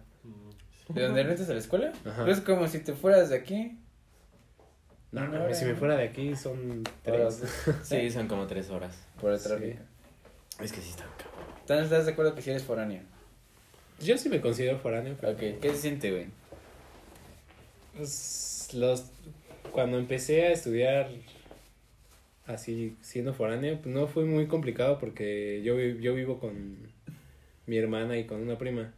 ¿De 0.88 1.02
dónde 1.02 1.22
rentas 1.22 1.50
a 1.50 1.52
la 1.52 1.58
escuela? 1.58 1.92
Ajá. 2.06 2.24
Pues 2.24 2.40
como 2.40 2.66
si 2.68 2.78
te 2.80 2.94
fueras 2.94 3.28
de 3.28 3.36
aquí. 3.36 3.78
No, 5.12 5.28
no, 5.28 5.52
si 5.54 5.66
me 5.66 5.74
fuera 5.74 5.94
de 5.96 6.04
aquí 6.04 6.34
son 6.36 6.84
tres. 7.02 7.42
Sí, 7.82 8.10
son 8.10 8.28
como 8.28 8.46
tres 8.46 8.70
horas. 8.70 8.96
Por 9.20 9.32
el 9.32 9.38
Sí. 9.38 9.48
tráfico. 9.48 9.78
Es 10.62 10.72
que 10.72 10.80
sí 10.80 10.90
está 10.90 11.04
cabrón. 11.04 11.54
Entonces, 11.60 11.84
¿estás 11.86 12.06
de 12.06 12.12
acuerdo 12.12 12.34
que 12.34 12.42
si 12.42 12.50
eres 12.50 12.62
foráneo? 12.62 13.02
Yo 14.00 14.16
sí 14.18 14.28
me 14.28 14.40
considero 14.40 14.78
foráneo, 14.78 15.16
pero 15.20 15.32
Ok, 15.32 15.60
¿qué 15.60 15.70
se 15.70 15.76
siente, 15.76 16.10
güey? 16.10 16.26
pues, 17.96 18.68
los 18.74 19.06
cuando 19.72 19.98
empecé 19.98 20.46
a 20.46 20.52
estudiar 20.52 21.08
así 22.46 22.96
siendo 23.00 23.34
foráneo, 23.34 23.78
pues 23.82 23.94
no 23.94 24.06
fue 24.06 24.24
muy 24.24 24.46
complicado 24.46 24.98
porque 24.98 25.62
yo 25.64 25.76
vi- 25.76 25.98
yo 26.00 26.14
vivo 26.14 26.38
con 26.38 26.76
mi 27.66 27.76
hermana 27.76 28.16
y 28.16 28.24
con 28.26 28.40
una 28.40 28.56
prima. 28.58 28.92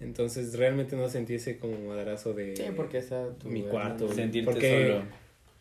Entonces 0.00 0.56
realmente 0.58 0.96
no 0.96 1.08
sentí 1.08 1.34
ese 1.34 1.58
como 1.58 1.78
madrazo 1.88 2.32
de 2.34 2.56
Sí, 2.56 2.64
porque 2.74 2.98
está 2.98 3.30
tu 3.34 3.48
mi 3.48 3.62
cuarto. 3.62 4.12
Sentirte 4.12 4.50
Porque- 4.50 4.88
solo. 4.88 5.02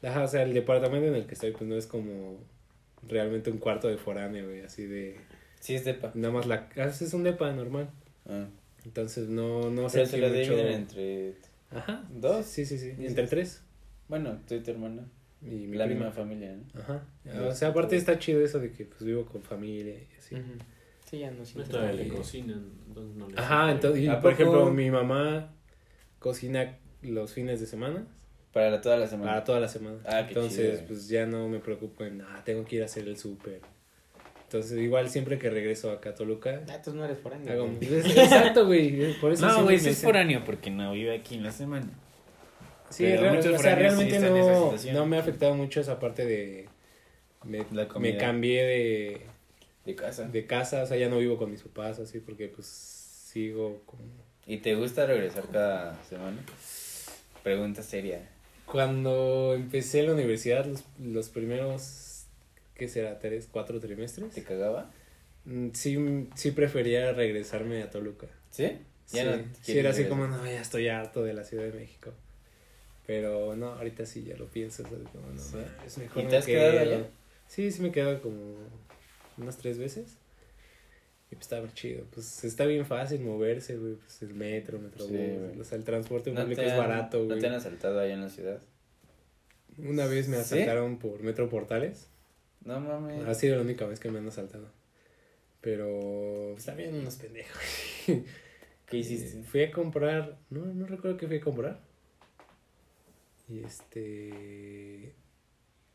Ajá, 0.10 0.24
o 0.24 0.28
sea, 0.28 0.44
el 0.44 0.54
departamento 0.54 1.08
en 1.08 1.16
el 1.16 1.26
que 1.26 1.34
estoy 1.34 1.52
pues 1.52 1.64
no 1.64 1.76
es 1.76 1.88
como 1.88 2.38
realmente 3.08 3.52
un 3.52 3.58
cuarto 3.58 3.88
de 3.88 3.98
foráneo, 3.98 4.46
güey, 4.46 4.62
así 4.62 4.86
de 4.86 5.18
Sí, 5.60 5.76
es 5.76 5.86
depa. 5.86 6.12
nada 6.16 6.34
más 6.34 6.46
la 6.46 6.70
casa 6.70 7.06
es 7.06 7.14
un 7.14 7.24
depa 7.24 7.52
normal. 7.54 7.90
Ah. 8.28 8.48
Entonces 8.86 9.28
no 9.30 9.70
no 9.72 9.88
Pero 9.92 10.06
se 10.06 10.18
lo 10.18 10.28
mucho- 10.30 10.40
dividen 10.40 10.68
entre... 10.74 11.36
Ajá. 11.72 12.06
¿Dos? 12.12 12.46
Sí, 12.46 12.66
sí, 12.66 12.78
sí, 12.78 12.94
entre 13.00 13.28
tres 13.28 13.64
Bueno, 14.08 14.40
tú 14.48 14.56
y 14.56 14.60
tu 14.62 14.72
hermana. 14.72 15.04
y 15.42 15.68
mi 15.68 15.76
la 15.78 15.86
prima. 15.86 16.06
misma 16.06 16.12
familia, 16.12 16.56
¿no? 16.56 16.80
Ajá. 16.82 17.04
Ah, 17.28 17.48
O 17.50 17.52
sea, 17.52 17.70
aparte 17.70 17.96
está 17.98 18.18
chido 18.20 18.42
eso 18.44 18.60
de 18.60 18.72
que 18.72 18.86
pues 18.86 19.04
vivo 19.04 19.26
con 19.26 19.42
familia 19.42 19.96
y 19.96 20.08
así. 20.18 20.36
Ujú. 20.36 20.52
Sí, 21.10 21.20
ya 21.20 21.32
no 21.32 21.44
todavía 21.64 21.94
le 21.94 22.08
cocinan, 22.10 22.64
entonces 22.88 23.16
no 23.16 23.30
le 23.30 23.38
Ajá, 23.40 23.72
entonces, 23.72 24.02
y 24.04 24.08
¿A 24.08 24.20
por 24.20 24.34
ejemplo, 24.34 24.72
mi 24.72 24.90
mamá 24.90 25.54
cocina 26.20 26.78
los 27.04 27.34
fines 27.34 27.60
de 27.60 27.68
semana 27.68 28.08
Para 28.56 28.72
la- 28.72 28.80
toda 28.82 28.96
la 28.98 29.06
semana. 29.08 29.32
para 29.32 29.44
toda 29.44 29.60
la 29.60 29.68
semana. 29.68 29.98
Ah, 30.06 30.24
qué 30.26 30.30
Entonces, 30.34 30.76
chido. 30.78 30.88
pues 30.88 31.10
ya 31.10 31.26
no 31.26 31.50
me 31.50 31.60
preocupo 31.60 32.06
en, 32.06 32.22
ah, 32.22 32.42
tengo 32.46 32.64
que 32.64 32.78
ir 32.78 32.82
a 32.84 32.86
hacer 32.86 33.06
el 33.06 33.18
súper. 33.18 33.60
Entonces, 34.44 34.80
igual 34.80 35.10
siempre 35.10 35.38
que 35.38 35.50
regreso 35.50 35.92
acá 35.92 36.12
a 36.12 36.16
Toluca, 36.16 36.62
Ah, 36.70 36.82
tú 36.82 36.94
no 36.94 37.04
eres 37.04 37.18
foráneo. 37.20 37.52
hago... 37.52 37.68
Exacto, 37.82 38.66
güey. 38.66 39.14
Por 39.20 39.34
eso 39.34 39.46
No, 39.46 39.64
güey, 39.64 39.78
sí 39.78 39.90
es 39.90 40.02
foráneo 40.02 40.44
porque 40.46 40.70
no 40.72 40.94
vive 40.94 41.14
aquí 41.18 41.36
en 41.36 41.44
la 41.44 41.52
semana. 41.52 41.90
Sí, 42.90 43.04
Pero 43.04 43.24
real- 43.24 43.36
muchos 43.36 43.48
o 43.48 43.58
sea, 43.58 43.72
foráneos 43.76 43.94
sí 43.96 44.00
realmente 44.10 44.30
no, 44.40 44.64
situación. 44.64 44.96
no 44.96 45.06
me 45.06 45.18
ha 45.18 45.20
afectado 45.20 45.54
mucho 45.56 45.82
esa 45.82 46.00
parte 46.00 46.26
de... 46.26 46.70
Me, 47.44 47.66
La 47.74 47.88
me 48.00 48.16
cambié 48.18 48.64
de, 48.64 49.22
De 49.86 49.96
casa. 49.96 50.28
de 50.30 50.46
casa, 50.48 50.84
o 50.84 50.86
sea, 50.88 50.96
ya 50.96 51.10
no 51.10 51.18
vivo 51.18 51.38
con 51.38 51.52
mis 51.52 51.62
papás, 51.62 52.00
así, 52.00 52.20
porque 52.20 52.48
pues 52.48 52.66
sigo 52.68 53.82
como... 53.86 54.04
¿Y 54.48 54.58
te 54.60 54.76
gusta 54.76 55.06
regresar 55.06 55.44
cada 55.52 56.02
semana? 56.06 56.38
Pregunta 57.44 57.84
seria. 57.84 58.30
Cuando 58.66 59.54
empecé 59.54 60.04
la 60.04 60.14
universidad, 60.14 60.66
los, 60.66 60.84
los 61.00 61.30
primeros, 61.30 62.26
¿qué 62.76 62.88
será? 62.88 63.20
¿Tres, 63.20 63.48
cuatro 63.52 63.80
trimestres? 63.80 64.34
¿Te 64.34 64.44
cagaba? 64.44 64.92
Mm, 65.46 65.70
Sí, 65.74 66.28
sí 66.36 66.52
prefería 66.52 67.12
regresarme 67.14 67.84
a 67.84 67.90
Toluca. 67.90 68.28
¿Sí? 68.52 68.80
Sí, 69.06 69.18
Ya 69.18 69.24
no 69.26 69.36
sí, 69.38 69.44
quieres 69.66 69.80
era 69.82 69.90
así 69.92 70.04
regresar. 70.04 70.10
como, 70.10 70.28
no, 70.28 70.46
ya 70.46 70.62
estoy 70.62 70.88
harto 70.90 71.24
de 71.24 71.34
la 71.34 71.44
Ciudad 71.44 71.66
de 71.66 71.74
México. 71.74 72.12
Pero 73.06 73.56
no, 73.56 73.68
ahorita 73.74 74.06
sí 74.08 74.24
ya 74.24 74.36
lo 74.36 74.48
pienso, 74.48 74.82
sea, 74.84 74.98
como, 75.12 75.28
no, 75.32 75.40
Sí. 75.40 75.58
es 75.86 75.98
mejor 76.00 76.24
¿Y 76.24 76.28
te 76.28 76.38
has 76.38 76.46
quedado 76.48 76.80
allá? 76.80 77.08
Sí, 77.48 77.72
sí 77.72 77.82
me 77.84 77.90
he 77.90 77.92
quedado 77.92 78.20
como 78.22 78.56
unas 79.38 79.58
tres 79.58 79.78
veces. 79.78 80.18
Y 81.36 81.38
pues 81.38 81.42
estaba 81.42 81.74
chido. 81.74 82.06
Pues 82.12 82.46
está 82.46 82.66
bien 82.66 82.86
fácil 82.86 83.20
moverse, 83.20 83.76
güey. 83.76 83.96
Pues 83.96 84.22
el 84.22 84.34
metro, 84.34 84.80
metrobús. 84.80 85.12
Sí, 85.12 85.60
o 85.60 85.64
sea, 85.66 85.78
el 85.78 85.84
transporte 85.84 86.32
¿No 86.32 86.42
público 86.42 86.62
es 86.62 86.78
barato, 86.78 87.20
¿No 87.20 87.26
güey. 87.26 87.40
te 87.40 87.48
han 87.48 87.56
asaltado 87.56 88.00
allá 88.00 88.14
en 88.14 88.22
la 88.22 88.30
ciudad? 88.30 88.62
Una 89.78 90.06
vez 90.06 90.30
me 90.30 90.38
¿Sí? 90.38 90.42
asaltaron 90.42 90.98
por 90.98 91.22
Metro 91.22 91.50
Portales. 91.50 92.08
No 92.64 92.80
mames. 92.80 93.28
Ha 93.28 93.34
sido 93.34 93.58
la 93.58 93.64
única 93.64 93.86
vez 93.86 94.00
que 94.00 94.10
me 94.10 94.20
han 94.20 94.28
asaltado. 94.30 94.70
Pero 95.60 96.52
pues, 96.54 96.66
también 96.66 96.96
unos 96.96 97.18
pendejos. 97.18 97.62
¿Qué 98.86 98.98
hiciste? 98.98 99.40
Eh, 99.40 99.44
fui 99.44 99.64
a 99.64 99.72
comprar, 99.72 100.38
no, 100.50 100.66
no 100.66 100.86
recuerdo 100.86 101.18
qué 101.18 101.28
fui 101.28 101.38
a 101.38 101.42
comprar. 101.42 101.82
Y 103.50 103.60
este. 103.60 105.14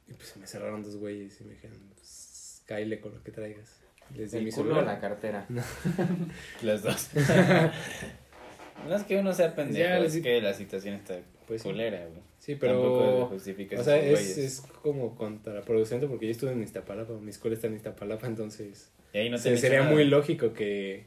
Y 0.06 0.12
pues 0.12 0.36
me 0.36 0.46
cerraron 0.46 0.82
dos 0.82 0.96
güeyes 0.96 1.40
y 1.40 1.44
me 1.44 1.54
dijeron, 1.54 1.78
pues 1.94 2.62
cáile 2.66 3.00
con 3.00 3.14
lo 3.14 3.22
que 3.22 3.32
traigas. 3.32 3.79
Les 4.16 4.30
di 4.32 4.38
El 4.38 4.44
mi 4.44 4.50
culo 4.50 4.62
o 4.70 4.74
celular. 4.74 4.84
la 4.94 5.00
cartera. 5.00 5.46
Las 6.62 6.82
dos. 6.82 7.10
no 8.88 8.94
es 8.96 9.02
que 9.04 9.16
uno 9.18 9.32
sea 9.32 9.54
pendejo, 9.54 9.78
Ya, 9.78 9.98
es 9.98 10.12
sí. 10.14 10.22
que 10.22 10.40
la 10.40 10.54
situación 10.54 10.94
está 10.94 11.18
Pues 11.46 11.62
culera, 11.62 11.98
güey. 12.06 12.20
Sí, 12.38 12.54
pero. 12.56 13.26
justifica 13.28 13.78
O 13.78 13.84
sea, 13.84 13.96
es, 13.98 14.38
es 14.38 14.60
como 14.82 15.14
contraproducente 15.14 16.06
porque 16.06 16.26
yo 16.26 16.32
estuve 16.32 16.52
en 16.52 16.62
Iztapalapa, 16.62 17.12
mi 17.14 17.30
escuela 17.30 17.54
está 17.54 17.66
en 17.66 17.74
Iztapalapa, 17.76 18.26
entonces 18.26 18.90
Y 19.12 19.18
ahí 19.18 19.30
no 19.30 19.36
te 19.36 19.42
se- 19.42 19.56
sería 19.58 19.80
nada. 19.80 19.92
muy 19.92 20.04
lógico 20.04 20.52
que, 20.52 21.06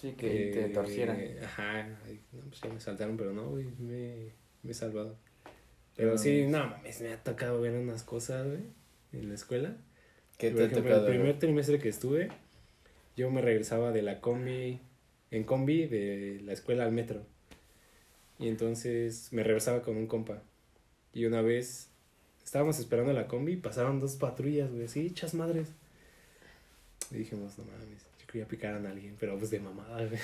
Sí, 0.00 0.12
que 0.12 0.50
te 0.52 0.68
torcieran. 0.70 1.18
Ajá, 1.44 1.98
ay, 2.06 2.20
no, 2.32 2.40
pues 2.48 2.60
ya 2.60 2.68
me 2.72 2.80
saltaron, 2.80 3.16
pero 3.16 3.32
no, 3.32 3.48
güey, 3.50 3.66
me, 3.78 4.30
me 4.62 4.70
he 4.70 4.74
salvado. 4.74 5.16
Pero 5.96 6.12
No 6.12 6.18
sí, 6.18 6.46
no 6.46 6.58
mames, 6.66 7.00
me 7.00 7.12
ha 7.12 7.16
tocado 7.22 7.60
ver 7.60 7.72
unas 7.72 8.02
cosas, 8.02 8.46
güey, 8.46 8.60
en 9.12 9.28
la 9.28 9.34
escuela. 9.34 9.76
¿Qué 10.40 10.50
Por 10.50 10.60
te 10.60 10.64
ejemplo, 10.64 10.82
tocado? 10.84 11.06
el 11.06 11.12
primer 11.16 11.38
trimestre 11.38 11.78
que 11.78 11.90
estuve, 11.90 12.30
yo 13.14 13.30
me 13.30 13.42
regresaba 13.42 13.92
de 13.92 14.00
la 14.00 14.20
combi, 14.22 14.80
en 15.30 15.44
combi, 15.44 15.86
de 15.86 16.40
la 16.44 16.54
escuela 16.54 16.84
al 16.84 16.92
metro. 16.92 17.26
Y 18.38 18.48
entonces 18.48 19.28
me 19.32 19.42
regresaba 19.42 19.82
con 19.82 19.98
un 19.98 20.06
compa. 20.06 20.42
Y 21.12 21.26
una 21.26 21.42
vez 21.42 21.90
estábamos 22.42 22.78
esperando 22.78 23.12
la 23.12 23.26
combi 23.26 23.52
y 23.52 23.56
pasaron 23.56 24.00
dos 24.00 24.16
patrullas, 24.16 24.70
güey, 24.70 24.84
así, 24.84 25.08
hechas 25.08 25.34
madres. 25.34 25.68
Y 27.10 27.16
dijimos, 27.18 27.58
no 27.58 27.64
mames, 27.64 28.06
yo 28.18 28.26
quería 28.26 28.48
picar 28.48 28.74
a 28.74 28.90
alguien, 28.90 29.16
pero 29.20 29.36
pues 29.36 29.50
de 29.50 29.60
mamada, 29.60 30.06
güey. 30.06 30.20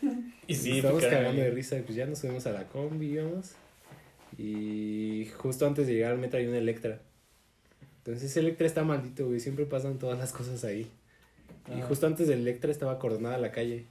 Y 0.46 0.52
Nos 0.52 0.62
sí, 0.62 0.76
estábamos 0.76 1.02
picaron 1.02 1.24
cagando 1.24 1.42
de 1.42 1.50
risa, 1.50 1.76
y 1.78 1.82
pues 1.82 1.96
ya 1.96 2.06
nos 2.06 2.20
subimos 2.20 2.46
a 2.46 2.52
la 2.52 2.68
combi, 2.68 3.06
íbamos. 3.14 3.56
Y 4.38 5.28
justo 5.38 5.66
antes 5.66 5.88
de 5.88 5.94
llegar 5.94 6.12
al 6.12 6.18
metro 6.18 6.38
hay 6.38 6.46
un 6.46 6.54
Electra. 6.54 7.00
Entonces 8.06 8.30
ese 8.30 8.38
Electra 8.38 8.68
está 8.68 8.84
maldito, 8.84 9.26
güey, 9.26 9.40
siempre 9.40 9.66
pasan 9.66 9.98
todas 9.98 10.16
las 10.16 10.32
cosas 10.32 10.62
ahí. 10.62 10.88
Y 11.68 11.80
Ah. 11.80 11.86
justo 11.88 12.06
antes 12.06 12.28
del 12.28 12.38
Electra 12.42 12.70
estaba 12.70 12.92
acordonada 12.92 13.36
la 13.36 13.50
calle. 13.50 13.86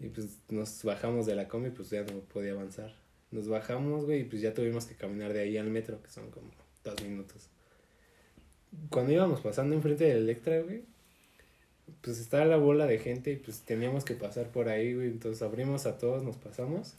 Y 0.00 0.08
pues 0.08 0.38
nos 0.48 0.82
bajamos 0.84 1.26
de 1.26 1.34
la 1.34 1.46
combi, 1.46 1.68
pues 1.68 1.90
ya 1.90 2.02
no 2.02 2.20
podía 2.20 2.52
avanzar. 2.52 2.94
Nos 3.30 3.46
bajamos, 3.46 4.06
güey, 4.06 4.20
y 4.22 4.24
pues 4.24 4.40
ya 4.40 4.54
tuvimos 4.54 4.86
que 4.86 4.94
caminar 4.94 5.34
de 5.34 5.40
ahí 5.40 5.58
al 5.58 5.68
metro, 5.68 6.02
que 6.02 6.08
son 6.08 6.30
como 6.30 6.46
dos 6.82 7.02
minutos. 7.02 7.50
Cuando 8.88 9.12
íbamos 9.12 9.42
pasando 9.42 9.74
enfrente 9.74 10.04
del 10.04 10.22
Electra, 10.22 10.62
güey, 10.62 10.84
pues 12.00 12.18
estaba 12.18 12.46
la 12.46 12.56
bola 12.56 12.86
de 12.86 12.98
gente 12.98 13.32
y 13.32 13.36
pues 13.36 13.60
teníamos 13.60 14.06
que 14.06 14.14
pasar 14.14 14.48
por 14.50 14.70
ahí, 14.70 14.94
güey. 14.94 15.08
Entonces 15.08 15.42
abrimos 15.42 15.84
a 15.84 15.98
todos, 15.98 16.22
nos 16.22 16.36
pasamos. 16.38 16.94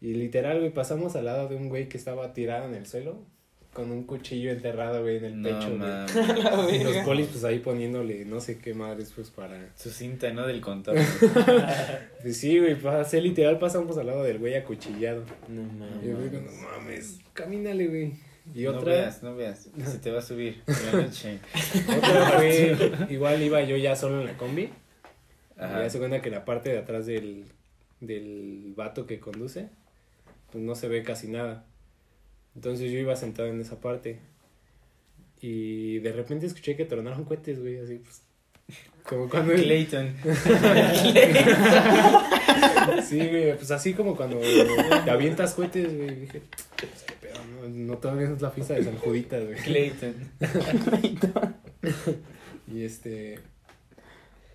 Y 0.00 0.14
literal, 0.14 0.60
güey, 0.60 0.72
pasamos 0.72 1.16
al 1.16 1.24
lado 1.24 1.48
de 1.48 1.56
un 1.56 1.68
güey 1.68 1.88
que 1.88 1.98
estaba 1.98 2.32
tirado 2.32 2.68
en 2.68 2.74
el 2.76 2.86
suelo 2.86 3.18
con 3.72 3.90
un 3.90 4.04
cuchillo 4.04 4.50
enterrado, 4.52 5.00
güey, 5.02 5.16
en 5.16 5.24
el 5.24 5.40
No 5.42 5.48
pecho, 5.48 5.68
güey. 5.68 5.78
mames. 5.78 6.12
Y 6.80 6.84
los 6.84 6.96
polis, 6.98 7.26
pues 7.28 7.44
ahí 7.44 7.58
poniéndole 7.60 8.24
no 8.26 8.38
sé 8.40 8.58
qué 8.58 8.74
madres, 8.74 9.12
pues 9.14 9.30
para. 9.30 9.70
Su 9.76 9.90
cinta, 9.90 10.30
¿no? 10.32 10.46
Del 10.46 10.60
contacto. 10.60 11.00
Pues 12.22 12.36
sí, 12.36 12.58
güey, 12.58 12.76
pasé, 12.76 13.20
literal 13.20 13.58
pasamos 13.58 13.98
al 13.98 14.06
lado 14.06 14.22
del 14.22 14.38
güey 14.38 14.54
acuchillado. 14.54 15.24
No 15.48 15.62
Y 16.02 16.06
yo 16.08 16.12
mames. 16.14 16.30
digo, 16.32 16.42
no 16.44 16.52
mames, 16.68 17.18
camínale, 17.32 17.86
güey. 17.88 18.12
Y 18.54 18.64
No 18.64 18.70
otra, 18.72 18.92
veas, 18.92 19.22
no 19.22 19.34
veas. 19.36 19.68
Se 19.84 19.98
te 19.98 20.10
va 20.10 20.18
a 20.18 20.22
subir. 20.22 20.62
en 20.66 20.86
la 20.98 21.02
noche. 21.04 21.38
otra 21.96 22.30
fue, 22.36 22.76
igual 23.10 23.40
iba 23.42 23.62
yo 23.62 23.76
ya 23.76 23.96
solo 23.96 24.20
en 24.20 24.26
la 24.26 24.36
combi. 24.36 24.62
Y 24.62 25.60
Ajá. 25.64 25.82
ya 25.82 25.90
se 25.90 25.98
cuenta 25.98 26.20
que 26.22 26.30
la 26.30 26.44
parte 26.44 26.70
de 26.70 26.78
atrás 26.78 27.06
del, 27.06 27.44
del 28.00 28.72
vato 28.76 29.06
que 29.06 29.20
conduce, 29.20 29.68
pues 30.50 30.62
no 30.62 30.74
se 30.74 30.88
ve 30.88 31.02
casi 31.04 31.28
nada. 31.28 31.64
Entonces 32.54 32.90
yo 32.92 32.98
iba 32.98 33.16
sentado 33.16 33.48
en 33.48 33.60
esa 33.60 33.80
parte. 33.80 34.18
Y 35.40 35.98
de 35.98 36.12
repente 36.12 36.46
escuché 36.46 36.76
que 36.76 36.84
tronaron 36.84 37.24
cohetes, 37.24 37.60
güey, 37.60 37.78
así 37.78 37.96
pues. 37.96 38.22
Como 39.04 39.28
cuando. 39.28 39.52
Clayton. 39.54 40.14
Sí, 43.08 43.16
güey, 43.18 43.56
pues 43.56 43.70
así 43.70 43.94
como 43.94 44.16
cuando 44.16 44.38
te 45.04 45.10
avientas 45.10 45.54
cohetes, 45.54 45.96
güey. 45.96 46.14
Dije, 46.20 46.42
pues, 46.78 47.04
qué 47.06 47.14
pedo, 47.20 47.34
no, 47.44 47.68
no 47.68 47.98
todavía 47.98 48.28
no 48.28 48.34
es 48.36 48.42
la 48.42 48.50
fiesta 48.50 48.74
de 48.74 48.84
San 48.84 48.96
Juditas, 48.96 49.44
güey. 49.44 49.56
Clayton. 49.56 50.14
Y 52.72 52.84
este. 52.84 53.38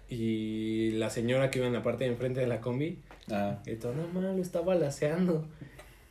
Y 0.09 0.91
la 0.91 1.09
señora 1.09 1.51
que 1.51 1.59
iba 1.59 1.67
en 1.67 1.73
la 1.73 1.83
parte 1.83 2.05
de 2.05 2.11
enfrente 2.11 2.39
de 2.39 2.47
la 2.47 2.61
combi, 2.61 2.99
Ah. 3.29 3.61
gritó, 3.65 3.93
no 3.93 4.21
lo 4.21 4.41
está 4.41 4.61
balaceando. 4.61 5.47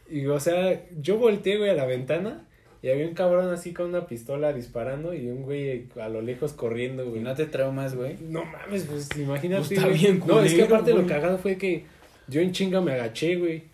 Y 0.09 0.27
o 0.27 0.41
sea, 0.41 0.87
yo 1.01 1.19
volteé, 1.19 1.59
güey, 1.59 1.71
a 1.71 1.75
la 1.75 1.87
ventana 1.87 2.47
y 2.83 2.91
había 2.91 3.07
un 3.07 3.15
cabrón 3.15 3.53
así 3.53 3.73
con 3.73 3.87
una 3.87 4.07
pistola 4.07 4.53
disparando 4.53 5.15
y 5.15 5.29
un 5.29 5.43
güey 5.43 5.89
a 6.01 6.09
lo 6.09 6.23
lejos 6.23 6.53
corriendo, 6.53 7.05
¿Y 7.05 7.09
güey. 7.09 7.21
no 7.23 7.35
te 7.35 7.47
traumas, 7.47 7.95
güey? 7.95 8.17
No 8.21 8.45
mames, 8.45 8.85
pues 8.85 9.09
imagínate. 9.17 9.63
Pues 9.63 9.73
está 9.73 9.89
güey. 9.89 9.99
bien 9.99 10.23
No, 10.25 10.41
es 10.41 10.53
que 10.53 10.59
culero, 10.61 10.77
aparte 10.77 10.95
lo 10.95 11.07
cagado 11.07 11.39
fue 11.39 11.57
que 11.57 11.85
yo 12.29 12.41
en 12.41 12.53
chinga 12.53 12.81
me 12.81 12.93
agaché, 12.93 13.37
güey. 13.37 13.65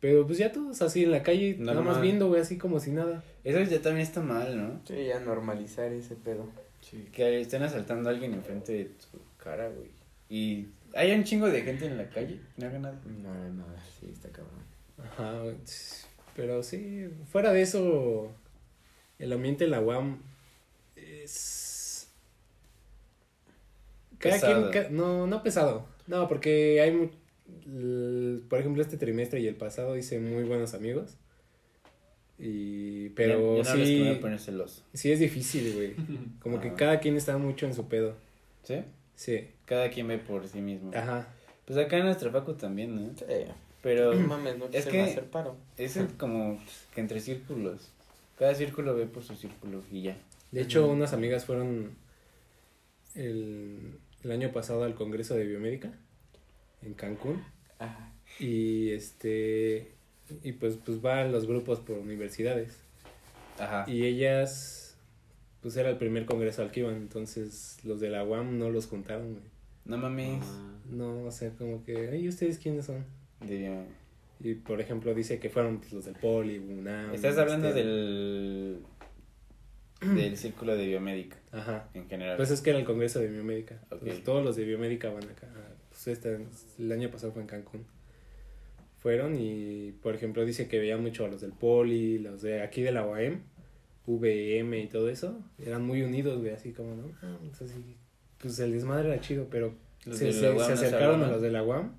Pero 0.00 0.26
pues 0.26 0.38
ya 0.38 0.52
todos 0.52 0.80
así 0.82 1.04
en 1.04 1.10
la 1.10 1.22
calle, 1.22 1.56
nada 1.58 1.80
más 1.80 2.00
viendo, 2.00 2.28
güey, 2.28 2.40
así 2.40 2.56
como 2.56 2.78
si 2.78 2.90
nada. 2.90 3.24
Eso 3.42 3.60
ya 3.62 3.80
también 3.80 4.06
está 4.06 4.20
mal, 4.20 4.56
¿no? 4.56 4.80
Sí, 4.86 5.06
ya 5.06 5.18
normalizar 5.18 5.90
ese 5.92 6.14
pedo. 6.14 6.46
Sí. 6.80 7.08
Que 7.10 7.40
estén 7.40 7.62
asaltando 7.62 8.08
a 8.08 8.12
alguien 8.12 8.34
enfrente 8.34 8.72
de 8.72 8.84
tu 8.84 9.18
cara, 9.42 9.68
güey. 9.68 9.88
Y 10.28 10.68
hay 10.94 11.12
un 11.12 11.24
chingo 11.24 11.48
de 11.48 11.62
gente 11.62 11.86
en 11.86 11.96
la 11.96 12.08
calle 12.08 12.38
no 12.58 12.66
haga 12.66 12.78
nada. 12.78 13.00
No, 13.06 13.32
no, 13.54 13.64
sí, 13.98 14.10
está 14.12 14.28
cabrón. 14.28 14.67
Ajá. 15.02 15.42
Pero 16.36 16.62
sí, 16.62 17.08
fuera 17.30 17.52
de 17.52 17.62
eso, 17.62 18.30
el 19.18 19.32
ambiente 19.32 19.64
en 19.64 19.70
la 19.72 19.80
UAM 19.80 20.20
es... 20.96 22.08
Cada 24.18 24.34
Pesado. 24.34 24.70
quien, 24.70 24.84
ca- 24.84 24.90
no, 24.90 25.26
no 25.26 25.42
pesado. 25.42 25.86
No, 26.08 26.26
porque 26.28 26.80
hay, 26.80 26.90
mu- 26.92 28.40
por 28.48 28.58
ejemplo, 28.58 28.82
este 28.82 28.96
trimestre 28.96 29.40
y 29.40 29.46
el 29.46 29.54
pasado 29.54 29.96
hice 29.96 30.18
muy 30.18 30.42
buenos 30.44 30.74
amigos. 30.74 31.16
Y, 32.38 33.10
pero 33.10 33.58
Ya- 33.58 33.62
ya 33.64 33.70
no 33.70 33.76
les 33.76 33.88
sí, 33.88 33.94
conviene 33.96 34.20
poner 34.20 34.38
celoso. 34.40 34.82
sí 34.92 35.10
es 35.12 35.18
difícil, 35.20 35.74
güey. 35.74 35.94
Como 36.40 36.60
que 36.60 36.72
cada 36.74 36.98
quien 37.00 37.16
está 37.16 37.36
mucho 37.38 37.66
en 37.66 37.74
su 37.74 37.88
pedo. 37.88 38.14
¿Sí? 38.64 38.82
Sí, 39.14 39.48
Cada 39.64 39.90
quien 39.90 40.06
ve 40.08 40.18
por 40.18 40.46
sí 40.46 40.60
mismo. 40.60 40.92
ajá. 40.94 41.28
Pues 41.64 41.78
acá 41.78 41.98
en 41.98 42.04
nuestra 42.04 42.30
facu 42.30 42.54
también, 42.54 42.94
¿no? 42.94 43.12
Sí. 43.16 43.24
Pero 43.82 44.12
No 44.14 44.26
mames, 44.26 44.58
no 44.58 44.66
es 44.72 44.84
se 44.84 44.90
que- 44.90 44.98
va 44.98 45.04
a 45.04 45.06
hacer 45.06 45.24
paro. 45.30 45.56
es 45.76 45.96
el 45.96 46.08
como 46.16 46.58
que 46.94 47.00
entre 47.00 47.20
círculos. 47.20 47.90
Cada 48.38 48.54
círculo 48.54 48.94
ve 48.94 49.06
por 49.06 49.22
su 49.22 49.34
círculo 49.36 49.82
y 49.90 50.02
ya. 50.02 50.16
De 50.52 50.62
hecho, 50.62 50.88
unas 50.88 51.12
amigas 51.12 51.44
fueron 51.44 51.92
el, 53.14 53.98
el 54.24 54.30
año 54.32 54.52
pasado 54.52 54.84
al 54.84 54.94
Congreso 54.94 55.34
de 55.34 55.44
Biomédica 55.44 55.92
en 56.82 56.94
Cancún. 56.94 57.42
Ajá. 57.78 58.12
Y 58.38 58.90
este 58.90 59.92
y 60.42 60.52
pues 60.52 60.76
pues 60.84 61.00
van 61.00 61.32
los 61.32 61.46
grupos 61.46 61.80
por 61.80 61.98
universidades. 61.98 62.76
Ajá. 63.58 63.84
Y 63.88 64.04
ellas 64.04 64.96
pues 65.62 65.76
era 65.76 65.90
el 65.90 65.96
primer 65.96 66.24
congreso 66.26 66.62
al 66.62 66.70
que 66.70 66.80
iban, 66.80 66.94
entonces 66.94 67.78
los 67.82 67.98
de 68.00 68.10
la 68.10 68.22
UAM 68.24 68.58
no 68.58 68.70
los 68.70 68.86
juntaron, 68.86 69.32
güey. 69.32 69.44
No 69.84 69.96
mames. 69.98 70.42
Ah, 70.44 70.74
No, 70.90 71.24
o 71.24 71.32
sea, 71.32 71.50
como 71.50 71.82
que, 71.84 72.08
ay, 72.10 72.28
¿ustedes 72.28 72.58
quiénes 72.58 72.86
son? 72.86 73.04
De- 73.40 73.84
Y 74.40 74.54
por 74.54 74.80
ejemplo 74.80 75.14
dice 75.14 75.38
que 75.38 75.48
fueron 75.50 75.78
pues, 75.78 75.92
los 75.92 76.04
del 76.04 76.14
Poli, 76.14 76.58
UNAM. 76.58 77.14
Estás 77.14 77.36
hablando 77.38 77.68
este, 77.68 77.80
del 77.84 78.78
del 80.14 80.36
círculo 80.36 80.76
de 80.76 80.86
biomédica 80.86 81.36
Ajá. 81.52 81.88
en 81.94 82.08
general. 82.08 82.36
Pues 82.36 82.50
es 82.50 82.60
que 82.60 82.70
era 82.70 82.78
el 82.78 82.84
congreso 82.84 83.18
de 83.18 83.28
biomédica. 83.28 83.78
Entonces, 83.82 84.22
todos 84.22 84.44
los 84.44 84.54
de 84.56 84.64
biomédica 84.64 85.10
van 85.10 85.24
acá. 85.24 85.48
Pues 85.90 86.06
este, 86.08 86.38
el 86.78 86.92
año 86.92 87.10
pasado 87.10 87.32
fue 87.32 87.42
en 87.42 87.48
Cancún. 87.48 87.84
Fueron 89.00 89.36
y, 89.38 89.92
por 90.02 90.14
ejemplo, 90.14 90.44
dice 90.44 90.68
que 90.68 90.78
veía 90.78 90.96
mucho 90.96 91.24
a 91.24 91.28
los 91.28 91.40
del 91.40 91.52
Poli, 91.52 92.18
los 92.18 92.42
de 92.42 92.62
aquí 92.62 92.82
de 92.82 92.90
la 92.92 93.04
UAM, 93.06 93.42
VM 94.06 94.78
y 94.80 94.86
todo 94.88 95.08
eso. 95.08 95.40
Eran 95.58 95.84
muy 95.84 96.02
unidos, 96.02 96.38
güey, 96.40 96.52
así 96.52 96.72
como, 96.72 96.94
¿no? 96.96 97.10
Ah, 97.22 97.38
pues, 97.58 97.72
pues 98.38 98.58
el 98.60 98.72
desmadre 98.72 99.08
era 99.08 99.20
chido, 99.20 99.46
pero 99.50 99.74
Los 100.04 100.18
se, 100.18 100.32
se- 100.32 100.46
acercaron 100.48 101.22
a 101.22 101.28
los 101.30 101.42
de 101.42 101.50
la 101.50 101.62
UAM 101.62 101.92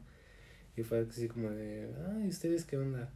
y 0.80 0.84
fue 0.84 1.06
así 1.10 1.28
como 1.28 1.50
de, 1.50 1.90
ay, 2.16 2.30
¿ustedes 2.30 2.64
qué 2.64 2.78
onda? 2.78 3.12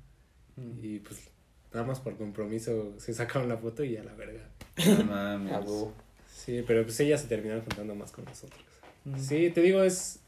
Y 0.82 1.00
pues 1.00 1.30
nada 1.74 1.86
más 1.86 2.00
por 2.00 2.18
compromiso 2.18 2.94
se 3.00 3.14
sacaron 3.14 3.48
la 3.48 3.58
foto 3.58 3.84
y 3.84 3.96
a 3.96 4.04
la 4.04 4.14
verga. 4.14 4.50
No 4.86 5.04
mames. 5.06 5.70
Sí, 6.28 6.64
pero 6.68 6.84
pues 6.84 7.00
ellas 7.00 7.22
se 7.22 7.28
terminaron 7.28 7.64
juntando 7.64 7.96
más 7.96 8.12
con 8.12 8.26
nosotros. 8.26 8.62
Mm. 9.06 9.18
Sí, 9.18 9.50
te 9.52 9.62
digo, 9.62 9.82
es. 9.84 10.20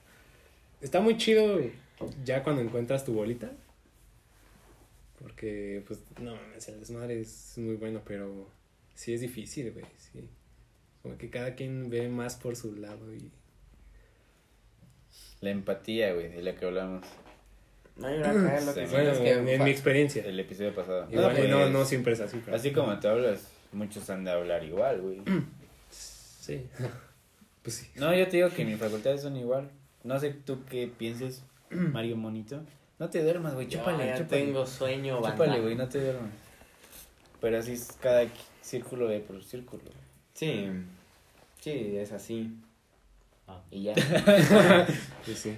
Está 0.82 1.02
muy 1.02 1.17
chido 1.17 1.60
ya 2.24 2.43
cuando 2.43 2.62
encuentras 2.62 3.04
tu 3.04 3.13
bolita. 3.13 3.52
Porque, 5.19 5.84
pues, 5.88 6.00
no 6.21 6.36
mames, 6.36 6.67
el 6.69 6.80
desmadre 6.80 7.19
es 7.19 7.58
muy 7.58 7.76
bueno, 7.76 8.02
pero 8.06 8.48
sí 8.93 9.13
es 9.13 9.21
difícil, 9.21 9.71
güey, 9.71 9.86
sí. 9.98 10.30
Como 11.02 11.17
que 11.17 11.30
cada 11.30 11.56
quien 11.56 11.89
ve 11.89 12.08
más 12.08 12.36
por 12.36 12.56
su 12.56 12.76
lado 12.76 13.13
y. 13.13 13.32
La 15.41 15.50
empatía, 15.50 16.13
güey, 16.13 16.30
de 16.30 16.41
la 16.41 16.56
que 16.56 16.65
hablamos 16.65 17.06
No, 17.97 18.13
y 18.13 18.19
acá 18.19 18.34
lo 18.34 18.73
que 18.73 18.81
Sí. 18.81 18.88
sí 18.88 18.91
Bueno, 18.91 19.12
es 19.12 19.19
que 19.19 19.31
en, 19.31 19.47
en 19.47 19.63
mi 19.63 19.69
experiencia. 19.69 20.23
el 20.25 20.39
episodio 20.39 20.73
pasado. 20.75 21.08
Igual, 21.10 21.34
No, 21.36 21.47
no, 21.47 21.60
pues, 21.62 21.71
no 21.71 21.86
siempre 21.86 22.13
es 22.13 22.19
así, 22.19 22.41
pero. 22.43 22.58
Así 22.58 22.71
como 22.71 22.97
te 22.99 23.08
hablas, 23.08 23.47
muchos 23.71 24.10
han 24.10 24.23
de 24.25 24.31
hablar 24.31 24.63
igual, 24.63 25.01
güey. 25.01 25.21
Sí. 25.91 26.65
pues 27.63 27.75
sí. 27.75 27.88
No, 27.95 28.13
yo 28.13 28.27
te 28.27 28.38
digo 28.38 28.49
que 28.49 28.63
en 28.63 28.69
mi 28.69 28.75
facultad 28.75 29.17
son 29.17 29.38
igual. 29.38 29.69
No 30.03 30.19
sé 30.19 30.31
tú 30.31 30.60
qué 30.69 30.88
pienses, 30.95 31.43
Mario 31.69 32.17
Monito. 32.17 32.62
No 32.99 33.10
te 33.10 33.23
duermas, 33.23 33.53
güey, 33.55 33.67
chúpale, 33.67 34.05
ya 34.05 34.17
chúpale. 34.17 34.45
tengo 34.45 34.65
sueño, 34.65 35.15
banda. 35.19 35.31
Chúpale, 35.31 35.62
güey, 35.62 35.75
no 35.75 35.88
te 35.89 35.99
duermas. 35.99 36.31
Pero 37.41 37.58
así 37.60 37.73
es 37.73 37.89
cada 38.01 38.25
círculo 38.62 39.08
de 39.08 39.19
por 39.19 39.43
círculo. 39.43 39.84
Sí, 40.34 40.69
sí, 41.60 41.97
es 41.97 42.12
así. 42.12 42.51
Ah. 43.47 43.62
Y 43.71 43.84
ya. 43.84 43.93
Sí, 45.25 45.34
sí. 45.36 45.55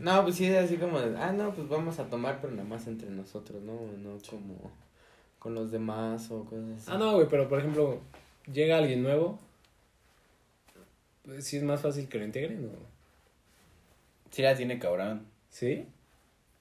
No, 0.00 0.22
pues 0.22 0.36
sí 0.36 0.46
es 0.46 0.56
así 0.64 0.76
como 0.76 1.00
de, 1.00 1.16
ah, 1.18 1.32
no, 1.32 1.54
pues 1.54 1.68
vamos 1.68 1.98
a 1.98 2.08
tomar, 2.08 2.40
pero 2.40 2.52
nada 2.52 2.68
más 2.68 2.86
entre 2.86 3.08
nosotros, 3.10 3.62
¿no? 3.62 3.72
No 3.98 4.18
como 4.28 4.70
con 5.38 5.54
los 5.54 5.70
demás 5.70 6.30
o 6.30 6.44
cosas 6.44 6.64
así. 6.76 6.86
Ah, 6.88 6.98
no, 6.98 7.14
güey, 7.14 7.28
pero 7.28 7.48
por 7.48 7.58
ejemplo, 7.58 8.00
llega 8.52 8.78
alguien 8.78 9.02
nuevo. 9.02 9.38
Pues 11.24 11.44
sí 11.44 11.56
es 11.58 11.62
más 11.62 11.80
fácil 11.80 12.08
que 12.08 12.18
lo 12.18 12.24
integren, 12.24 12.62
¿no? 12.62 12.70
Sí 14.30 14.42
la 14.42 14.54
tiene 14.56 14.78
cabrón. 14.78 15.26
¿Sí? 15.50 15.86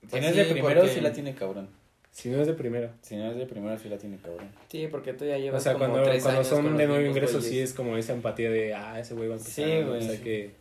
Si 0.01 0.07
Pues 0.07 0.21
no 0.21 0.29
es 0.29 0.35
de 0.35 0.45
sí, 0.45 0.51
primero, 0.53 0.79
porque- 0.81 0.93
sí 0.95 1.01
la 1.01 1.11
tiene 1.11 1.35
cabrón. 1.35 1.69
Si 2.11 2.27
no 2.29 2.41
es 2.41 2.47
de 2.47 2.53
primero. 2.53 2.89
Si 3.01 3.15
no 3.15 3.29
es 3.31 3.37
de 3.37 3.45
primera 3.45 3.77
fila, 3.77 3.97
tiene 3.97 4.17
cabrón. 4.17 4.49
Sí, 4.67 4.87
porque 4.89 5.13
tú 5.13 5.25
ya 5.25 5.37
llevas 5.37 5.61
O 5.61 5.63
sea, 5.63 5.73
como 5.73 5.85
cuando, 5.89 6.03
tres 6.03 6.23
cuando 6.23 6.39
años 6.41 6.49
son 6.49 6.75
de 6.75 6.87
nuevo 6.87 7.05
ingreso, 7.05 7.39
sí 7.39 7.59
es 7.59 7.71
como 7.73 7.95
esa 7.97 8.13
empatía 8.13 8.49
de, 8.49 8.73
ah, 8.73 8.99
ese 8.99 9.13
güey 9.13 9.29
va 9.29 9.35
a 9.35 9.37
empezar. 9.37 9.53
Sí, 9.65 9.83
güey, 9.83 9.97
O 9.99 10.01
sea 10.01 10.15
sí. 10.15 10.23
que. 10.23 10.51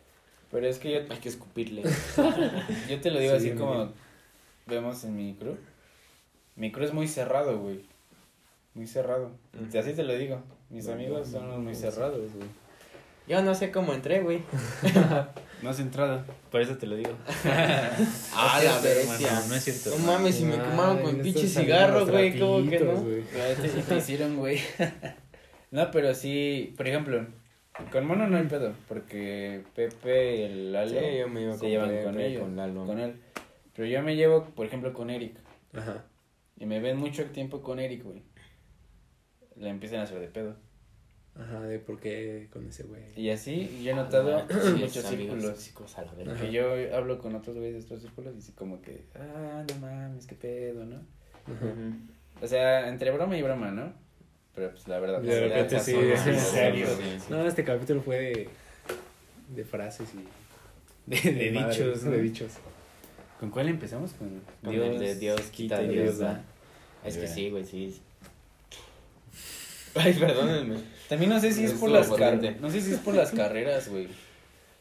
Pero 0.51 0.67
es 0.67 0.79
que 0.79 0.91
yo, 0.91 0.99
Hay 1.09 1.17
que 1.19 1.29
escupirle. 1.29 1.83
yo 2.89 3.01
te 3.01 3.11
lo 3.11 3.19
digo 3.19 3.31
Sí, 3.33 3.37
así 3.37 3.45
bien, 3.45 3.57
como 3.57 3.75
bien. 3.75 3.91
vemos 4.67 5.03
en 5.03 5.15
mi 5.15 5.35
crew. 5.35 5.55
Mi 6.55 6.71
crew 6.71 6.85
es 6.85 6.93
muy 6.93 7.07
cerrado, 7.07 7.59
güey. 7.59 7.85
Muy 8.73 8.87
cerrado. 8.87 9.31
Así 9.77 9.93
te 9.93 10.03
lo 10.03 10.15
digo. 10.17 10.41
Mis 10.69 10.87
amigos 10.87 11.27
son 11.29 11.63
muy 11.63 11.75
cerrados, 11.75 12.31
güey. 12.33 12.47
Yo 13.27 13.41
no 13.43 13.53
sé 13.53 13.71
cómo 13.71 13.93
entré, 13.93 14.21
güey. 14.21 14.41
No 15.61 15.71
has 15.71 15.79
entrado. 15.81 16.23
Por 16.51 16.61
eso 16.61 16.77
te 16.77 16.87
lo 16.87 16.95
digo. 16.95 17.11
Ah, 18.33 18.61
la 18.63 18.79
bestia. 18.79 19.43
No 19.47 19.55
es 19.55 19.63
cierto. 19.63 19.89
No 19.99 20.05
mames, 20.13 20.35
si 20.35 20.45
me 20.45 20.53
Ay, 20.55 20.61
quemaron 20.61 20.99
con 20.99 21.19
pinche 21.21 21.47
cigarro, 21.47 22.07
güey, 22.07 22.39
¿cómo 22.39 22.69
que 22.69 22.79
no? 22.79 23.03
te 23.87 23.97
hicieron, 23.97 24.37
güey. 24.37 24.61
No, 25.71 25.91
pero 25.91 26.15
sí, 26.15 26.73
por 26.77 26.87
ejemplo, 26.87 27.27
con 27.91 28.05
Mono 28.05 28.27
no 28.27 28.37
hay 28.37 28.45
pedo, 28.47 28.73
porque 28.87 29.63
Pepe 29.75 30.37
y 30.37 30.41
el 30.43 30.71
Lalo 30.71 30.89
Sí, 30.99 31.17
yo 31.19 31.27
me 31.27 31.41
iba 31.41 31.53
se 31.53 31.59
con 31.59 31.69
llevan 31.69 31.89
Pepe, 31.89 32.03
con 32.03 32.19
ellos, 32.19 32.41
con 32.41 32.55
Lalo. 32.55 32.85
con 32.85 32.99
él. 32.99 33.15
Pero 33.75 33.87
yo 33.87 34.01
me 34.03 34.15
llevo, 34.15 34.45
por 34.45 34.65
ejemplo, 34.65 34.93
con 34.93 35.09
Eric. 35.09 35.37
Ajá. 35.73 36.05
Y 36.57 36.65
me 36.65 36.79
ven 36.79 36.97
mucho 36.97 37.25
tiempo 37.27 37.61
con 37.61 37.79
Eric, 37.79 38.03
güey. 38.03 38.23
Le 39.55 39.69
empiezan 39.69 39.99
a 39.99 40.03
hacer 40.03 40.19
de 40.19 40.27
pedo. 40.27 40.55
Ajá, 41.35 41.61
de 41.61 41.79
por 41.79 41.99
qué 41.99 42.49
con 42.51 42.67
ese 42.67 42.83
güey. 42.83 43.03
Y 43.15 43.29
así, 43.29 43.81
yo 43.81 43.91
he 43.91 43.95
notado 43.95 44.45
sí, 44.49 44.71
muchos 44.73 45.05
círculos. 45.05 45.45
tóxicos 45.45 45.97
a 45.97 46.03
la 46.03 46.13
verga. 46.13 46.33
Ajá. 46.33 46.41
Que 46.41 46.51
yo 46.51 46.73
hablo 46.93 47.19
con 47.19 47.35
otros 47.35 47.55
güeyes 47.55 47.73
de 47.75 47.79
estos 47.79 48.01
círculos 48.01 48.35
y 48.35 48.41
sí 48.41 48.51
como 48.51 48.81
que, 48.81 49.05
ah, 49.15 49.63
no 49.69 49.79
mames, 49.79 50.27
qué 50.27 50.35
pedo, 50.35 50.85
¿no? 50.85 50.97
Ajá. 51.45 51.73
O 52.41 52.47
sea, 52.47 52.89
entre 52.89 53.11
broma 53.11 53.37
y 53.37 53.41
broma, 53.41 53.71
¿no? 53.71 53.93
Pero 54.55 54.71
pues 54.71 54.87
la 54.87 54.99
verdad. 54.99 55.21
De 55.21 55.27
pues, 55.27 55.41
repente 55.41 55.79
sí, 55.79 55.91
son 55.91 56.03
en 56.33 56.39
serio. 56.39 56.87
sí, 56.87 57.03
sí. 57.19 57.25
No, 57.29 57.45
este 57.47 57.63
capítulo 57.63 58.01
fue 58.01 58.17
de, 58.17 58.49
de 59.55 59.63
frases 59.65 60.09
y 60.13 60.25
De, 61.09 61.31
de 61.31 61.51
dichos, 61.51 62.03
¿no? 62.03 62.11
de 62.11 62.21
dichos. 62.21 62.51
¿Con 63.39 63.49
cuál 63.51 63.69
empezamos? 63.69 64.11
Con, 64.13 64.41
Con 64.63 64.73
el 64.73 64.99
de 64.99 65.15
Dios 65.15 65.41
quita, 65.51 65.79
Dios 65.81 66.17
da. 66.19 66.43
Es 67.05 67.15
que 67.17 67.27
sí, 67.27 67.49
güey, 67.49 67.63
sí. 67.63 67.99
Ay, 69.95 70.13
perdónenme. 70.13 70.77
También 71.07 71.31
no 71.31 71.39
sé 71.39 71.51
si 71.53 71.63
es 71.65 71.73
por 71.73 71.89
las 71.89 72.09
carreras. 72.09 72.59
No 72.61 72.69
sé 72.69 72.81
si 72.81 72.91
es 72.93 72.99
por 72.99 73.15
las 73.15 73.31
carreras, 73.31 73.87
güey. 73.89 74.07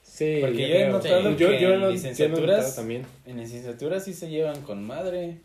Sí, 0.02 0.38
Porque 0.40 0.68
yo 0.68 0.74
he 0.74 0.88
notado 0.88 1.36
yo, 1.36 1.48
que 1.48 1.60
yo 1.60 1.74
en 1.74 1.80
licenciaturas- 1.92 2.18
yo 2.18 2.44
he 2.44 2.46
notado 2.56 2.74
también. 2.74 3.06
En 3.24 3.36
licenciatura 3.38 4.00
sí 4.00 4.12
se 4.14 4.28
llevan 4.28 4.60
con 4.62 4.84
madre. 4.84 5.38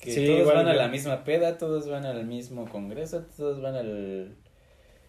Que 0.00 0.12
Sí, 0.12 0.26
todos 0.26 0.54
van 0.54 0.68
a 0.68 0.74
la 0.74 0.88
misma 0.88 1.24
peda, 1.24 1.58
todos 1.58 1.88
van 1.88 2.06
al 2.06 2.24
mismo 2.24 2.68
congreso, 2.70 3.26
todos 3.36 3.60
van 3.60 3.74
al, 3.74 4.36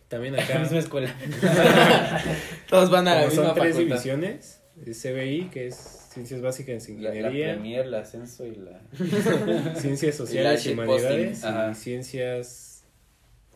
También 0.08 0.34
a 0.36 0.38
la 0.38 0.43
acá. 0.43 0.60
misma 0.60 0.80
escuela. 0.80 1.15
Todos 2.69 2.89
van 2.89 3.08
a 3.08 3.15
la 3.21 3.25
misma 3.28 3.45
son 3.45 3.56
tres 3.56 3.73
facultad. 3.75 3.80
divisiones, 3.95 4.62
es 4.86 5.02
CBI, 5.02 5.49
que 5.52 5.67
es 5.67 5.75
Ciencias 6.13 6.41
Básicas 6.41 6.89
en 6.89 7.04
La, 7.04 7.10
la 7.10 7.15
Ingeniería, 7.17 7.54
Premier, 7.54 7.86
el 7.86 7.93
ascenso 7.93 8.45
y 8.47 8.56
la... 8.56 8.82
Ciencias 9.75 10.15
la 10.19 10.25
Sociales 10.25 10.65
y. 10.65 10.71
Humanidades 10.73 11.43
Ajá. 11.43 11.71
y 11.71 11.75
Ciencias 11.75 12.84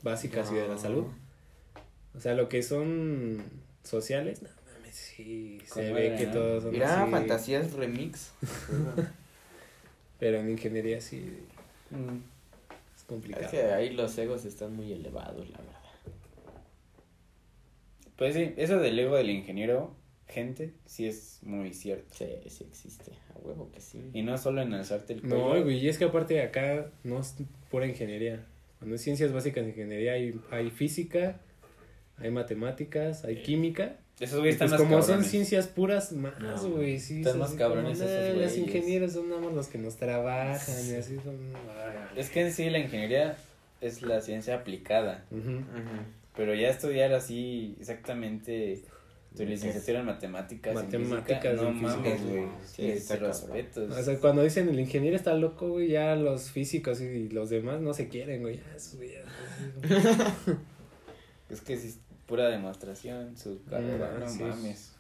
Básicas 0.03 0.51
y 0.51 0.55
de 0.55 0.61
la 0.67 0.75
No. 0.75 0.77
Salud. 0.77 1.05
O 2.15 2.19
sea, 2.19 2.35
lo 2.35 2.47
que 2.47 2.61
son 2.61 3.41
sociales, 3.83 4.43
no 4.43 4.49
mames, 4.77 4.95
sí, 4.95 5.57
se 5.65 5.91
ve 5.91 6.15
que 6.15 6.27
¿no? 6.27 6.33
todos 6.33 6.63
son 6.63 6.71
Mira, 6.73 7.01
así, 7.01 7.11
fantasías 7.11 7.73
remix. 7.73 8.31
Pero 10.23 10.39
en 10.39 10.49
ingeniería 10.51 11.01
sí 11.01 11.37
Mm. 11.89 12.15
es 12.93 12.99
Es 12.99 13.03
complicado. 13.03 13.51
que 13.51 13.61
ahí 13.63 13.89
los 13.89 14.17
egos 14.17 14.45
están 14.45 14.73
muy 14.73 14.93
elevados, 14.93 15.49
la 15.49 15.57
verdad. 15.57 15.73
Pues 18.15 18.35
sí, 18.35 18.53
eso 18.57 18.79
del 18.79 18.97
ego 18.99 19.15
del 19.17 19.29
ingeniero, 19.31 19.95
gente, 20.27 20.73
sí 20.85 21.07
es 21.07 21.39
muy 21.43 21.73
cierto. 21.73 22.05
Sí, 22.13 22.25
sí 22.47 22.63
existe. 22.63 23.11
A 23.35 23.39
huevo 23.39 23.69
que 23.71 23.81
sí. 23.81 24.09
Y 24.13 24.21
no 24.21 24.37
solo 24.37 24.61
en 24.61 24.73
alzarte 24.73 25.13
el 25.13 25.21
cuello. 25.21 25.55
No, 25.55 25.63
güey, 25.63 25.79
y 25.79 25.89
es 25.89 25.97
que 25.97 26.05
aparte 26.05 26.35
de 26.35 26.43
acá 26.43 26.89
no 27.03 27.19
es 27.19 27.35
pura 27.69 27.85
ingeniería. 27.85 28.45
Cuando 28.79 28.95
es 28.95 29.01
ciencias 29.01 29.33
básicas 29.33 29.65
de 29.65 29.71
ingeniería 29.71 30.13
hay, 30.13 30.39
hay 30.51 30.69
física, 30.69 31.41
hay 32.17 32.31
matemáticas, 32.31 33.25
hay 33.25 33.41
química. 33.41 33.97
Esos 34.23 34.39
güeyes 34.39 34.55
están 34.55 34.69
Pues 34.69 34.79
más 34.79 34.87
como 34.89 35.01
son 35.01 35.07
cabrones. 35.07 35.31
ciencias 35.31 35.67
puras 35.67 36.11
más, 36.13 36.39
No, 36.39 36.69
güey, 36.69 36.99
sí. 36.99 37.17
están 37.19 37.33
son 37.33 37.39
más 37.41 37.51
cabrones 37.53 37.99
como, 37.99 38.09
esos 38.09 38.19
"Nah, 38.21 38.27
Los 38.27 38.35
güeyes". 38.35 38.57
ingenieros 38.57 39.11
son 39.13 39.29
nada 39.29 39.41
más 39.41 39.53
los 39.53 39.67
que 39.67 39.77
nos 39.77 39.95
trabajan 39.97 40.75
y 40.87 40.93
así 40.95 41.15
son. 41.23 41.37
ay". 41.55 42.19
Es 42.19 42.29
que 42.29 42.41
en 42.41 42.53
sí 42.53 42.69
la 42.69 42.79
ingeniería 42.79 43.37
es 43.81 44.01
la 44.01 44.21
ciencia 44.21 44.55
aplicada. 44.55 45.25
Ujú. 45.31 45.49
Ujú. 45.51 45.61
Pero 46.35 46.55
ya 46.55 46.69
estudiar 46.69 47.13
así 47.13 47.75
exactamente 47.79 48.81
tu 49.35 49.43
licenciatura 49.45 49.99
en 50.01 50.05
matemáticas, 50.05 50.75
Matemáticas 50.75 51.43
en 51.59 51.59
física, 51.59 51.63
no 51.63 51.71
mames, 51.73 52.19
sí. 52.19 52.27
güey. 52.27 52.99
Sí, 52.99 53.07
cabrón. 53.07 53.27
respetos. 53.29 53.97
O 53.97 54.03
sea, 54.03 54.19
cuando 54.19 54.43
dicen 54.43 54.69
el 54.69 54.79
ingeniero 54.79 55.15
está 55.15 55.33
loco, 55.33 55.69
güey, 55.69 55.89
ya 55.89 56.15
los 56.15 56.51
físicos 56.51 57.01
y 57.01 57.29
los 57.29 57.49
demás 57.49 57.81
no 57.81 57.93
se 57.95 58.09
quieren, 58.09 58.41
güey. 58.41 58.57
Ya, 58.57 58.75
Es 61.49 61.61
que 61.65 61.77
si 61.77 61.87
es 61.89 61.99
pura 62.27 62.49
demostración, 62.49 63.37
su 63.37 63.63
carrera, 63.65 64.11
Ah, 64.15 64.19
no 64.19 64.29
sí. 64.29 64.43
mames. 64.43 64.93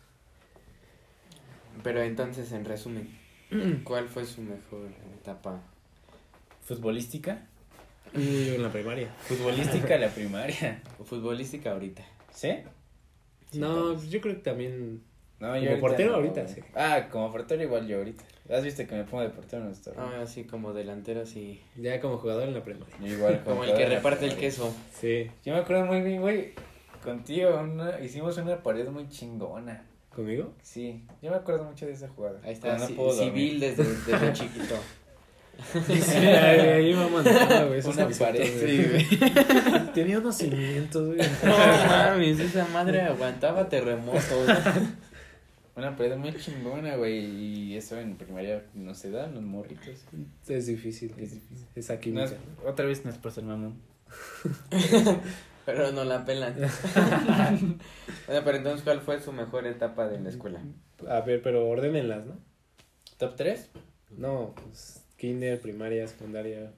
Pero 1.83 2.01
entonces, 2.01 2.51
en 2.51 2.65
resumen, 2.65 3.09
¿cuál 3.83 4.07
fue 4.07 4.25
su 4.25 4.41
mejor 4.41 4.89
etapa? 5.19 5.61
¿Futbolística? 6.65 7.45
En 8.13 8.61
la 8.61 8.71
primaria. 8.71 9.09
Futbolística 9.21 9.97
la 9.97 10.09
primaria. 10.13 10.81
Futbolística 11.03 11.71
ahorita. 11.71 12.03
¿Sí? 12.31 12.51
Sí, 13.51 13.59
no, 13.59 13.93
pues 13.93 14.09
yo 14.09 14.21
creo 14.21 14.35
que 14.35 14.41
también. 14.41 15.01
No, 15.39 15.47
Como 15.49 15.59
ahorita 15.59 15.79
portero 15.81 16.09
no, 16.11 16.15
ahorita, 16.17 16.47
sí. 16.47 16.61
Ah, 16.75 17.07
como 17.11 17.31
portero 17.31 17.61
igual 17.63 17.87
yo 17.87 17.97
ahorita. 17.97 18.23
¿Has 18.49 18.63
visto 18.63 18.85
que 18.87 18.95
me 18.95 19.03
pongo 19.03 19.23
de 19.23 19.29
portero 19.29 19.65
en 19.65 19.73
torneos? 19.81 20.11
Ah, 20.15 20.21
así 20.21 20.43
como 20.45 20.73
delantero, 20.73 21.25
sí. 21.25 21.61
Ya 21.75 21.99
como 21.99 22.17
jugador 22.17 22.47
en 22.47 22.53
la 22.53 22.63
primaria. 22.63 22.95
Yo 23.01 23.07
igual. 23.07 23.41
Como 23.45 23.63
el 23.63 23.73
que 23.73 23.85
reparte 23.87 24.25
el 24.25 24.35
queso. 24.37 24.73
Sí. 24.93 25.29
Yo 25.43 25.53
me 25.53 25.59
acuerdo 25.59 25.85
muy 25.85 26.01
bien, 26.01 26.21
güey. 26.21 26.53
Contigo 27.03 27.59
una- 27.61 27.99
hicimos 27.99 28.37
una 28.37 28.61
pared 28.63 28.87
muy 28.89 29.07
chingona. 29.09 29.83
¿Conmigo? 30.15 30.53
Sí, 30.61 31.03
yo 31.21 31.31
me 31.31 31.37
acuerdo 31.37 31.63
mucho 31.63 31.85
de 31.87 31.93
esa 31.93 32.07
jugada. 32.07 32.39
Ahí 32.43 32.53
está, 32.53 32.77
no 32.77 32.87
puedo 32.89 33.11
civil 33.13 33.59
desde, 33.59 33.83
desde 33.83 34.33
chiquito. 34.33 34.75
Sí, 35.73 36.15
ahí, 36.25 36.59
ahí 36.59 36.93
va 36.93 37.07
mandando, 37.09 37.67
güey. 37.67 37.81
Una 37.85 38.09
pared, 38.09 38.59
güey. 38.59 39.05
sí, 39.07 39.17
güey. 39.19 39.93
Tenía 39.93 40.17
unos 40.19 40.35
cimientos, 40.37 41.07
güey. 41.15 41.19
No 41.43 41.57
mames, 41.87 42.39
esa 42.39 42.65
madre 42.67 43.01
aguantaba 43.01 43.67
terremotos. 43.69 44.23
Una 45.75 45.95
pared 45.95 46.15
muy 46.17 46.35
chingona, 46.37 46.95
güey. 46.95 47.19
Y 47.25 47.77
eso 47.77 47.99
en 47.99 48.15
primaria 48.15 48.63
no 48.75 48.93
se 48.95 49.09
da, 49.11 49.25
los 49.27 49.41
morritos. 49.43 50.05
Es 50.47 50.65
difícil. 50.67 51.13
Es 51.17 51.31
difícil. 51.33 51.67
Esa 51.75 51.95
No 51.95 51.99
química. 51.99 52.25
es- 52.25 52.35
otra 52.65 52.85
vez 52.85 53.03
no 53.05 53.09
es 53.11 53.17
por 53.17 53.31
ser 53.31 53.43
mamón. 53.43 53.75
Pero 55.65 55.91
no 55.91 56.03
la 56.03 56.25
pelan. 56.25 56.55
bueno, 58.27 58.41
pero 58.45 58.57
entonces, 58.57 58.83
¿cuál 58.83 58.99
fue 59.01 59.19
su 59.21 59.31
mejor 59.31 59.65
etapa 59.65 60.07
de 60.07 60.19
la 60.19 60.29
escuela? 60.29 60.61
A 61.07 61.21
ver, 61.21 61.41
pero 61.41 61.67
ordénenlas, 61.67 62.25
¿no? 62.25 62.37
¿Top 63.17 63.35
3? 63.35 63.69
No, 64.17 64.53
pues 64.55 65.03
kinder, 65.17 65.59
primaria, 65.61 66.07
secundaria. 66.07 66.71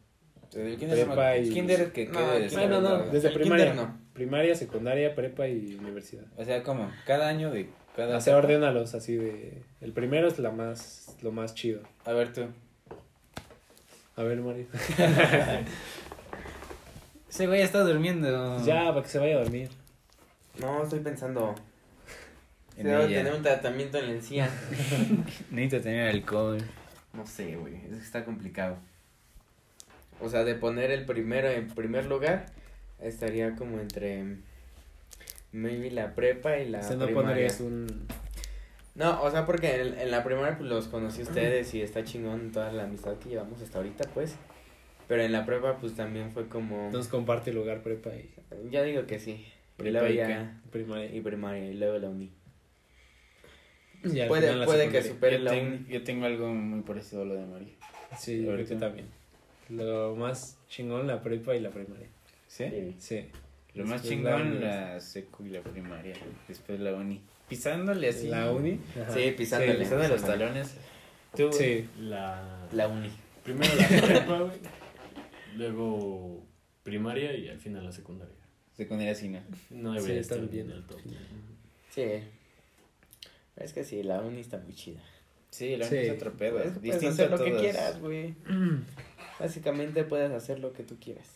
El 0.54 0.78
Prepa 0.78 1.38
y- 1.38 1.50
kinder 1.50 1.92
que 1.92 2.06
No, 2.06 2.12
quede 2.14 2.50
Bueno, 2.50 2.80
no, 2.82 2.88
segunda. 2.90 3.12
desde 3.12 3.28
El 3.30 3.34
primaria. 3.34 3.66
kinder 3.72 3.86
no. 3.88 3.98
Primaria, 4.14 4.56
secundaria, 4.56 5.16
prepa 5.16 5.48
y 5.48 5.76
universidad. 5.76 6.24
O 6.38 6.46
sea, 6.46 6.64
¿cómo? 6.64 6.90
Cada 7.06 7.28
año 7.28 7.52
de 7.52 7.70
cada... 7.96 8.18
O 8.18 8.22
sea, 8.22 8.38
ordénalos 8.38 8.94
así 8.96 9.16
de... 9.18 9.64
El 9.82 9.92
primero 9.92 10.28
es 10.30 10.40
la 10.40 10.52
más, 10.52 11.18
lo 11.22 11.32
más 11.34 11.56
chido. 11.56 11.82
A 12.06 12.14
ver 12.14 12.32
tú. 12.32 12.46
A 14.16 14.24
ver, 14.24 14.40
Mario. 14.40 14.68
Ese 17.36 17.48
güey 17.48 17.62
está 17.62 17.82
durmiendo. 17.84 18.64
Ya, 18.64 18.86
para 18.94 19.02
que 19.04 19.10
se 19.10 19.20
vaya 19.20 19.36
a 19.36 19.40
dormir. 19.42 19.70
No, 20.58 20.82
estoy 20.84 21.00
pensando. 21.02 21.54
Se 22.74 22.80
En 22.80 22.88
debe 22.88 23.06
ella. 23.08 23.18
tener 23.18 23.34
un 23.34 23.44
tratamiento 23.44 23.98
en 23.98 24.08
la 24.08 24.12
encía. 24.14 24.50
Necesito 25.52 25.84
tener 25.84 26.12
alcohol. 26.12 26.60
No 27.12 27.28
sé, 27.28 27.58
güey. 27.58 27.76
Es 27.76 27.90
que 27.98 27.98
está 27.98 28.24
complicado. 28.24 28.78
O 30.22 30.30
sea, 30.30 30.46
de 30.46 30.56
poner 30.56 30.92
el 30.92 31.04
primero 31.06 31.50
en 31.50 31.68
primer 31.68 32.06
lugar, 32.06 32.46
estaría 33.02 33.54
como 33.58 33.82
entre. 33.82 34.38
Maybe 35.52 35.92
la 35.92 36.16
prepa 36.16 36.58
y 36.60 36.70
la 36.70 36.80
o 36.80 36.84
sea, 36.84 36.96
no 36.96 37.04
primaria. 37.06 37.28
pondrías 37.28 37.60
un... 37.60 38.08
No, 38.96 39.22
o 39.24 39.30
sea, 39.30 39.46
porque 39.46 39.76
en, 39.82 40.00
en 40.00 40.10
la 40.10 40.24
primaria 40.24 40.58
pues, 40.58 40.70
los 40.70 40.88
conocí 40.88 41.20
a 41.20 41.24
ustedes 41.26 41.74
y 41.74 41.82
está 41.82 42.06
chingón 42.06 42.54
toda 42.54 42.72
la 42.72 42.84
amistad 42.84 43.18
que 43.18 43.28
llevamos 43.28 43.62
hasta 43.62 43.80
ahorita, 43.80 44.08
pues. 44.14 44.36
Pero 45.08 45.22
en 45.24 45.32
la 45.32 45.46
prepa, 45.46 45.78
pues 45.78 45.96
también 45.96 46.32
fue 46.32 46.48
como. 46.48 46.86
Entonces 46.88 47.12
comparte 47.12 47.54
lugar 47.54 47.82
prepa 47.84 48.10
y... 48.16 48.30
Ya 48.72 48.82
digo 48.84 49.06
que 49.06 49.20
sí. 49.20 49.32
Y 49.32 49.48
Prepa 49.78 50.00
luego 50.00 50.14
y 50.14 50.18
ya. 50.18 50.62
Primaria. 50.72 51.14
Y 51.16 51.22
primaria, 51.22 51.66
y 51.66 51.74
luego 51.76 51.98
la 52.00 52.10
uni. 52.10 52.32
Y 54.04 54.20
al 54.20 54.28
Puede- 54.28 54.44
final 54.44 54.60
la 54.60 54.66
puede 54.66 54.90
que 54.90 55.02
supere 55.04 55.38
Yo, 55.38 55.44
la 55.46 55.52
ten- 55.52 55.68
uni. 55.68 55.86
yo 55.94 56.04
tengo 56.04 56.26
algo 56.26 56.48
muy 56.54 56.82
parecido 56.82 57.24
a 57.24 57.26
lo 57.26 57.36
de 57.36 57.46
María. 57.46 57.74
Sí, 58.18 58.38
yo 58.44 58.54
creo 58.54 58.56
que 58.66 58.74
Ahorita. 58.74 58.80
también. 58.80 59.08
Lo 59.70 60.16
más 60.16 60.58
chingón 60.70 61.08
la 61.08 61.22
prepa 61.22 61.56
y 61.56 61.60
la 61.60 61.70
primaria. 61.72 62.08
¿Sí? 62.48 62.96
Sí. 63.00 63.26
Lo 63.74 63.84
más 63.86 64.04
Después 64.04 64.24
la 64.24 64.36
chingón 64.38 64.52
uni. 64.58 64.60
la 64.66 65.00
seco 65.00 65.44
y 65.46 65.50
la 65.50 65.62
primaria. 65.62 66.16
Después 66.48 66.80
la 66.80 66.94
uni. 66.94 67.22
Pisándole 67.50 68.10
así. 68.10 68.28
La 68.28 68.52
uni. 68.52 68.80
Ajá. 69.02 69.14
Sí, 69.14 69.32
pisándole. 69.38 69.74
Sí, 69.74 69.80
Pisando 69.84 70.08
los 70.08 70.24
talones. 70.24 70.76
Tú. 71.36 71.52
Sí. 71.52 71.90
La... 72.00 72.68
La 72.72 72.88
uni. 72.88 73.10
Primero 73.44 73.74
la 73.76 73.88
prepa, 73.88 74.40
güey. 74.40 74.58
Luego 75.56 76.46
primaria 76.84 77.36
y 77.36 77.48
al 77.50 77.60
final 77.60 77.84
la 77.86 77.92
secundaria. 77.92 78.36
Secundaria 78.76 79.16
sí, 79.16 79.30
¿no? 79.30 79.40
No 79.70 79.92
Sí, 79.94 80.00
debería 80.02 80.22
está 80.22 80.36
estar 80.36 80.50
bien. 80.50 80.70
el 80.72 80.84
top. 80.86 81.00
Sí. 81.92 82.04
Es 83.56 83.74
que 83.74 83.84
sí, 83.84 84.04
la 84.04 84.22
uni 84.22 84.42
está 84.42 84.58
muy 84.58 84.74
chida. 84.76 85.02
Sí, 85.50 85.78
la 85.78 85.86
Sí. 85.88 85.96
uni 85.96 86.06
es 86.08 86.12
otro 86.14 86.34
pedo. 86.34 86.58
Puedes, 86.58 86.78
puedes 86.80 87.04
hacer 87.04 87.34
a 87.34 87.38
lo 87.38 87.44
que 87.44 87.56
quieras, 87.56 88.00
güey. 88.02 88.36
Básicamente 89.40 90.04
puedes 90.04 90.32
hacer 90.32 90.60
lo 90.60 90.74
que 90.74 90.84
tú 90.84 90.98
quieras. 91.00 91.35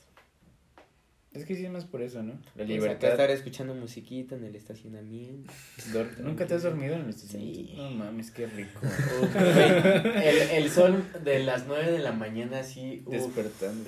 Es 1.31 1.45
que 1.45 1.55
sí 1.55 1.63
es 1.63 1.71
más 1.71 1.85
por 1.85 2.01
eso, 2.01 2.23
¿no? 2.23 2.33
La 2.55 2.63
acá 2.63 2.73
libertad. 2.73 3.11
estar 3.11 3.29
escuchando 3.29 3.75
musiquita 3.75 4.35
en 4.35 4.45
el 4.45 4.55
estacionamiento. 4.55 5.53
Dor- 5.93 6.17
¿Nunca 6.19 6.47
te 6.47 6.55
has 6.55 6.63
dormido 6.63 6.95
en 6.95 7.01
el 7.01 7.09
estacionamiento? 7.11 7.59
Sí. 7.71 7.73
No 7.77 7.91
mames, 7.91 8.31
qué 8.31 8.47
rico. 8.47 8.79
Uf, 8.81 9.35
el, 9.35 10.37
el 10.63 10.69
sol 10.71 11.03
de 11.23 11.39
las 11.43 11.67
9 11.67 11.91
de 11.91 11.99
la 11.99 12.13
mañana 12.13 12.59
así. 12.61 13.03
Uf, 13.05 13.13
Despertando. 13.13 13.83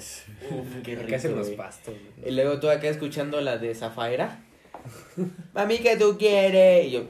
uf, 0.52 0.82
qué 0.84 0.92
rico. 0.96 1.08
Acá 1.08 1.16
hacen 1.16 1.36
los 1.36 1.50
pastos. 1.52 1.96
güey. 2.18 2.30
Y 2.32 2.36
luego 2.36 2.60
tú 2.60 2.70
acá 2.70 2.88
escuchando 2.90 3.42
la 3.42 3.58
de 3.58 3.74
Zafaira. 3.74 4.44
Mami, 5.54 5.80
¿qué 5.80 5.98
tú 5.98 6.18
quieres? 6.20 6.86
Y 6.88 6.92
yo, 6.92 7.06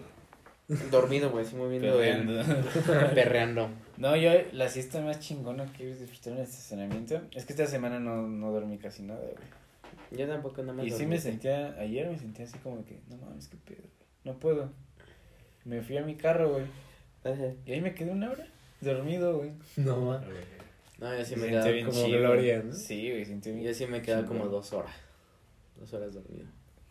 dormido, 0.91 1.29
güey, 1.31 1.45
así 1.45 1.55
moviendo. 1.57 1.91
Perreando. 1.97 2.41
Perreando. 3.13 3.69
No, 3.97 4.15
yo 4.15 4.31
la 4.53 4.69
siesta 4.69 5.01
más 5.01 5.19
chingona 5.19 5.65
que 5.73 5.83
he 5.83 5.95
disfrutar 5.95 6.33
en 6.33 6.39
el 6.39 6.45
estacionamiento 6.45 7.21
es 7.35 7.45
que 7.45 7.51
esta 7.53 7.67
semana 7.67 7.99
no, 7.99 8.27
no 8.27 8.51
dormí 8.51 8.77
casi 8.77 9.03
nada, 9.03 9.19
güey. 9.19 9.60
Yo 10.11 10.27
tampoco 10.27 10.61
nada 10.61 10.73
más. 10.73 10.85
Y 10.85 10.91
sí 10.91 11.05
me 11.05 11.17
sentía, 11.19 11.73
ayer 11.79 12.09
me 12.09 12.17
sentía 12.19 12.45
así 12.45 12.57
como 12.59 12.83
que, 12.85 12.99
no 13.09 13.17
mames, 13.17 13.47
qué 13.47 13.57
pedo, 13.57 13.81
güey. 13.81 14.07
No 14.25 14.39
puedo. 14.39 14.71
Me 15.65 15.81
fui 15.81 15.97
a 15.97 16.03
mi 16.03 16.15
carro, 16.15 16.51
güey. 16.53 16.65
Ajá. 17.23 17.53
Y 17.65 17.71
ahí 17.71 17.81
me 17.81 17.93
quedé 17.93 18.11
una 18.11 18.31
hora 18.31 18.47
dormido, 18.81 19.37
güey. 19.37 19.51
No, 19.77 20.13
A 20.13 20.19
ma. 20.19 20.25
ver, 20.27 20.45
No, 20.99 21.17
yo 21.17 21.23
sí 21.25 21.35
Me 21.35 21.41
me 21.43 21.47
sentía 21.47 21.49
quedaba 21.49 21.71
bien 21.71 21.85
como 21.87 22.05
chido. 22.05 22.19
Gloria, 22.19 22.63
¿no? 22.63 22.73
Sí, 22.73 23.09
güey, 23.09 23.25
sentí 23.25 23.51
bien. 23.51 23.63
Yo 23.63 23.73
sí 23.73 23.85
me 23.87 24.01
quedaba 24.01 24.27
como 24.27 24.45
dos 24.47 24.73
horas. 24.73 24.95
Dos 25.79 25.93
horas 25.93 26.13
dormido. 26.13 26.47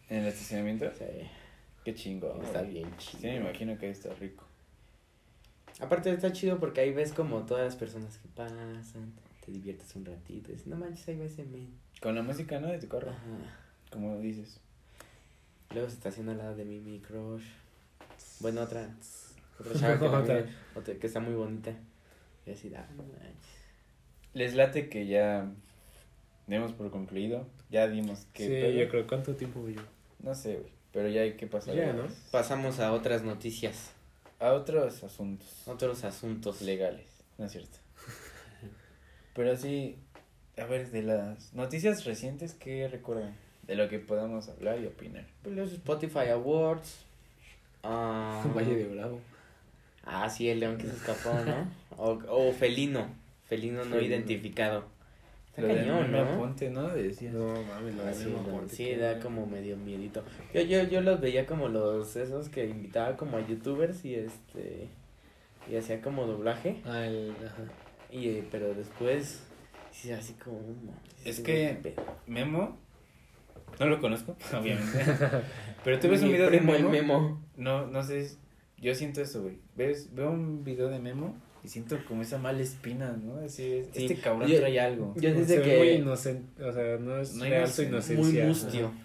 ¿En 0.08 0.18
el 0.22 0.26
estacionamiento? 0.28 0.90
Sí, 0.98 1.04
Qué 1.84 1.94
chingo. 1.94 2.40
está 2.42 2.62
bien 2.62 2.88
chido. 2.98 3.20
Sí, 3.20 3.26
me 3.26 3.36
imagino 3.36 3.76
que 3.78 3.86
ahí 3.86 3.92
está 3.92 4.12
rico. 4.14 4.44
Aparte 5.80 6.12
está 6.12 6.32
chido 6.32 6.58
porque 6.58 6.80
ahí 6.82 6.92
ves 6.92 7.12
como 7.12 7.44
todas 7.46 7.64
las 7.64 7.76
personas 7.76 8.18
que 8.18 8.28
pasan, 8.28 8.82
te 9.44 9.50
diviertes 9.52 9.94
un 9.96 10.04
ratito, 10.04 10.50
y 10.50 10.52
dices, 10.52 10.66
no 10.66 10.76
manches, 10.76 11.08
ahí 11.08 11.16
va 11.16 11.24
ese 11.24 11.44
men. 11.44 11.70
Con 12.00 12.14
la 12.14 12.22
música, 12.22 12.58
¿no? 12.60 12.68
De 12.68 12.78
tu 12.78 12.88
carro. 12.88 13.10
Ajá. 13.10 13.20
Como 13.92 14.18
dices. 14.18 14.60
Luego 15.72 15.88
se 15.88 15.94
estaciona 15.96 16.32
al 16.32 16.38
lado 16.38 16.56
de 16.56 16.64
mí 16.64 16.80
mi 16.80 16.98
crush. 17.00 17.44
Bueno, 18.40 18.62
otra. 18.62 18.88
Otra 19.60 19.78
chava 19.78 20.24
que, 20.24 20.46
otra 20.74 20.94
que 20.94 21.06
está 21.06 21.20
muy 21.20 21.34
bonita. 21.34 21.74
Y 22.46 22.52
así, 22.52 22.72
ah, 22.74 22.88
no 22.96 23.02
manches. 23.02 23.36
Les 24.32 24.54
late 24.54 24.88
que 24.88 25.06
ya 25.06 25.46
demos 26.46 26.72
por 26.72 26.90
concluido. 26.90 27.46
Ya 27.68 27.86
dimos 27.86 28.26
que. 28.32 28.46
Sí, 28.72 28.78
yo 28.78 28.88
creo. 28.88 29.06
¿Cuánto 29.06 29.36
tiempo 29.36 29.68
yo? 29.68 29.82
No 30.20 30.34
sé, 30.34 30.54
güey. 30.56 30.72
Pero 30.92 31.08
ya 31.10 31.20
hay 31.20 31.34
que 31.36 31.46
pasar 31.46 31.74
Ya, 31.74 31.90
a- 31.90 31.92
¿no? 31.92 32.04
Pasamos 32.32 32.80
a 32.80 32.92
otras 32.94 33.22
noticias, 33.22 33.90
a 34.40 34.52
otros 34.54 35.04
asuntos 35.04 35.68
otros 35.68 36.04
asuntos. 36.04 36.62
legales. 36.62 37.06
No 37.36 37.44
es 37.44 37.52
cierto. 37.52 37.76
Pero 39.34 39.56
sí, 39.58 39.98
a 40.60 40.66
ver, 40.66 40.90
de 40.90 41.02
las 41.02 41.52
noticias 41.54 42.04
recientes, 42.04 42.54
¿qué 42.54 42.88
recuerdan? 42.88 43.34
De 43.66 43.74
lo 43.76 43.88
que 43.88 43.98
podamos 43.98 44.48
hablar 44.48 44.80
y 44.80 44.86
opinar. 44.86 45.24
Pues 45.42 45.54
los 45.56 45.72
Spotify 45.72 46.28
Awards. 46.32 47.04
ah, 47.82 48.44
Valle 48.56 48.74
de 48.76 48.86
Bravo. 48.88 49.20
Ah, 50.04 50.28
sí, 50.28 50.48
el 50.48 50.60
león 50.60 50.76
que 50.78 50.86
se 50.86 50.94
escapó, 50.96 51.32
¿no? 51.44 51.68
O, 51.98 52.18
o 52.28 52.52
felino. 52.52 53.08
Felino 53.46 53.84
no 53.84 53.96
Felino. 53.96 54.00
identificado. 54.14 54.84
Está 55.48 55.62
Lo 55.62 55.68
cañón, 55.68 56.12
¿no? 56.12 56.20
Aponte, 56.20 56.70
¿no? 56.70 56.88
Decía. 56.88 57.30
No 57.32 57.62
mames, 57.64 57.94
lo 57.96 58.02
Ah, 58.04 58.06
de 58.06 58.14
sí, 58.68 58.76
sí, 58.76 58.94
da 58.94 59.18
como 59.18 59.44
medio 59.46 59.76
miedito. 59.76 60.24
Yo, 60.54 60.62
yo, 60.62 60.84
yo 60.84 61.00
los 61.02 61.20
veía 61.20 61.44
como 61.46 61.68
los 61.68 62.16
esos 62.16 62.48
que 62.48 62.66
invitaba 62.66 63.16
como 63.16 63.36
a 63.36 63.46
youtubers 63.46 64.04
y 64.04 64.14
este 64.14 64.88
y 65.70 65.76
hacía 65.76 66.00
como 66.00 66.26
doblaje 66.26 66.80
Ah, 66.86 67.04
el. 67.04 67.32
Ajá. 67.44 67.62
y 68.10 68.28
eh, 68.28 68.44
pero 68.50 68.72
después 68.72 69.42
sí 69.92 70.12
así 70.12 70.34
como 70.34 70.60
"No 70.60 70.74
mames, 70.92 71.00
Es 71.24 71.40
que- 71.40 71.52
güey, 71.52 71.66
qué 71.82 71.90
pedo". 71.94 72.16
Memo, 72.26 72.78
no 73.78 73.86
lo 73.86 74.00
conozco, 74.00 74.36
obviamente. 74.58 74.98
Pero 75.84 75.98
tú 75.98 76.08
ves 76.08 76.20
un 76.22 76.28
Mi 76.28 76.34
video 76.34 76.50
de 76.50 76.60
Memo. 76.60 76.88
memo. 76.90 77.44
No, 77.56 77.86
no 77.86 78.02
sé, 78.02 78.30
yo 78.78 78.94
siento 78.94 79.20
eso, 79.22 79.42
güey. 79.42 79.58
¿Ves? 79.76 80.14
Veo 80.14 80.30
un 80.30 80.64
video 80.64 80.88
de 80.88 80.98
Memo 80.98 81.34
y 81.64 81.68
siento 81.68 81.98
como 82.06 82.22
esa 82.22 82.38
mala 82.38 82.60
espina, 82.62 83.12
¿no? 83.12 83.36
Así 83.44 83.64
es, 83.72 83.86
Sí. 83.92 84.04
este 84.06 84.16
cabrón 84.20 84.48
Yo- 84.48 84.58
trae 84.58 84.80
algo. 84.80 85.14
Yo 85.16 85.30
Se 85.30 85.34
desde 85.34 85.58
ve 85.58 85.78
muy 85.78 85.86
que 85.88 85.94
inocente. 85.94 86.64
O 86.64 86.72
sea, 86.72 86.96
no 86.98 87.18
es 87.18 87.34
No 87.34 87.44
real 87.44 87.68
su 87.68 87.82
inocente, 87.82 88.22
inocencia. 88.22 88.42
muy 88.42 88.48
mustio. 88.48 88.86
Ajá. 88.88 88.96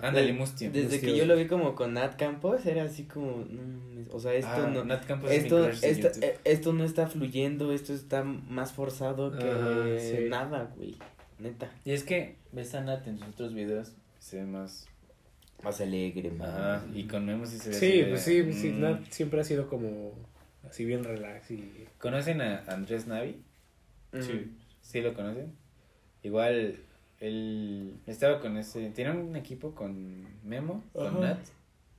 Ándale, 0.00 0.32
mustio. 0.32 0.70
Desde 0.70 0.88
Mustio. 0.88 1.00
que 1.12 1.16
yo 1.18 1.26
lo 1.26 1.36
vi 1.36 1.46
como 1.48 1.74
con 1.74 1.94
Nat 1.94 2.16
Campos 2.16 2.64
era 2.66 2.84
así 2.84 3.04
como 3.04 3.44
no 3.50 3.86
o 4.12 4.20
sea, 4.20 4.32
esto 4.34 4.50
Ah, 4.52 4.70
no 4.72 4.84
Nat 4.84 5.04
Campos 5.04 5.30
es 5.30 5.42
mi 5.42 5.44
esto, 5.44 5.68
esto, 5.68 6.08
eh, 6.24 6.38
esto 6.44 6.72
no 6.72 6.84
está 6.84 7.08
fluyendo, 7.08 7.72
esto 7.72 7.92
está 7.92 8.22
más 8.22 8.72
forzado 8.72 9.36
que 9.36 9.50
Ajá, 9.50 9.84
sí. 9.98 10.28
nada, 10.28 10.72
güey. 10.76 10.96
Neta. 11.38 11.70
Y 11.84 11.92
es 11.92 12.04
que 12.04 12.36
ves 12.52 12.74
a 12.74 12.80
Nat 12.80 13.06
en 13.08 13.18
sus 13.18 13.28
otros 13.28 13.54
videos, 13.54 13.92
se 14.18 14.38
ve 14.38 14.46
más... 14.46 14.86
Más 15.64 15.80
alegre, 15.80 16.30
más. 16.30 16.48
Ajá, 16.48 16.86
y 16.94 17.04
con 17.04 17.24
Memo 17.24 17.46
sí 17.46 17.58
se 17.58 17.70
ve 17.70 17.74
Sí, 17.74 18.04
pues 18.08 18.22
sí, 18.22 18.52
sí, 18.52 18.70
mm. 18.70 18.80
Nat 18.80 19.10
siempre 19.10 19.40
ha 19.40 19.44
sido 19.44 19.68
como 19.68 20.12
así 20.68 20.84
bien 20.84 21.02
relax 21.02 21.50
y 21.50 21.86
¿Conocen 21.98 22.40
a 22.40 22.64
Andrés 22.68 23.06
Navi? 23.06 23.42
Mm. 24.12 24.22
Sí. 24.22 24.56
¿Sí 24.82 25.00
lo 25.00 25.14
conocen? 25.14 25.52
Igual, 26.22 26.78
él 27.20 27.94
estaba 28.06 28.40
con 28.40 28.56
ese... 28.56 28.90
Tiene 28.90 29.12
un 29.12 29.36
equipo 29.36 29.74
con 29.74 30.26
Memo, 30.44 30.84
con 30.92 31.06
Ajá. 31.08 31.18
Nat, 31.20 31.38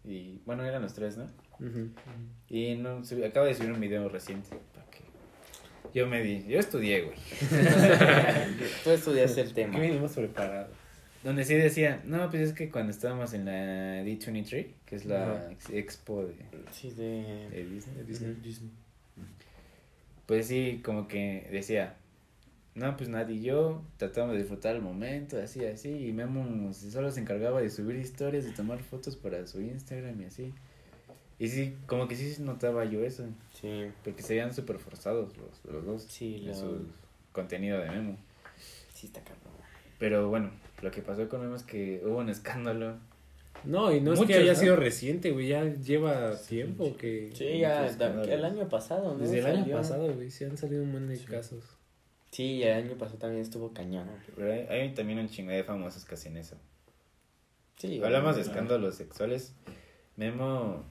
y 0.03 0.39
bueno, 0.45 0.63
eran 0.63 0.81
los 0.81 0.93
tres, 0.93 1.17
¿no? 1.17 1.27
Y 2.49 2.75
no, 2.75 3.03
sub- 3.03 3.23
acaba 3.23 3.45
de 3.47 3.55
subir 3.55 3.71
un 3.71 3.79
video 3.79 4.07
reciente. 4.09 4.55
para 4.73 4.85
que- 4.91 5.03
Yo 5.93 6.07
me 6.07 6.21
di, 6.21 6.45
yo 6.47 6.59
estudié, 6.59 7.01
güey. 7.01 7.17
Tú 8.83 8.91
estudiaste 8.91 9.41
el 9.41 9.53
tema. 9.53 9.73
¿Qué 9.75 9.81
venimos 9.81 10.11
preparados? 10.13 10.69
Donde 11.23 11.43
sí 11.43 11.55
decía, 11.55 12.01
no, 12.05 12.29
pues 12.29 12.43
es 12.49 12.53
que 12.53 12.69
cuando 12.69 12.91
estábamos 12.91 13.33
en 13.33 13.45
la 13.45 14.03
D23, 14.03 14.67
que 14.85 14.95
es 14.95 15.05
la 15.05 15.51
expo 15.71 16.23
de, 16.25 16.35
Sí, 16.71 16.91
de. 16.91 17.49
de 17.49 17.65
Disney, 17.67 17.95
De 17.97 18.03
Disney. 18.05 18.69
Ujú. 19.17 19.25
pues 20.27 20.47
sí, 20.47 20.81
como 20.85 21.07
que 21.07 21.49
decía, 21.51 21.97
no, 22.77 22.95
pues 22.95 23.09
nadie 23.09 23.35
y 23.35 23.41
yo 23.41 23.81
tratábamos 23.97 24.35
de 24.35 24.41
disfrutar 24.43 24.75
el 24.75 24.81
momento, 24.81 25.37
así, 25.41 25.65
así, 25.65 25.89
y 26.07 26.13
Memo 26.13 26.71
solo 26.73 27.11
se 27.11 27.19
encargaba 27.19 27.61
de 27.61 27.69
subir 27.69 27.95
historias, 27.97 28.45
de 28.45 28.51
tomar 28.51 28.79
fotos 28.83 29.15
para 29.15 29.45
su 29.47 29.61
Instagram 29.61 30.21
y 30.21 30.25
así. 30.25 30.53
Y 31.39 31.47
sí, 31.49 31.75
como 31.85 32.07
que 32.07 32.15
sí 32.15 32.41
notaba 32.41 32.85
yo 32.85 33.03
eso, 33.03 33.25
Sí. 33.59 33.87
porque 34.03 34.21
se 34.23 34.33
veían 34.35 34.53
súper 34.53 34.79
forzados 34.79 35.35
los, 35.37 35.73
los 35.73 35.85
dos. 35.85 36.03
Sí, 36.03 36.37
en 36.41 36.47
lo- 36.47 36.53
su 36.55 36.85
contenido 37.31 37.79
de 37.79 37.89
Memo. 37.89 38.17
Sí, 38.93 39.07
está 39.07 39.21
cabrón. 39.21 39.41
Pero 39.99 40.29
bueno, 40.29 40.51
lo 40.81 40.91
que 40.91 41.01
pasó 41.01 41.27
con 41.29 41.41
Memo 41.41 41.55
es 41.55 41.63
que 41.63 42.01
hubo 42.05 42.17
un 42.19 42.29
escándalo. 42.29 42.95
No, 43.63 43.91
y 43.91 44.01
no 44.01 44.13
es 44.13 44.19
Muchos, 44.19 44.35
que 44.35 44.41
haya 44.41 44.53
¿no? 44.53 44.59
sido 44.59 44.75
reciente, 44.75 45.31
güey, 45.31 45.47
ya 45.47 45.63
lleva 45.65 46.37
tiempo 46.39 46.95
que... 46.95 47.31
Sí, 47.33 47.59
ya 47.59 47.87
el 47.87 48.45
año 48.45 48.69
pasado, 48.69 49.13
¿no? 49.13 49.19
Desde 49.19 49.39
el 49.39 49.45
año 49.47 49.59
Salió. 49.61 49.77
pasado, 49.77 50.13
güey, 50.13 50.29
sí 50.29 50.43
han 50.45 50.57
salido 50.57 50.83
un 50.83 50.91
montón 50.91 51.09
de 51.09 51.15
Sí. 51.17 51.25
casos. 51.25 51.63
Sí, 52.31 52.63
el 52.63 52.73
año 52.85 52.97
pasado 52.97 53.17
también 53.19 53.41
estuvo 53.41 53.73
cañón. 53.73 54.09
Pero 54.35 54.51
hay, 54.53 54.59
hay 54.69 54.93
también 54.93 55.19
un 55.19 55.29
chingo 55.29 55.51
de 55.51 55.63
famosos 55.63 56.05
que 56.05 56.15
hacen 56.15 56.37
eso. 56.37 56.55
Sí. 57.77 58.01
Hablamos 58.03 58.35
de 58.35 58.41
escándalos 58.41 58.95
sexuales. 58.95 59.53
Memo 60.15 60.83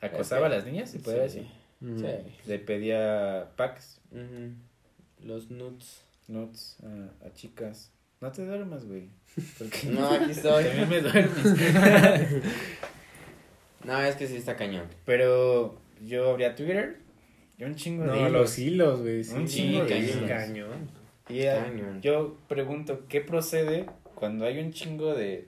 acosaba 0.00 0.46
a 0.46 0.50
las 0.50 0.64
niñas, 0.64 0.90
se 0.90 0.98
puede 1.00 1.28
sí. 1.28 1.38
decir. 1.40 1.52
Mm. 1.80 1.98
Sí. 1.98 2.34
Le 2.46 2.58
pedía 2.58 3.50
packs. 3.56 4.00
Los 5.22 5.50
nuts. 5.50 6.02
nuts 6.28 6.76
a, 6.84 7.26
a 7.26 7.32
chicas. 7.34 7.90
No 8.20 8.30
te 8.32 8.44
duermas, 8.44 8.84
güey. 8.84 9.08
Porque 9.58 9.86
No, 9.88 10.08
aquí 10.12 10.30
estoy. 10.32 10.64
también 10.64 10.88
me 10.88 11.00
duermes. 11.00 12.42
No, 13.84 13.98
es 14.02 14.16
que 14.16 14.26
sí 14.26 14.36
está 14.36 14.56
cañón. 14.56 14.86
Pero 15.06 15.78
yo 16.04 16.30
abría 16.30 16.54
Twitter 16.54 16.98
y 17.58 17.64
un 17.64 17.74
chingo 17.74 18.04
de 18.04 18.08
No, 18.10 18.16
hilos. 18.16 18.32
los 18.32 18.58
hilos, 18.58 19.00
güey, 19.02 19.24
sí. 19.24 19.34
Un 19.34 19.46
chingo 19.46 19.84
de 19.84 19.88
cañón. 19.88 20.08
hilos. 20.08 20.28
cañón. 20.28 20.90
Y 21.28 21.40
eh, 21.40 21.58
Cañón. 21.62 22.00
yo 22.00 22.36
pregunto, 22.48 23.04
¿qué 23.08 23.20
procede 23.20 23.86
cuando 24.14 24.46
hay 24.46 24.58
un 24.60 24.72
chingo 24.72 25.14
de, 25.14 25.46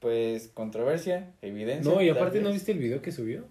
pues, 0.00 0.48
controversia, 0.52 1.32
evidencia? 1.42 1.90
No, 1.92 2.02
y 2.02 2.08
aparte, 2.08 2.40
¿no 2.40 2.52
viste 2.52 2.72
el 2.72 2.78
video 2.78 3.00
que 3.00 3.12
subió? 3.12 3.42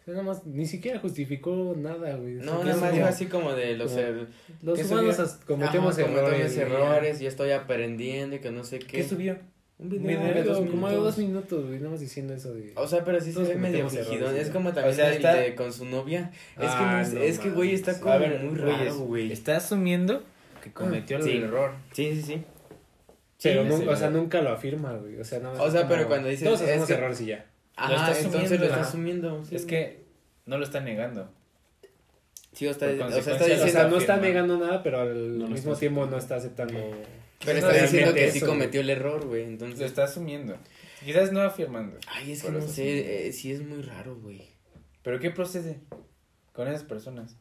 O 0.00 0.04
sea, 0.04 0.14
nada 0.14 0.24
más, 0.24 0.44
ni 0.44 0.66
siquiera 0.66 0.98
justificó 0.98 1.74
nada, 1.78 2.16
güey. 2.16 2.38
O 2.38 2.42
sea, 2.42 2.52
No, 2.52 2.58
que 2.58 2.64
nada 2.64 2.74
es 2.76 2.80
más 2.82 2.92
dijo 2.92 3.06
así 3.06 3.26
como 3.26 3.52
de 3.52 3.76
los... 3.76 3.92
como- 3.92 4.02
er- 4.04 4.26
Los 4.62 4.78
¿qué 4.80 4.84
humanos 4.86 5.38
cometemos 5.46 5.98
Ajá, 5.98 6.10
errores. 6.10 6.56
errores 6.58 7.20
y 7.22 7.26
estoy 7.26 7.52
aprendiendo 7.52 8.34
y 8.34 8.40
que 8.40 8.50
no 8.50 8.64
sé 8.64 8.80
qué. 8.80 8.86
¿Qué 8.98 9.04
subió? 9.04 9.38
Un 9.82 9.86
Un 9.86 10.02
video, 10.02 10.20
video 10.20 10.34
de 10.34 10.42
dos 10.44 10.58
como 10.58 10.68
de 10.70 10.76
minutos. 10.76 11.02
dos 11.04 11.18
minutos, 11.18 11.66
güey, 11.66 11.78
nada 11.78 11.90
más 11.90 12.00
diciendo 12.00 12.34
eso 12.34 12.54
de... 12.54 12.72
O 12.76 12.86
sea, 12.86 13.04
pero 13.04 13.20
sí 13.20 13.32
se 13.32 13.42
ve 13.42 13.54
medio 13.56 13.88
fingidón. 13.90 14.36
Es 14.36 14.46
¿no? 14.48 14.52
como 14.52 14.72
también 14.72 14.92
O 14.92 14.96
sea, 14.96 15.12
está- 15.12 15.34
de 15.34 15.54
con 15.56 15.72
su 15.72 15.84
novia. 15.86 16.30
Es 16.56 16.68
Ah, 16.68 16.78
que, 16.78 16.84
no 16.84 17.00
es, 17.00 17.12
no 17.14 17.20
es 17.20 17.38
que, 17.40 17.50
güey, 17.50 17.74
está 17.74 17.98
como 17.98 18.12
A 18.12 18.18
ver, 18.18 18.38
muy 18.44 18.56
raro, 18.56 18.96
güey. 19.00 19.32
Está 19.32 19.56
asumiendo 19.56 20.22
que 20.62 20.72
cometió 20.72 21.18
el 21.18 21.42
error. 21.44 21.72
Sí, 21.92 22.14
sí, 22.14 22.22
sí. 22.22 22.44
Pero 23.42 23.64
Sí, 23.64 23.68
nunca, 23.70 23.90
o 23.90 23.96
sea, 23.96 24.10
nunca 24.10 24.40
lo 24.40 24.50
afirma, 24.50 24.92
güey. 24.94 25.18
O 25.18 25.24
sea, 25.24 25.40
nada 25.40 25.54
más 25.56 25.66
O 25.66 25.70
sea, 25.70 25.82
como- 25.82 25.94
pero 25.94 26.06
cuando 26.08 26.28
dices, 26.28 26.44
Todos 26.44 26.60
es 26.60 26.68
hacemos 26.68 26.86
que- 26.86 26.94
errores 26.94 27.20
y 27.20 27.26
ya. 27.26 27.46
Ajá, 27.74 28.12
está 28.12 28.20
entonces 28.26 28.60
lo 28.60 28.66
está 28.66 28.76
ajá. 28.80 28.88
asumiendo. 28.88 29.44
sí. 29.44 29.56
Es 29.56 29.64
que 29.66 30.04
no 30.46 30.58
lo 30.58 30.64
está 30.64 30.78
negando. 30.80 31.28
Sí, 32.52 32.66
o, 32.66 32.70
está, 32.70 32.86
por 32.86 32.94
o 32.94 32.98
sea, 32.98 33.06
está 33.08 33.14
consecuencia, 33.30 33.46
O 33.46 33.48
diciendo... 33.64 33.80
sea, 33.80 33.88
no 33.88 33.96
está 33.96 34.16
negando 34.18 34.58
nada, 34.58 34.82
pero 34.82 35.00
al 35.00 35.38
No 35.38 35.48
mismo 35.48 35.74
tiempo 35.74 36.06
no 36.06 36.18
está 36.18 36.36
aceptando... 36.36 36.78
Pero 37.44 37.58
está 37.58 37.72
diciendo 37.82 38.14
que 38.14 38.30
sí 38.30 38.38
eso, 38.38 38.46
cometió 38.46 38.80
el 38.80 38.90
error, 38.90 39.26
güey. 39.26 39.42
Lo 39.44 39.48
Entonces... 39.50 39.80
está 39.82 40.04
asumiendo. 40.04 40.56
Quizás 41.04 41.32
no 41.32 41.40
afirmando. 41.40 41.98
Ay, 42.06 42.32
es 42.32 42.42
que 42.42 42.50
no 42.50 42.60
sé, 42.60 43.26
eh, 43.28 43.32
sí 43.32 43.50
es 43.52 43.60
muy 43.60 43.82
raro, 43.82 44.16
güey. 44.16 44.42
¿Pero 45.02 45.18
qué 45.18 45.30
procede 45.30 45.80
con 46.52 46.68
esas 46.68 46.84
personas? 46.84 47.36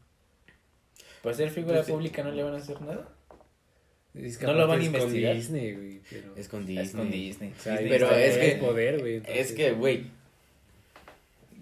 ¿Por 1.22 1.36
ser 1.36 1.52
figura 1.52 1.76
Pues 1.76 1.86
sí. 1.86 1.92
pública 1.92 2.24
no 2.24 2.32
le 2.32 2.42
van 2.44 2.56
a 2.56 2.58
hacer 2.58 2.82
nada? 2.82 3.08
Es 4.16 4.38
que 4.40 4.46
No 4.46 4.54
lo 4.54 4.68
van 4.68 4.82
a 4.82 4.84
aparte 4.84 4.86
es 4.86 4.88
investigar. 5.04 5.32
con 5.34 5.40
Disney, 5.42 5.74
güey, 5.76 6.02
pero... 6.10 6.36
Es 6.36 6.48
con 6.50 6.66
Disney. 6.66 6.86
Es 6.86 6.92
con 6.94 7.12
Disney. 7.12 7.54
O 7.58 7.62
sea, 7.62 7.74
Disney 7.74 7.90
pero 7.92 8.16
es 8.16 8.38
que- 8.38 8.52
poder, 8.58 9.00
güey. 9.00 9.22
Es 9.28 9.52
que, 9.54 9.72
güey, 9.72 10.06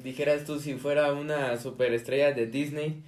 dijeras 0.02 0.46
tú 0.46 0.60
si 0.60 0.76
fuera 0.76 1.12
una 1.14 1.58
superestrella 1.58 2.32
de 2.32 2.48
Disney, 2.48 3.04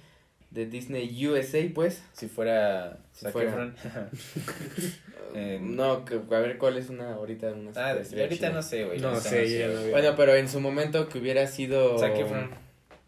de 0.52 0.66
Disney 0.66 1.26
USA, 1.26 1.58
pues. 1.74 2.02
Si 2.12 2.28
fuera 2.28 2.98
Si 3.12 3.24
Zac 3.24 3.32
fuera. 3.32 3.50
Efron. 3.50 3.74
Eh, 5.34 5.58
no, 5.62 6.04
que, 6.04 6.16
a 6.16 6.40
ver 6.40 6.58
cuál 6.58 6.76
es 6.76 6.90
una 6.90 7.14
ahorita 7.14 7.52
una 7.54 7.70
Ah, 7.74 7.92
ahorita 7.92 8.50
no 8.50 8.60
sé, 8.60 8.84
güey. 8.84 9.00
No 9.00 9.12
neta 9.12 9.22
sé, 9.22 9.58
ya 9.60 9.66
no. 9.66 9.80
Bueno, 9.90 10.14
pero 10.14 10.34
en 10.34 10.46
su 10.46 10.60
momento 10.60 11.08
que 11.08 11.18
hubiera 11.20 11.46
sido 11.46 11.98
Zac 11.98 12.14
Efron. 12.18 12.50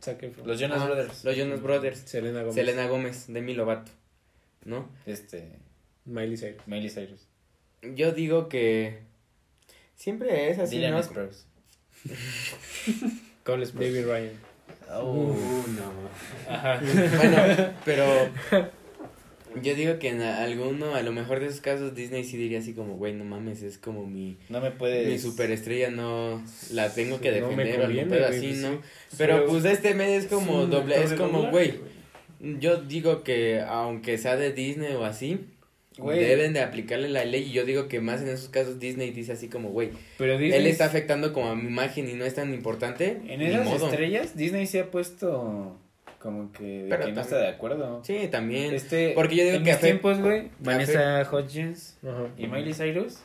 Zac 0.02 0.22
Efron. 0.22 0.46
Los 0.46 0.58
Jonas 0.58 0.80
Ah, 0.80 0.86
Brothers. 0.86 1.22
Los 1.22 1.36
Jonas 1.36 1.60
Brothers, 1.60 1.98
Selena 1.98 2.40
Gomez. 2.40 2.54
Selena 2.54 2.86
Gómez, 2.86 3.24
Demi 3.28 3.52
Lovato, 3.52 3.92
¿no? 4.64 4.88
Este. 5.04 5.50
Miley 6.06 6.38
Cyrus. 6.38 6.62
Miley 6.66 6.88
Cyrus. 6.88 7.26
Yo 7.94 8.12
digo 8.12 8.48
que 8.48 9.00
siempre 9.94 10.48
es 10.48 10.58
así, 10.58 10.76
Dylan 10.78 10.92
¿no? 10.92 11.02
Sprouse. 11.02 11.44
Cole 13.44 13.66
Sprouse. 13.66 13.92
David 13.92 14.06
Ryan. 14.06 14.32
Uh, 15.02 15.34
no. 15.76 16.52
Ajá. 16.52 16.80
Bueno, 17.16 17.36
pero 17.84 18.04
yo 19.62 19.74
digo 19.74 19.98
que 19.98 20.08
en 20.08 20.20
alguno, 20.22 20.94
a 20.94 21.02
lo 21.02 21.12
mejor 21.12 21.40
de 21.40 21.46
esos 21.46 21.60
casos, 21.60 21.94
Disney 21.94 22.24
sí 22.24 22.36
diría 22.36 22.58
así 22.58 22.72
como, 22.74 22.96
güey, 22.96 23.12
no 23.14 23.24
mames, 23.24 23.62
es 23.62 23.78
como 23.78 24.06
mi, 24.06 24.36
No 24.48 24.60
me 24.60 24.70
puedes. 24.70 25.08
mi 25.08 25.18
superestrella, 25.18 25.90
no 25.90 26.42
la 26.72 26.92
tengo 26.92 27.20
que 27.20 27.30
No 27.30 27.48
defender 27.48 27.78
o 27.80 27.82
conviene, 27.84 28.08
güey, 28.08 28.24
así, 28.24 28.48
pues 28.48 28.56
¿no? 28.58 28.72
sí. 28.72 28.78
Pero 29.16 29.36
Pero 29.36 29.46
pues 29.48 29.64
este 29.64 29.94
mes 29.94 30.24
es 30.24 30.30
como 30.30 30.66
doble, 30.66 31.02
es 31.02 31.12
como, 31.14 31.50
güey, 31.50 31.74
yo 32.58 32.76
digo 32.82 33.22
que 33.22 33.60
aunque 33.60 34.18
sea 34.18 34.36
de 34.36 34.52
Disney 34.52 34.94
o 34.94 35.04
así, 35.04 35.46
Güey. 35.96 36.18
deben 36.18 36.52
de 36.52 36.60
aplicarle 36.60 37.08
la 37.08 37.24
ley 37.24 37.42
y 37.44 37.52
yo 37.52 37.64
digo 37.64 37.86
que 37.88 38.00
más 38.00 38.20
en 38.20 38.28
esos 38.28 38.48
casos 38.48 38.80
Disney 38.80 39.10
dice 39.12 39.32
así 39.32 39.48
como, 39.48 39.70
güey, 39.70 39.90
Pero 40.18 40.36
Disney. 40.38 40.60
él 40.60 40.66
está 40.66 40.86
afectando 40.86 41.32
como 41.32 41.50
a 41.50 41.54
mi 41.54 41.68
imagen 41.68 42.08
y 42.08 42.14
no 42.14 42.24
es 42.24 42.34
tan 42.34 42.52
importante. 42.52 43.20
En 43.28 43.38
ni 43.38 43.46
esas 43.46 43.64
modo. 43.64 43.86
estrellas, 43.88 44.36
Disney 44.36 44.66
se 44.66 44.80
ha 44.80 44.90
puesto 44.90 45.76
como 46.18 46.50
que, 46.52 46.64
de 46.84 46.88
Pero 46.88 47.06
que 47.06 47.12
no 47.12 47.20
está 47.20 47.38
de 47.38 47.48
acuerdo. 47.48 48.02
Sí, 48.04 48.28
también. 48.30 48.74
Este, 48.74 49.12
Porque 49.14 49.36
yo 49.36 49.44
digo 49.44 49.56
en 49.56 49.62
que 49.64 49.70
mis 49.70 49.78
afe- 49.78 49.82
tiempos, 49.82 50.20
güey, 50.20 50.48
Vanessa 50.58 51.28
Hodgins 51.30 51.96
Ajá. 52.02 52.26
y 52.38 52.46
Miley 52.46 52.74
Cyrus 52.74 53.18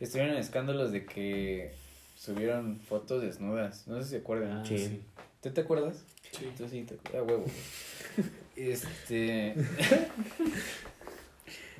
estuvieron 0.00 0.34
en 0.34 0.40
escándalos 0.40 0.90
de 0.92 1.04
que 1.04 1.70
subieron 2.16 2.80
fotos 2.88 3.22
desnudas. 3.22 3.86
No 3.86 3.98
sé 3.98 4.04
si 4.04 4.10
se 4.10 4.16
acuerdan. 4.16 4.52
Ah, 4.58 4.64
Sí. 4.66 4.78
sí. 4.78 5.00
¿Tú 5.42 5.50
te 5.50 5.60
acuerdas? 5.60 6.04
Sí. 6.32 6.48
Tú 6.56 6.68
sí 6.68 6.82
te 6.82 6.94
acuerdas. 6.94 7.14
Ah, 7.14 7.22
huevo. 7.22 7.44
este. 8.56 9.54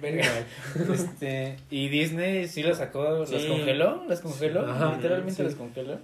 Verga. 0.01 0.47
Este. 0.95 1.57
Y 1.71 1.89
Disney 1.89 2.47
sí 2.49 2.63
lo 2.63 2.75
sacó, 2.75 3.19
las 3.21 3.29
Sí. 3.31 3.49
congeló, 3.49 4.05
las 4.09 4.21
congeló, 4.21 4.67
Ajá, 4.67 4.95
literalmente 4.97 5.35
sí. 5.35 5.43
las 5.43 5.55
congeló. 5.55 5.99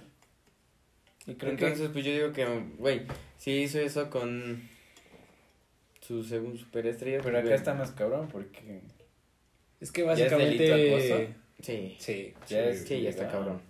Y 1.27 1.35
creo 1.35 1.51
Entonces, 1.53 1.89
pues 1.91 2.05
yo 2.05 2.11
digo 2.11 2.31
que, 2.33 2.45
güey, 2.77 3.01
si 3.37 3.51
hizo 3.51 3.79
eso 3.79 4.09
con 4.09 4.67
su 6.01 6.23
según 6.23 6.57
superestrella. 6.57 7.17
que. 7.17 7.23
Pero 7.23 7.39
acá 7.39 7.55
está 7.55 7.73
más 7.73 7.91
cabrón 7.91 8.27
porque. 8.31 8.81
Es 9.79 9.91
que 9.91 10.05
¿Ya 10.05 10.13
es 10.13 10.19
delito 10.31 10.63
básicamente... 10.93 11.35
Sí, 11.61 11.95
Sí. 11.99 12.33
Ya 12.47 12.65
es 12.65 12.83
sí, 12.87 13.01
ya 13.01 13.09
está 13.09 13.29
cabrón. 13.29 13.61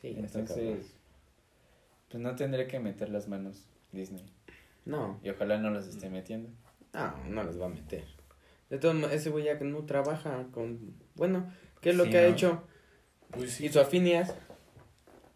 Sí, 0.00 0.14
ya 0.14 0.22
está 0.26 0.44
cabrón. 0.44 0.80
Pues 2.10 2.22
no 2.22 2.34
tendré 2.36 2.66
que 2.66 2.78
meter 2.78 3.08
las 3.10 3.28
manos 3.28 3.64
Disney. 3.92 4.24
No, 4.84 5.18
Y 5.22 5.30
ojalá 5.30 5.58
no 5.58 5.70
las 5.70 5.86
esté 5.86 6.08
metiendo. 6.10 6.50
no, 6.92 7.16
no 7.28 7.42
las 7.44 7.60
va 7.60 7.66
a 7.66 7.70
meter. 7.70 8.04
De 8.78 8.92
modos, 8.92 9.12
ese 9.12 9.30
güey 9.30 9.44
ya 9.44 9.58
que 9.58 9.64
no 9.64 9.84
trabaja 9.84 10.46
con. 10.52 10.94
Bueno, 11.14 11.50
¿qué 11.80 11.90
es 11.90 11.96
lo 11.96 12.04
Sí, 12.04 12.10
que 12.10 12.18
ha 12.18 12.26
hecho? 12.26 12.62
Pues 13.30 13.52
sí. 13.52 13.66
Hizo 13.66 13.80
a 13.80 13.84
Phineas, 13.84 14.34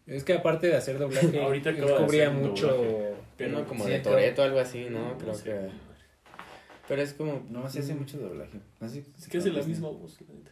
Es 0.07 0.23
que 0.23 0.33
aparte 0.33 0.67
de 0.67 0.75
hacer 0.75 0.97
doblaje, 0.97 1.39
Ahorita 1.43 1.71
de 1.71 1.81
cubría 2.05 2.29
mucho... 2.31 2.67
doblaje. 2.67 3.13
Pero 3.37 3.65
como 3.65 3.85
sí, 3.85 3.91
de 3.91 3.99
todo- 3.99 4.13
Toreto, 4.13 4.43
algo 4.43 4.59
así, 4.59 4.87
¿no? 4.89 5.17
Creo 5.17 5.33
sé. 5.33 5.43
que. 5.43 5.69
Pero 6.87 7.01
es 7.01 7.13
como. 7.13 7.45
No, 7.49 7.69
se 7.69 7.79
hace 7.79 7.93
mucho 7.93 8.17
doblaje. 8.17 8.59
Sé- 8.87 9.05
Es 9.17 9.27
que 9.27 9.37
hace 9.37 9.51
la 9.51 9.63
misma 9.63 9.89
voz, 9.89 10.19
la 10.21 10.33
neta. 10.33 10.51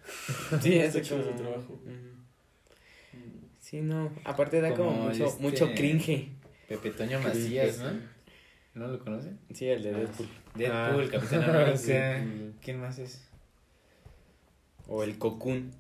Sí, 0.62 1.02
chido 1.02 1.22
como. 1.24 1.32
su 1.38 1.42
trabajo. 1.44 1.74
Ujú. 1.74 2.18
Sí, 3.60 3.82
no. 3.82 4.12
Aparte 4.24 4.62
da 4.62 4.70
como, 4.74 4.92
Como 4.92 5.04
mucho, 5.10 5.26
este- 5.26 5.42
mucho 5.44 5.72
cringe. 5.74 6.30
Pepe 6.70 6.92
Toño 6.92 7.20
Macías, 7.22 7.80
¿no? 7.80 8.17
¿No 8.78 8.88
lo 8.88 9.00
conoce? 9.00 9.32
Sí, 9.54 9.68
el 9.68 9.82
de 9.84 9.92
Deadpool. 9.94 10.28
Deadpool, 10.56 11.06
Ah. 11.06 11.10
Capitán 11.12 11.44
América. 11.44 11.78
Sí. 11.78 11.94
¿Quién 12.64 12.80
más 12.80 13.00
es? 13.00 13.24
O 14.88 15.04
el 15.04 15.18
Cocoon. 15.18 15.72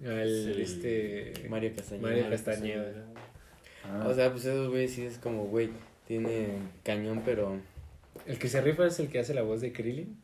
El, 0.00 0.54
Sí. 0.54 0.62
este... 0.62 1.48
Mario 1.48 1.72
Castañeda. 1.74 2.08
Mario 2.08 2.30
Castañeda. 2.30 3.04
Ah, 3.84 4.06
O 4.08 4.14
sea, 4.14 4.30
pues 4.30 4.44
esos 4.44 4.68
güeyes 4.70 4.92
sí 4.92 5.02
es 5.02 5.18
como, 5.18 5.44
güey, 5.46 5.70
tiene 6.06 6.58
cañón, 6.84 7.22
pero 7.24 7.58
El 8.26 8.38
que 8.38 8.48
se 8.48 8.60
rifa 8.60 8.86
es 8.86 8.98
el 9.00 9.08
que 9.08 9.18
hace 9.18 9.34
la 9.34 9.42
voz 9.42 9.60
de 9.60 9.72
Krillin. 9.72 10.16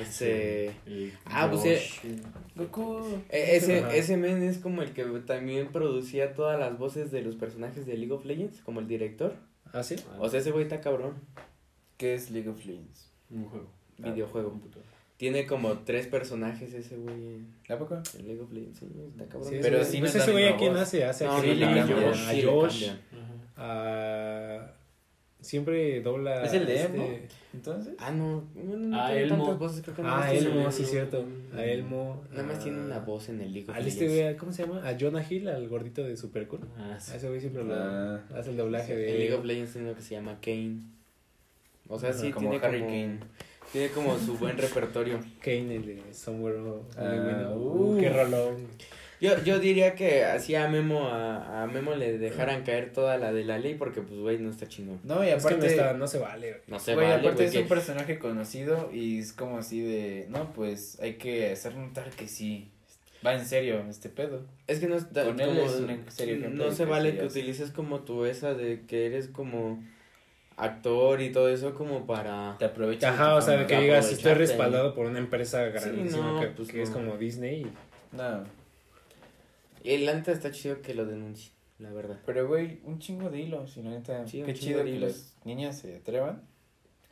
ese... 0.00 0.70
Ah, 1.24 1.48
pues. 1.50 2.00
Goku. 2.54 3.22
e- 3.28 3.56
Ese, 3.56 3.80
Ajá. 3.80 3.94
ese 3.96 4.16
men 4.16 4.42
es 4.44 4.58
como 4.58 4.82
el 4.82 4.92
que 4.92 5.02
también 5.26 5.68
producía 5.72 6.34
todas 6.34 6.58
las 6.60 6.78
voces 6.78 7.10
de 7.10 7.22
los 7.22 7.34
personajes 7.34 7.86
de 7.86 7.96
League 7.96 8.12
of 8.12 8.24
Legends, 8.24 8.60
como 8.60 8.78
el 8.80 8.86
director. 8.86 9.34
¿Ah, 9.72 9.82
sí? 9.82 9.96
O 10.18 10.28
sea, 10.28 10.40
ese 10.40 10.50
güey 10.50 10.64
está 10.64 10.80
cabrón. 10.80 11.14
¿Qué 11.96 12.14
es 12.14 12.30
League 12.30 12.48
of 12.48 12.64
Legends? 12.64 13.10
Un 13.30 13.44
juego. 13.46 13.68
Videojuego. 13.98 14.58
Tiene 15.18 15.46
como 15.46 15.78
tres 15.80 16.06
personajes 16.06 16.72
ese 16.72 16.96
güey 16.96 17.14
en 17.14 17.54
¿A 17.68 17.76
poco? 17.78 18.00
en 18.18 18.26
League 18.26 18.40
of 18.40 18.50
Legends. 18.50 18.78
Sí, 18.78 18.86
está 19.10 19.26
cabrón. 19.26 19.50
Sí, 19.50 19.58
Pero 19.60 19.78
ese- 19.82 19.90
sí 19.92 19.98
pues 20.00 20.14
no 20.14 20.18
la 20.18 20.24
ese 20.24 20.32
güey 20.32 20.48
a 20.48 20.56
quién 20.56 20.76
hace, 20.76 21.04
hace 21.04 21.26
No, 21.26 21.32
a 21.36 21.40
Krillin, 21.40 21.68
a 21.68 21.86
Josh, 21.86 22.86
cambian. 22.86 23.00
a... 23.56 24.72
Siempre 25.40 26.00
dobla... 26.02 26.44
¿Es 26.44 26.52
el 26.52 26.66
de 26.66 26.74
este- 26.82 26.92
Elmo? 26.94 27.08
Entonces. 27.54 27.94
Ah, 27.98 28.10
no. 28.10 28.44
bueno, 28.54 28.76
no 28.88 29.00
Ah, 29.00 29.06
tiene 29.08 29.22
Elmo. 29.22 29.36
tantas 29.44 29.58
voces, 29.58 29.82
creo 29.82 29.96
que 29.96 30.02
Ah, 30.04 30.32
Elmo, 30.32 30.60
una. 30.60 30.70
sí, 30.70 30.84
cierto. 30.84 31.24
A 31.56 31.64
Elmo. 31.64 32.22
Nada 32.30 32.42
más 32.44 32.58
a- 32.58 32.62
tiene 32.62 32.80
una 32.80 32.98
voz 32.98 33.28
en 33.30 33.40
el 33.40 33.52
League 33.52 33.70
of 33.70 33.76
Al 33.76 33.86
este 33.86 34.06
güey, 34.08 34.36
¿cómo 34.36 34.52
se 34.52 34.66
llama? 34.66 34.86
A 34.88 34.96
Jonah 35.00 35.24
Hill, 35.28 35.48
al 35.48 35.66
gordito 35.68 36.04
de 36.04 36.16
Super 36.16 36.46
Cool. 36.46 36.60
Ah, 36.78 36.94
A 36.96 37.00
sí. 37.00 37.12
ese 37.16 37.28
güey 37.28 37.40
siempre 37.40 37.64
lo 37.64 37.74
Ah. 37.74 38.20
hace 38.34 38.50
el 38.50 38.56
doblaje 38.58 38.92
En 38.92 38.98
de... 39.00 39.18
League 39.18 39.34
of 39.34 39.44
Legends 39.44 39.72
tiene 39.72 39.88
uno 39.88 39.96
que 39.96 40.02
se 40.02 40.14
llama 40.14 40.38
Kane. 40.40 40.80
O 41.88 41.98
sea, 41.98 42.12
sí, 42.12 42.30
Como 42.30 42.50
tiene 42.50 42.64
Harry 42.66 42.78
como... 42.80 42.90
Kane. 42.90 43.18
Tiene 43.72 43.88
como 43.90 44.18
su 44.18 44.36
buen 44.36 44.58
repertorio. 44.58 45.20
Kane, 45.42 45.76
el 45.76 45.86
de 45.86 46.02
Somewhere 46.14 46.58
Ah, 46.98 47.52
uh. 47.54 47.94
Uh, 47.94 47.98
qué 48.00 48.10
rolón. 48.10 48.66
Yo, 49.20 49.42
yo 49.44 49.58
diría 49.58 49.94
que 49.94 50.24
así 50.24 50.54
a 50.54 50.66
Memo, 50.68 51.08
a, 51.08 51.62
a 51.62 51.66
Memo 51.66 51.94
le 51.94 52.16
dejaran 52.18 52.62
caer 52.64 52.92
toda 52.92 53.18
la 53.18 53.32
de 53.32 53.44
la 53.44 53.58
ley 53.58 53.74
porque 53.74 54.00
pues 54.00 54.18
güey 54.18 54.38
no 54.38 54.48
está 54.50 54.66
chingón. 54.66 54.98
No, 55.04 55.22
y 55.22 55.28
Es 55.28 55.44
que 55.44 55.54
aparte. 55.54 55.58
no, 55.58 55.64
está, 55.66 55.92
no 55.92 56.06
se 56.06 56.18
vale, 56.18 56.48
güey. 56.50 56.62
No 56.68 56.78
se 56.78 56.94
Güey, 56.94 57.06
vale, 57.06 57.20
aparte 57.20 57.34
güey, 57.36 57.46
es 57.48 57.52
que- 57.52 57.60
un 57.62 57.68
personaje 57.68 58.18
conocido 58.18 58.90
y 58.92 59.18
es 59.18 59.32
como 59.34 59.58
así 59.58 59.82
de, 59.82 60.26
no, 60.30 60.52
pues 60.54 60.98
hay 61.02 61.14
que 61.14 61.50
hacer 61.52 61.74
notar 61.76 62.08
que 62.10 62.26
sí, 62.28 62.70
va 63.26 63.34
en 63.34 63.44
serio 63.44 63.84
este 63.90 64.08
pedo. 64.08 64.42
Es 64.66 64.78
que 64.80 64.86
no 64.86 64.96
está 64.96 65.24
Con 65.24 65.38
él 65.38 65.48
como- 65.50 65.62
es 65.66 65.72
un 65.74 66.04
serio 66.08 66.48
No 66.48 66.70
se 66.70 66.84
que 66.84 66.90
vale 66.90 67.16
que 67.18 67.24
utilices 67.26 67.70
como 67.72 68.00
tu 68.00 68.24
esa 68.24 68.54
de 68.54 68.82
que 68.88 69.04
eres 69.04 69.28
como 69.28 69.84
actor 70.56 71.20
y 71.20 71.30
todo 71.30 71.48
eso 71.48 71.74
como 71.74 72.06
para... 72.06 72.56
Te 72.58 72.64
aprovechas. 72.66 73.12
Ajá, 73.14 73.34
o 73.34 73.40
sea, 73.42 73.66
que 73.66 73.80
digas, 73.80 74.10
estoy 74.10 74.34
respaldado 74.34 74.94
por 74.94 75.06
una 75.06 75.18
empresa 75.18 75.62
grandísima 75.64 76.32
no, 76.32 76.40
que, 76.40 76.46
pues 76.48 76.68
que 76.70 76.82
es 76.82 76.90
como 76.90 77.16
Disney. 77.16 77.66
No. 78.12 78.44
Y 79.82 79.92
el 79.94 80.08
antes 80.08 80.36
está 80.36 80.50
chido 80.50 80.82
que 80.82 80.94
lo 80.94 81.06
denuncie. 81.06 81.52
la 81.78 81.90
verdad. 81.92 82.18
Pero, 82.26 82.46
güey, 82.46 82.80
un 82.84 82.98
chingo 82.98 83.30
de 83.30 83.40
hilos, 83.40 83.76
y 83.76 83.82
la 83.82 83.90
neta, 83.90 84.26
Sí, 84.26 84.42
qué 84.44 84.52
chido 84.54 84.84
que 84.84 84.98
las 84.98 85.34
niñas 85.44 85.78
se 85.78 85.96
atrevan, 85.96 86.42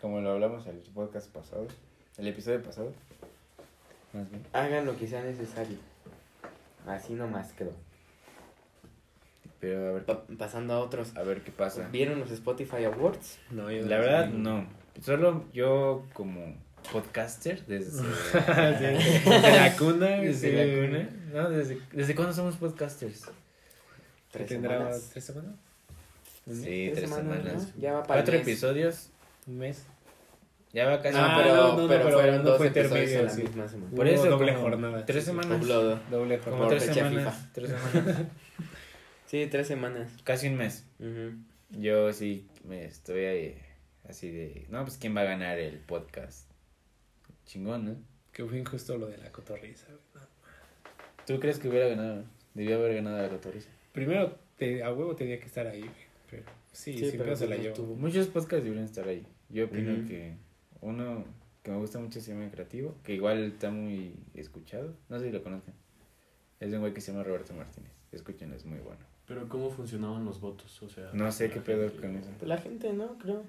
como 0.01 0.21
lo 0.21 0.33
hablamos 0.33 0.67
en 0.67 0.77
el 0.77 0.83
podcast 0.93 1.31
pasado, 1.33 1.67
el 2.19 2.27
episodio 2.29 2.63
pasado. 2.63 2.93
Más 4.13 4.29
bien. 4.31 4.43
Hagan 4.53 4.85
lo 4.87 4.97
que 4.97 5.07
sea 5.07 5.23
necesario. 5.23 5.79
Así 6.87 7.15
nomás 7.15 7.53
quedó. 7.55 7.73
Pero 9.61 9.89
a 9.89 9.93
ver, 9.93 10.05
Pa- 10.05 10.25
pasando 10.39 10.75
a 10.75 10.81
otros. 10.81 11.17
a 11.17 11.23
ver 11.23 11.43
qué 11.43 11.51
pasa. 11.51 11.89
¿Vieron 11.89 12.21
los 12.21 12.31
Spotify 12.31 12.85
Awards? 12.85 13.39
No, 13.51 13.71
yo 13.71 13.85
La 13.87 13.97
no 13.99 14.03
verdad, 14.03 14.27
sé. 14.31 14.37
no. 14.37 14.67
Solo 15.03 15.45
yo 15.53 16.05
como 16.13 16.55
podcaster 16.93 17.65
desde, 17.67 18.03
Desde 18.33 19.57
la 19.57 19.77
cuna. 19.77 20.07
desde 20.21 20.51
sí. 20.51 20.57
la 20.57 20.87
cuna. 20.89 21.11
No, 21.43 21.51
desde, 21.51 21.79
¿desde 21.93 22.15
cuándo 22.15 22.33
somos 22.35 22.57
podcasters? 22.57 23.25
¿Qué 23.27 23.31
Tres 24.33 24.49
tendrá 24.49 24.79
semanas. 24.79 25.11
tres 25.13 25.25
semanas? 25.25 25.55
Sí, 26.51 26.91
tres 26.95 27.11
semanas. 27.11 27.45
¿no? 27.75 27.81
Ya 27.81 27.93
va 27.95 28.03
para 28.03 28.21
Cuatro 28.21 28.35
el 28.35 28.41
mes. 28.41 28.49
episodios. 28.49 29.11
Un 29.47 29.59
mes. 29.59 29.85
Ya 30.73 30.87
va 30.87 31.01
casi. 31.01 31.17
No, 31.17 31.25
Ah, 31.25 31.35
pero, 31.43 31.55
no, 31.57 31.77
no, 31.83 31.89
pero 31.89 32.05
pero 32.05 32.19
fueron 32.19 32.37
no 32.39 32.43
dos 32.43 32.59
fue 32.59 32.67
episodios 32.69 33.23
la 33.25 33.31
sí. 33.31 33.43
misma 33.43 33.69
semana. 33.69 33.97
Por 33.97 34.07
eso, 34.09 34.27
doble 34.29 34.53
como 34.55 34.63
jornada. 34.69 35.07
Tres 35.07 35.25
Sí, 35.25 35.31
sí. 35.31 35.37
semanas. 35.43 35.67
Doble 36.11 36.39
Como 36.39 36.57
jornada. 36.59 36.69
Tres 36.79 36.95
semanas. 36.95 37.35
FIFA. 37.35 37.53
Tres 37.55 37.71
semanas. 37.93 38.17
Sí, 39.27 39.49
tres 39.51 39.67
semanas. 39.67 40.11
Casi 40.25 40.49
un 40.49 40.57
mes. 40.57 40.85
Yo 41.71 42.13
sí 42.13 42.47
me 42.65 42.85
estoy 42.87 43.25
ahí, 43.25 43.59
así 44.09 44.31
de. 44.31 44.67
No, 44.71 44.85
pues 44.85 44.97
quién 44.99 45.15
va 45.17 45.23
a 45.23 45.25
ganar 45.25 45.59
el 45.59 45.79
podcast. 45.79 46.48
Chingón, 47.49 47.85
¿no? 47.85 47.97
Que 48.33 48.45
fue 48.45 48.59
injusto 48.59 48.97
lo 48.99 49.07
de 49.07 49.19
la 49.19 49.33
cotorriza. 49.33 49.87
güey. 49.87 49.99
No. 50.15 50.21
¿Tú 51.27 51.41
crees 51.41 51.59
que 51.59 51.69
hubiera 51.69 51.89
ganado? 51.89 52.25
Debió 52.55 52.77
haber 52.77 52.95
ganado 52.97 53.19
la 53.23 53.29
cotorriza. 53.29 53.69
Primero, 53.93 54.37
te- 54.57 54.83
a 54.83 54.93
huevo 54.93 55.17
tenía 55.17 55.41
que 55.41 55.47
estar 55.47 55.67
ahí, 55.67 55.81
güey. 55.81 55.93
Pero 56.31 56.43
sí, 56.73 56.93
Sí, 56.99 57.11
sin 57.11 57.19
pero 57.19 57.35
se 57.37 57.47
pues 57.47 57.57
la 57.59 57.63
llevó. 57.63 57.75
tuvo. 57.75 57.95
Muchos 57.97 58.27
podcasts 58.29 58.63
deberían 58.65 58.85
estar 58.85 59.09
ahí. 59.09 59.27
Yo 59.49 59.65
opino 59.65 59.95
Ujú. 59.95 60.07
que 60.07 60.35
uno 60.83 61.25
que 61.63 61.71
me 61.73 61.79
gusta 61.79 61.99
mucho 61.99 62.21
se 62.21 62.33
llama 62.33 62.51
Creativo, 62.51 62.95
que 63.03 63.15
igual 63.15 63.39
está 63.45 63.71
muy 63.71 64.15
escuchado. 64.35 64.95
No 65.09 65.19
sé 65.19 65.27
si 65.27 65.33
lo 65.33 65.43
conocen. 65.43 65.75
Es 66.61 66.71
de 66.71 66.77
un 66.77 66.83
güey 66.83 66.93
que 66.95 67.01
se 67.01 67.13
llama 67.13 67.25
Roberto 67.25 67.53
Martínez. 67.55 67.91
Escuchen, 68.13 68.53
es 68.53 68.65
muy 68.65 68.79
bueno. 68.79 69.01
Pero 69.27 69.49
¿cómo 69.49 69.71
funcionaban 69.71 70.25
los 70.25 70.41
votos? 70.41 70.83
O 70.83 70.89
sea, 70.89 71.11
No 71.13 71.31
sé 71.33 71.51
qué 71.51 71.61
pedo 71.61 71.89
gente- 71.89 72.01
con 72.07 72.17
eso. 72.17 72.31
Pues 72.39 72.49
la 72.49 72.59
gente, 72.59 72.93
¿no? 72.93 73.19
Creo. 73.19 73.43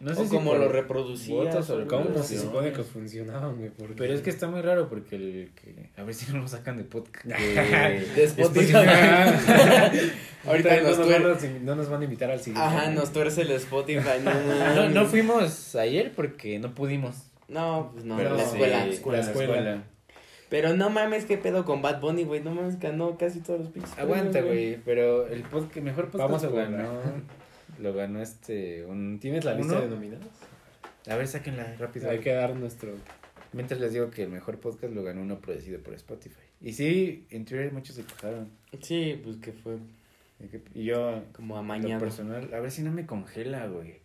No 0.00 0.10
o 0.12 0.28
como 0.28 0.50
por 0.50 0.58
lo 0.60 0.68
reproducía. 0.68 1.34
votos 1.34 1.70
o 1.70 1.86
¿Cómo 1.86 2.08
algo 2.08 2.22
se 2.22 2.38
supone 2.38 2.72
que 2.72 2.82
funcionaban, 2.82 3.56
güey? 3.56 3.70
Porque- 3.70 3.94
Pero 3.96 4.12
es 4.12 4.20
que 4.22 4.30
está 4.30 4.48
muy 4.48 4.60
raro 4.60 4.88
porque 4.88 5.16
el 5.16 5.50
que 5.54 5.90
a 5.96 6.02
ver 6.02 6.14
si 6.14 6.30
no 6.32 6.40
lo 6.40 6.48
sacan 6.48 6.76
de 6.76 6.84
podcast. 6.84 7.24
De 7.26 8.24
Spotify. 8.24 8.74
Ahorita 10.46 10.80
nos 10.82 10.98
no, 10.98 11.06
nos 11.18 11.42
van 11.42 11.64
no 11.64 11.76
nos 11.76 11.88
van 11.88 12.00
a 12.00 12.04
invitar 12.04 12.30
al 12.30 12.40
siguiente. 12.40 12.60
Ajá, 12.68 12.90
nos 12.90 13.12
tuerce 13.12 13.42
el 13.42 13.50
Spotify. 13.52 14.20
No, 14.22 14.32
No, 14.74 14.88
no 14.90 15.06
fuimos 15.06 15.74
ayer 15.76 16.12
porque 16.14 16.58
no 16.58 16.74
pudimos. 16.74 17.16
No, 17.48 17.90
pues 17.92 18.04
no, 18.04 18.16
Pero 18.16 18.30
la 18.36 18.44
sí, 18.44 18.50
escuela. 18.52 18.78
la 18.86 18.92
escuela. 18.92 19.20
escuela. 19.20 19.82
Pero 20.50 20.74
no 20.74 20.90
mames, 20.90 21.24
qué 21.24 21.38
pedo 21.38 21.64
con 21.64 21.82
Bad 21.82 22.00
Bunny, 22.00 22.24
güey. 22.24 22.42
No 22.42 22.50
mames, 22.52 22.78
ganó 22.78 23.16
casi 23.16 23.40
todos 23.40 23.60
los 23.60 23.68
pinches. 23.70 23.98
Aguanta, 23.98 24.40
güey, 24.42 24.76
pero 24.84 25.26
el 25.26 25.42
podcast, 25.42 25.76
mejor 25.78 26.10
podcast 26.10 26.30
Vamos 26.30 26.44
a 26.44 26.48
ganó. 26.48 27.00
Lo 27.84 27.92
ganó 27.92 28.22
este 28.22 28.86
un 28.86 29.18
¿Tienes 29.20 29.44
la 29.44 29.52
lista 29.52 29.78
de 29.78 29.88
nominados? 29.88 30.26
A 31.06 31.16
ver, 31.16 31.28
sáquenla 31.28 31.76
rápido. 31.78 32.08
Hay 32.08 32.20
que 32.20 32.32
dar 32.32 32.56
nuestro. 32.56 32.94
Mientras 33.52 33.78
les 33.78 33.92
digo 33.92 34.10
que 34.10 34.22
el 34.22 34.30
mejor 34.30 34.58
podcast 34.58 34.94
lo 34.94 35.02
ganó 35.02 35.20
uno 35.20 35.38
producido 35.38 35.78
por 35.80 35.92
Spotify. 35.92 36.40
Y 36.62 36.72
sí, 36.72 37.26
en 37.28 37.44
Twitter 37.44 37.70
muchos 37.74 37.96
se 37.96 38.04
quejaron. 38.04 38.48
Sí, 38.80 39.20
pues 39.22 39.36
que 39.36 39.52
fue 39.52 39.76
Y 40.72 40.84
yo, 40.84 41.24
como 41.34 41.58
amañado. 41.58 42.00
personal, 42.00 42.54
a 42.54 42.60
ver 42.60 42.70
si 42.70 42.80
no 42.80 42.90
me 42.90 43.04
congela, 43.04 43.66
güey. 43.66 44.00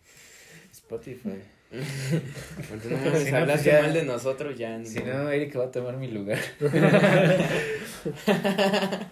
Spotify. 0.72 1.38
No 2.70 3.16
Si 3.16 3.34
hablaste 3.34 3.70
pues 3.70 3.82
mal 3.82 3.94
de 3.94 4.04
nosotros 4.04 4.58
ya. 4.58 4.76
Ni 4.76 4.84
Si 4.84 5.00
no, 5.00 5.30
Eric 5.30 5.58
va 5.58 5.64
a 5.64 5.70
tomar 5.70 5.96
mi 5.96 6.08
lugar. 6.08 6.38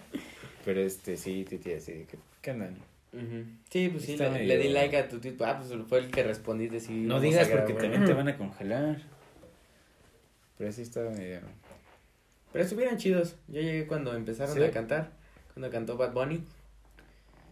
Pero 0.63 0.79
este, 0.79 1.17
sí, 1.17 1.43
tía, 1.45 1.79
sí. 1.79 2.05
¿Qué, 2.07 2.19
qué 2.43 2.51
andan? 2.51 2.77
Ujú. 3.11 3.43
Sí, 3.69 3.89
pues 3.89 4.03
sí, 4.05 4.17
le, 4.17 4.29
medio- 4.29 4.47
le 4.47 4.57
di 4.57 4.69
like 4.69 4.97
a 4.97 5.07
tu 5.07 5.19
tweet. 5.19 5.35
Ah, 5.41 5.57
pues 5.59 5.73
fue 5.87 5.99
el 5.99 6.11
que 6.11 6.23
respondí 6.23 6.67
de 6.67 6.79
si 6.79 6.93
No 6.93 7.19
digas 7.19 7.47
porque 7.49 7.73
también 7.73 8.05
te 8.05 8.13
van 8.13 8.27
a 8.27 8.37
congelar. 8.37 9.01
Pero 10.57 10.71
sí 10.71 10.81
estaba 10.81 11.09
medio. 11.11 11.39
Pero 12.51 12.63
estuvieron 12.63 12.97
chidos. 12.97 13.35
Yo 13.47 13.61
llegué 13.61 13.87
cuando 13.87 14.13
empezaron 14.15 14.55
¿Sí? 14.55 14.63
a 14.63 14.71
cantar. 14.71 15.11
Cuando 15.53 15.69
cantó 15.71 15.97
Bad 15.97 16.13
Bunny. 16.13 16.43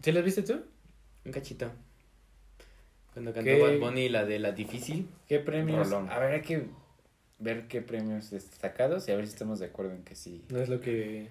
¿Sí 0.02 0.12
los 0.12 0.24
viste 0.24 0.42
tú? 0.42 0.60
Un 1.24 1.32
cachito. 1.32 1.70
Cuando 3.14 3.32
cantó 3.32 3.44
¿Qué? 3.50 3.60
Bad 3.60 3.78
Bunny 3.78 4.08
la 4.08 4.24
de 4.24 4.38
la 4.38 4.52
difícil. 4.52 5.08
¿Qué 5.26 5.38
premios? 5.40 5.88
Rolón. 5.90 6.10
A 6.10 6.18
ver, 6.18 6.34
hay 6.34 6.42
que 6.42 6.66
ver 7.38 7.66
qué 7.68 7.80
premios 7.80 8.30
destacados 8.30 9.08
y 9.08 9.12
a 9.12 9.16
ver 9.16 9.26
si 9.26 9.32
estamos 9.32 9.58
de 9.58 9.66
acuerdo 9.66 9.92
en 9.92 10.02
que 10.04 10.14
sí. 10.14 10.44
No 10.50 10.60
es 10.60 10.68
lo 10.68 10.80
que. 10.80 11.28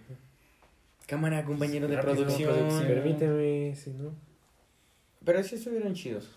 Cámara, 1.08 1.46
compañero 1.46 1.88
de 1.88 1.98
producción. 1.98 2.54
producción. 2.54 2.88
Permíteme, 2.88 3.76
si 3.76 3.92
no. 3.92 4.14
Pero 5.24 5.42
sí 5.42 5.56
estuvieron 5.56 5.94
chidos. 5.94 6.30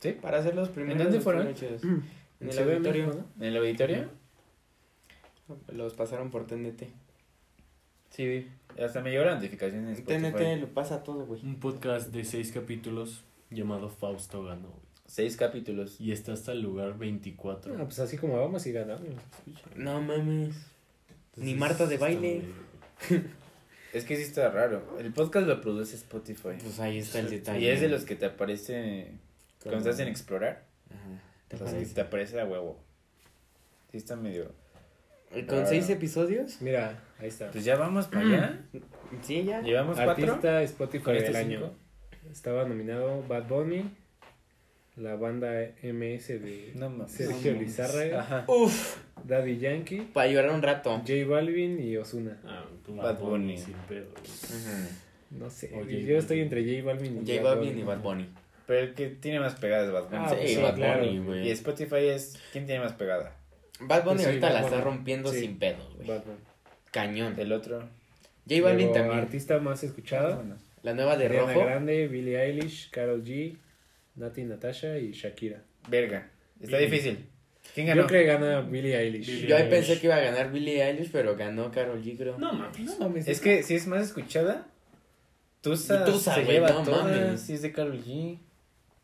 ¿Sí? 0.00 0.12
Para 0.12 0.38
hacer 0.38 0.54
los 0.54 0.68
primeros. 0.68 1.02
dónde 1.02 1.20
fueron? 1.20 1.54
chidos. 1.54 1.82
En 2.40 2.50
el 2.50 2.58
en 2.58 2.68
auditorio. 2.68 3.24
¿En 3.38 3.44
el 3.44 3.56
auditorio? 3.56 4.08
Los 5.72 5.94
pasaron 5.94 6.30
por 6.30 6.46
TNT. 6.46 6.82
Sí, 8.10 8.26
vi. 8.26 8.48
Hasta 8.82 9.00
me 9.00 9.12
llegó 9.12 9.24
la 9.24 9.36
notificación 9.36 9.88
en. 9.88 10.04
TNT 10.04 10.60
lo 10.60 10.68
pasa 10.74 11.02
todo, 11.04 11.24
güey. 11.24 11.40
Un 11.42 11.60
podcast 11.60 12.12
de 12.12 12.24
seis 12.24 12.50
capítulos 12.52 13.24
llamado 13.50 13.88
Fausto 13.88 14.42
ganó. 14.42 14.68
Seis 15.06 15.36
capítulos. 15.36 16.00
Y 16.00 16.12
está 16.12 16.32
hasta 16.32 16.52
el 16.52 16.60
lugar 16.60 16.98
24. 16.98 17.72
¿no? 17.72 17.82
Ah, 17.82 17.86
pues 17.86 18.00
así 18.00 18.18
como 18.18 18.36
vamos 18.36 18.66
y 18.66 18.72
ganamos. 18.72 19.08
No 19.76 20.02
mames. 20.02 20.54
Ni 21.36 21.54
Marta 21.54 21.86
de 21.86 21.96
baile. 21.98 22.42
Es 23.94 24.04
que 24.04 24.16
sí 24.16 24.22
está 24.22 24.50
raro. 24.50 24.96
El 24.98 25.12
podcast 25.12 25.46
lo 25.46 25.60
produce 25.60 25.96
Spotify. 25.96 26.56
Pues 26.62 26.78
ahí 26.80 26.98
está 26.98 27.20
el 27.20 27.30
detalle. 27.30 27.60
Y 27.64 27.68
es 27.68 27.80
de 27.80 27.88
los 27.88 28.04
que 28.04 28.16
te 28.16 28.26
aparece 28.26 29.12
cuando 29.62 29.78
estás 29.80 30.00
en 30.00 30.08
explorar. 30.08 30.64
Ajá. 30.90 31.22
¿Te 31.48 31.56
Los 31.58 31.70
que 31.72 31.84
te 31.86 32.00
aparece 32.00 32.40
a 32.40 32.44
huevo. 32.44 32.78
Sí 33.92 33.98
está 33.98 34.16
medio. 34.16 34.50
¿Y 35.34 35.42
¿Con 35.44 35.58
Raro. 35.58 35.68
seis 35.68 35.88
episodios? 35.90 36.60
Mira, 36.60 37.02
ahí 37.18 37.28
está. 37.28 37.50
Pues 37.50 37.64
ya 37.64 37.76
vamos 37.76 38.06
para 38.08 38.20
allá. 38.26 38.60
Sí, 39.22 39.44
ya. 39.44 39.60
Llevamos 39.62 39.96
cuatro. 39.96 40.24
Artista 40.24 40.62
Spotify 40.62 41.04
¿Con 41.04 41.14
del 41.14 41.22
estos 41.24 41.36
año. 41.36 41.58
cinco? 41.60 42.30
Estaba 42.32 42.64
nominado 42.64 43.22
Bad 43.28 43.46
Bunny, 43.46 43.84
la 44.96 45.14
banda 45.14 45.52
MS 45.84 46.28
de 46.42 46.72
No. 46.74 47.06
Sergio 47.08 47.52
No. 47.54 47.60
Lizarra, 47.60 48.18
Ajá. 48.20 48.44
Uf. 48.48 48.96
Daddy 49.24 49.58
Yankee, 49.58 50.02
Para 50.12 50.28
llorar 50.30 50.50
un 50.52 50.62
rato. 50.62 50.90
J 50.98 51.12
Balvin 51.26 51.80
y 51.82 51.96
Osuna. 51.96 52.38
Ah, 52.46 52.64
Bad 52.88 53.18
Bunny. 53.20 53.56
sin 53.58 53.74
pedo. 53.88 54.06
No 55.30 55.50
sé, 55.50 55.68
J 55.70 55.84
yo 55.90 56.18
estoy 56.18 56.40
entre 56.40 56.62
J 56.64 56.84
Balvin 56.86 57.22
y 57.22 57.26
J 57.30 57.42
Balvin 57.42 57.78
y 57.78 57.82
Bad 57.82 58.00
Bunny. 58.02 58.28
Pero 58.66 58.80
el 58.80 58.94
que 58.94 59.08
tiene 59.08 59.40
más 59.40 59.54
pegada 59.56 59.84
es 59.86 59.92
Bad 59.92 60.04
Bunny. 60.04 60.16
Ah, 60.24 60.28
Sí, 60.30 60.36
pues 60.36 60.50
sí, 60.54 60.62
Bad 60.62 60.74
claro. 60.76 61.04
Bunny, 61.04 61.18
güey. 61.18 61.48
Y 61.48 61.50
Spotify 61.50 61.96
es. 62.08 62.38
¿Quién 62.52 62.66
tiene 62.66 62.80
más 62.82 62.92
pegada? 62.92 63.36
Bad 63.80 64.04
Bunny 64.04 64.14
Pues 64.16 64.20
sí, 64.22 64.26
ahorita 64.28 64.46
Bad 64.46 64.54
la 64.54 64.60
está 64.60 64.70
Bunny. 64.76 64.84
rompiendo 64.84 65.32
Sí. 65.32 65.40
sin 65.40 65.58
pedos, 65.58 65.94
güey. 65.96 66.08
Bad 66.08 66.24
Bunny. 66.24 66.38
Cañón. 66.92 67.34
El 67.38 67.52
otro. 67.52 67.80
J 68.48 68.62
Balvin 68.62 68.86
Luego, 68.88 68.92
también. 68.92 69.18
Artista 69.18 69.58
más 69.58 69.82
escuchado. 69.82 70.36
Bueno. 70.36 70.56
La 70.82 70.92
nueva 70.94 71.16
de 71.16 71.24
Ariana 71.26 71.52
rojo. 71.54 71.64
Grande, 71.66 72.08
Billie 72.08 72.38
Eilish, 72.40 72.90
Carol 72.90 73.24
G, 73.24 73.56
Nati 74.16 74.44
Natasha 74.44 74.98
y 74.98 75.12
Shakira. 75.12 75.62
Verga. 75.88 76.30
Está 76.60 76.76
Billie. 76.76 76.90
difícil. 76.90 77.26
¿Quién 77.74 77.86
ganó? 77.86 78.02
Yo 78.02 78.06
creo 78.08 78.20
que 78.22 78.26
gana 78.26 78.60
Billie 78.60 78.96
Eilish. 78.98 79.26
Billie 79.26 79.46
Yo 79.48 79.56
ahí 79.56 79.62
Eilish. 79.62 79.74
pensé 79.78 80.00
que 80.00 80.06
iba 80.06 80.16
a 80.16 80.20
ganar 80.20 80.52
Billie 80.52 80.82
Eilish, 80.84 81.10
pero 81.10 81.36
ganó 81.36 81.70
Carol 81.70 82.02
G, 82.02 82.16
creo. 82.16 82.38
No 82.38 82.52
mames. 82.52 82.80
No 82.80 82.98
mames. 82.98 83.26
Es 83.28 83.40
que 83.40 83.62
si 83.62 83.74
es 83.74 83.86
más 83.86 84.02
escuchada. 84.04 84.66
Tusa, 85.60 86.02
Y 86.06 86.10
Tusa, 86.12 86.34
se 86.34 86.42
güey, 86.44 86.54
lleva 86.56 86.70
no 86.70 86.82
todas. 86.82 87.04
mames. 87.04 87.40
Sí, 87.40 87.54
es 87.54 87.62
de 87.62 87.72
Carol 87.72 87.98
G. 88.04 88.38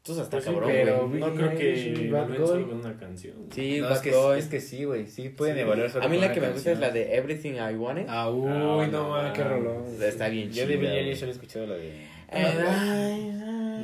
Tú 0.02 0.12
estás 0.12 0.28
Pues 0.28 0.44
sí, 0.44 0.50
cabrón, 0.50 0.70
pero- 0.72 1.08
güey. 1.08 1.20
No 1.20 1.30
Billie 1.30 1.36
creo 1.48 1.58
que 1.58 2.08
Bad 2.10 2.36
con 2.36 2.72
una 2.80 2.96
canción. 2.98 3.34
Sí, 3.52 3.78
No, 3.80 3.84
Bad 3.88 3.96
es 3.96 4.02
que, 4.02 4.10
Boy. 4.12 4.38
es 4.38 4.46
que 4.46 4.60
sí, 4.60 4.84
güey. 4.84 5.06
Sí 5.06 5.28
pueden 5.30 5.56
Sí. 5.56 5.60
evaluar 5.62 5.90
solo 5.90 6.04
A 6.04 6.08
mí 6.08 6.16
con 6.16 6.20
la 6.20 6.26
una 6.28 6.34
que 6.34 6.40
me 6.40 6.46
gusta 6.52 6.70
es 6.72 6.78
canción. 6.78 6.80
la 6.80 6.90
de 7.08 7.16
Everything 7.16 7.52
I 7.54 7.74
Wanted. 7.76 8.06
Ah, 8.08 8.30
uy, 8.30 8.46
Ah, 8.50 8.54
no, 8.58 8.86
no, 8.86 9.08
mames, 9.10 9.32
qué 9.32 9.42
ah. 9.42 9.48
rolón. 9.48 9.84
Está 10.02 10.28
bien 10.28 10.48
Yo 10.48 10.54
chida. 10.54 10.66
de 10.66 10.76
Billie. 10.76 10.98
Eilish 11.00 11.18
solo 11.18 11.32
he 11.32 11.34
escuchado 11.34 11.66
la 11.66 11.74
de. 11.74 11.92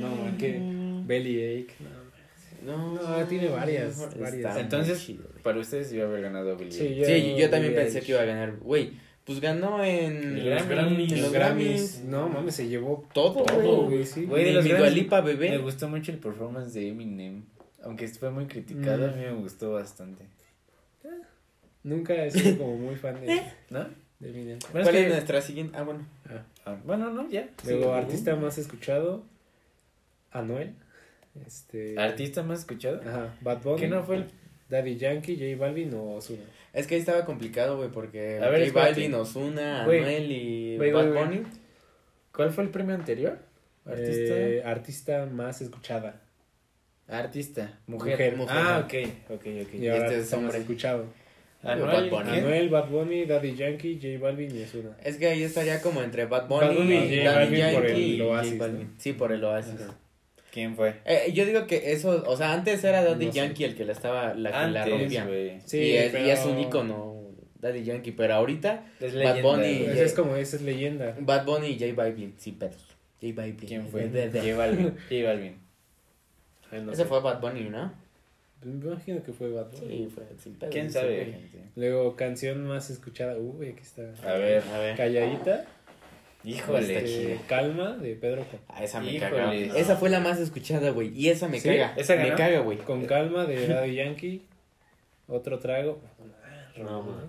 No, 0.01 0.39
que 0.39 0.59
Bellyache. 1.07 1.74
No, 1.81 1.89
No, 1.91 1.95
No, 2.65 2.99
tiene 3.29 3.49
varias, 3.49 4.19
varias. 4.19 4.57
Entonces, 4.57 5.05
chido, 5.05 5.25
para 5.43 5.59
ustedes 5.59 5.93
iba 5.93 6.05
a 6.05 6.09
haber 6.09 6.23
ganado 6.23 6.57
Billie 6.57 6.73
Sí, 6.73 6.87
Eilish. 6.87 7.07
Sí, 7.07 7.37
yo 7.39 7.51
también 7.51 7.75
pensé 7.75 8.01
que 8.01 8.13
iba 8.13 8.21
a 8.21 8.25
ganar. 8.25 8.57
Güey, 8.59 8.93
pues 9.25 9.41
ganó 9.41 9.83
en 9.85 10.39
En 10.39 10.51
los 10.51 10.69
Grammys. 10.69 11.13
en 11.13 11.17
Los 11.17 11.21
los 11.21 11.33
Grammys. 11.33 11.67
Grammys. 11.67 12.05
No, 12.05 12.29
mames, 12.29 12.55
se 12.55 12.69
llevó 12.69 13.05
Todo, 13.13 13.45
todo, 13.45 13.85
güey. 13.87 14.05
sí. 14.05 14.25
Güey, 14.25 14.45
de 14.45 14.51
Ni 14.51 14.55
los 14.57 14.65
mi 14.65 14.71
Grammys, 14.71 14.89
Dua 14.91 14.97
Lipa, 15.03 15.23
Me 15.23 15.35
bebé. 15.35 15.59
gustó 15.59 15.89
mucho 15.89 16.13
el 16.13 16.19
performance 16.19 16.73
de 16.75 16.89
Eminem. 16.89 17.45
Aunque 17.83 18.09
fue 18.09 18.31
muy 18.31 18.47
criticado, 18.47 19.07
Mm. 19.07 19.11
a 19.11 19.13
mí 19.17 19.23
me 19.23 19.33
gustó 19.35 19.73
bastante. 19.73 20.25
Nunca 21.83 22.15
he 22.25 22.31
sido 22.31 22.59
como 22.59 22.77
muy 22.77 22.97
fan 22.97 23.21
de... 23.21 23.41
¿No? 23.71 23.87
de 24.19 24.31
Eminem. 24.31 24.59
Bueno, 24.73 24.85
¿Cuál 24.85 24.95
es 24.97 25.01
es 25.03 25.07
que- 25.07 25.09
nuestra 25.13 25.41
siguiente? 25.41 25.77
Ah, 25.79 25.83
bueno. 25.83 26.07
Ah, 26.65 26.77
bueno, 26.85 27.11
no, 27.11 27.29
ya. 27.31 27.49
Luego, 27.65 27.85
Sí. 27.85 27.91
artista 28.01 28.35
más 28.37 28.59
escuchado, 28.59 29.23
Anuel. 30.33 30.75
Este, 31.45 31.99
¿Artista 31.99 32.43
más 32.43 32.61
escuchado? 32.61 33.01
Ajá, 33.03 33.34
Bad 33.41 33.62
Bunny. 33.62 33.80
¿Qué 33.80 33.89
no 33.89 34.05
fue 34.05 34.16
el 34.16 34.30
Daddy 34.68 34.97
Yankee, 34.97 35.37
J 35.37 35.57
Balvin 35.61 35.95
o 35.95 36.14
Ozuna. 36.14 36.43
Es 36.72 36.87
que 36.87 36.95
ahí 36.97 37.01
estaba 37.01 37.24
complicado, 37.24 37.76
güey, 37.76 37.91
porque 37.91 38.41
A 38.43 38.49
ver, 38.49 38.68
J. 38.68 38.78
Balvin, 38.78 39.14
Ozuna. 39.14 39.82
Anuel 39.82 40.30
y 40.30 40.76
Bad 40.76 41.12
Bunny. 41.12 41.43
¿Cuál 42.32 42.51
fue 42.53 42.64
el 42.64 42.70
premio 42.70 42.95
anterior? 42.95 43.39
Artista. 43.87 44.37
Eh, 44.37 44.62
artista 44.64 45.26
más 45.26 45.62
escuchada. 45.62 46.22
Artista. 47.09 47.78
Mujer. 47.87 48.12
Mujer, 48.12 48.37
mujer. 48.37 48.57
Ah, 48.59 48.84
ok, 48.84 48.95
ok, 49.30 49.47
ok. 49.62 49.74
Y 49.74 49.89
ahora 49.89 50.07
este 50.07 50.18
es 50.20 50.32
hombre. 50.32 50.59
escuchado. 50.59 51.07
Anuel, 51.62 52.11
Bad 52.11 52.24
Bunny. 52.24 52.68
Bad 52.68 52.89
Bunny, 52.91 53.24
Daddy 53.24 53.55
Yankee, 53.55 53.99
J 54.03 54.22
Balvin 54.22 54.55
y 54.55 54.62
Ozuna. 54.64 54.97
Es 55.03 55.16
que 55.16 55.28
ahí 55.28 55.43
estaría 55.45 55.80
como 55.80 56.03
entre 56.03 56.26
Bad 56.26 56.49
Bunny, 56.49 56.66
Bad 56.66 56.74
Bunny 56.74 56.97
y 56.97 57.24
J 57.24 57.30
Daddy 57.30 57.62
Balvin 57.62 57.74
por 57.74 57.87
Yankee 57.87 57.93
el 57.93 57.99
y 57.99 58.18
J 58.18 58.30
Oasis, 58.30 58.59
Balvin. 58.59 58.82
¿no? 58.89 58.95
Sí, 58.99 59.12
por 59.12 59.32
el 59.32 59.45
Oasis. 59.45 59.80
Ajá. 59.80 59.99
¿Quién 60.57 60.75
fue? 60.75 60.95
Eh, 61.05 61.33
yo 61.35 61.45
digo 61.45 61.67
que 61.67 61.93
eso, 61.93 62.25
o 62.27 62.35
sea, 62.35 62.55
antes 62.55 62.83
era 62.83 63.05
Daddy 63.05 63.27
No 63.27 63.33
sé. 63.33 63.37
Yankee 63.41 63.65
el 63.65 63.75
que 63.77 63.85
la 63.85 63.93
estaba, 63.93 64.33
la 64.33 64.51
que 64.51 64.73
la 64.73 64.83
Antes, 64.85 64.89
rompía. 65.01 65.27
güey. 65.27 65.61
Sí, 65.67 65.79
y, 65.81 65.97
es, 65.97 66.09
y 66.09 66.13
pero- 66.13 66.25
es 66.31 66.45
un 66.47 66.59
ícono 66.59 67.15
Daddy 67.61 67.85
Yankee, 67.85 68.13
pero 68.13 68.33
ahorita 68.37 68.87
Es 68.99 69.13
Bad 69.15 69.19
leyenda, 69.21 69.43
Bunny. 69.43 69.85
Esa 69.85 70.03
es 70.03 70.15
como, 70.15 70.35
esa 70.37 70.57
es 70.57 70.63
leyenda. 70.63 71.15
Bad 71.21 71.45
Bunny 71.45 71.67
y 71.69 71.79
J 71.79 71.93
Balvin, 71.95 72.33
sí, 72.39 72.53
pedos. 72.53 72.97
J 73.21 73.35
Balvin. 73.37 73.57
¿Quién 73.57 73.87
fue? 73.89 74.09
De- 74.09 74.31
de- 74.31 74.31
de- 74.31 74.41
J 74.51 74.57
Balvin. 74.57 74.97
J 75.11 75.25
Balvin. 75.27 75.57
No 76.73 76.93
Ese 76.93 77.03
sé. 77.03 77.09
fue 77.09 77.21
Bad 77.21 77.41
Bunny, 77.43 77.65
¿no? 77.69 77.93
Me 78.65 78.73
imagino 78.87 79.23
que 79.23 79.33
fue 79.35 79.51
Bad 79.51 79.67
Bunny. 79.73 79.87
Sí, 80.07 80.09
fue 80.15 80.25
sin 80.43 80.55
pedos. 80.55 80.73
¿Quién 80.73 80.91
sabe? 80.91 81.39
Luego, 81.77 82.17
canción 82.17 82.67
más 82.67 82.89
escuchada. 82.89 83.37
Uy, 83.37 83.69
aquí 83.69 83.83
está. 83.83 84.11
A 84.27 84.39
ver. 84.39 84.63
A 84.73 84.79
ver. 84.79 84.97
Calladita. 84.97 85.67
Híjole. 86.47 86.97
este, 86.99 87.40
Calma, 87.49 87.97
de 87.97 88.14
Pedro 88.14 88.42
Capó. 88.51 88.64
Ah, 88.68 88.84
esa 88.84 89.01
me 89.01 89.12
Híjole. 89.12 89.30
caga. 89.30 89.55
Esa 89.55 89.97
fue 89.97 90.09
la 90.11 90.20
más 90.20 90.38
escuchada, 90.38 90.90
güey. 90.90 91.09
Y 91.18 91.28
esa 91.30 91.49
me 91.49 91.59
¿Sí? 91.61 91.68
caga. 91.68 91.94
¿Esa 91.97 92.14
me 92.16 92.24
ganó? 92.24 92.36
caga, 92.36 92.61
güey. 92.61 92.78
Con 92.78 93.05
calma, 93.07 93.44
de 93.47 93.66
Daddy 93.66 93.94
Yankee. 93.97 94.42
Otro 95.28 95.59
trago. 95.59 96.01
No, 96.76 97.03
man. 97.03 97.26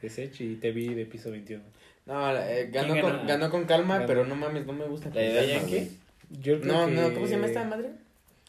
De 0.00 0.08
Sech 0.08 0.40
y 0.40 0.54
Te 0.56 0.70
vi 0.70 0.94
de 0.94 1.04
piso 1.06 1.30
21. 1.30 1.62
No, 2.06 2.36
eh, 2.36 2.70
ganó, 2.72 2.92
¿Quién 2.94 3.02
con, 3.04 3.12
ganó? 3.16 3.26
ganó 3.28 3.50
con 3.50 3.64
calma, 3.64 3.94
Ganó. 3.96 4.06
pero 4.06 4.24
no 4.24 4.34
mames, 4.36 4.64
no 4.66 4.72
me 4.72 4.86
gusta. 4.86 5.10
¿La 5.12 5.20
de 5.20 5.34
calma, 5.34 5.52
Yankee? 5.52 5.98
Yo 6.30 6.60
creo 6.60 6.72
No, 6.72 6.86
que- 6.86 6.92
no, 6.92 7.12
¿cómo 7.14 7.26
se 7.26 7.32
llama 7.32 7.46
esta 7.48 7.64
madre? 7.64 7.90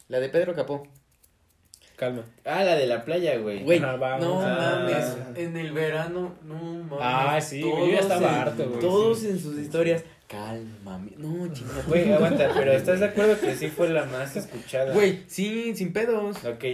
La 0.08 0.20
de 0.20 0.28
Pedro 0.28 0.54
Capó. 0.54 0.86
Calma. 2.00 2.24
Ah, 2.46 2.64
la 2.64 2.76
de 2.76 2.86
la 2.86 3.04
playa, 3.04 3.36
güey. 3.36 3.62
No 3.62 3.86
Ah. 3.94 4.86
mames, 4.88 5.16
en 5.36 5.54
el 5.54 5.70
verano, 5.72 6.34
no 6.44 6.54
mames. 6.54 6.98
Ah, 6.98 7.38
sí, 7.42 7.60
güey, 7.60 7.88
yo 7.88 7.92
ya 7.92 7.98
estaba 8.00 8.26
en- 8.28 8.34
harto, 8.36 8.68
güey, 8.68 8.80
Todos 8.80 9.18
sí. 9.20 9.28
en 9.28 9.38
sus 9.38 9.58
historias, 9.58 10.02
calma, 10.26 10.98
no, 11.18 11.52
chingada. 11.52 11.82
Güey, 11.86 12.10
aguanta, 12.10 12.48
pero 12.56 12.72
¿estás 12.72 13.00
de 13.00 13.06
acuerdo 13.06 13.38
que 13.38 13.54
sí 13.54 13.68
fue 13.68 13.90
la 13.90 14.06
más 14.06 14.34
escuchada? 14.34 14.94
Güey, 14.94 15.24
sí, 15.26 15.74
sin 15.76 15.92
pedos. 15.92 16.42
Ok. 16.42 16.64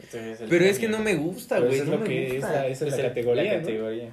Este 0.00 0.32
el 0.42 0.48
Pero 0.50 0.64
es 0.64 0.80
que 0.80 0.88
no 0.88 0.98
me 0.98 1.14
gusta, 1.14 1.60
güey, 1.60 1.74
eso 1.74 1.84
es 1.84 1.88
no 1.88 1.94
lo 1.94 2.00
me 2.00 2.08
que 2.08 2.26
es 2.26 2.32
gusta. 2.34 2.52
la, 2.52 2.66
esa 2.66 2.86
es 2.88 2.92
Es 2.94 2.98
la 2.98 3.08
categoría, 3.08 3.42
la 3.44 3.52
¿no? 3.52 3.60
categoría. 3.60 4.10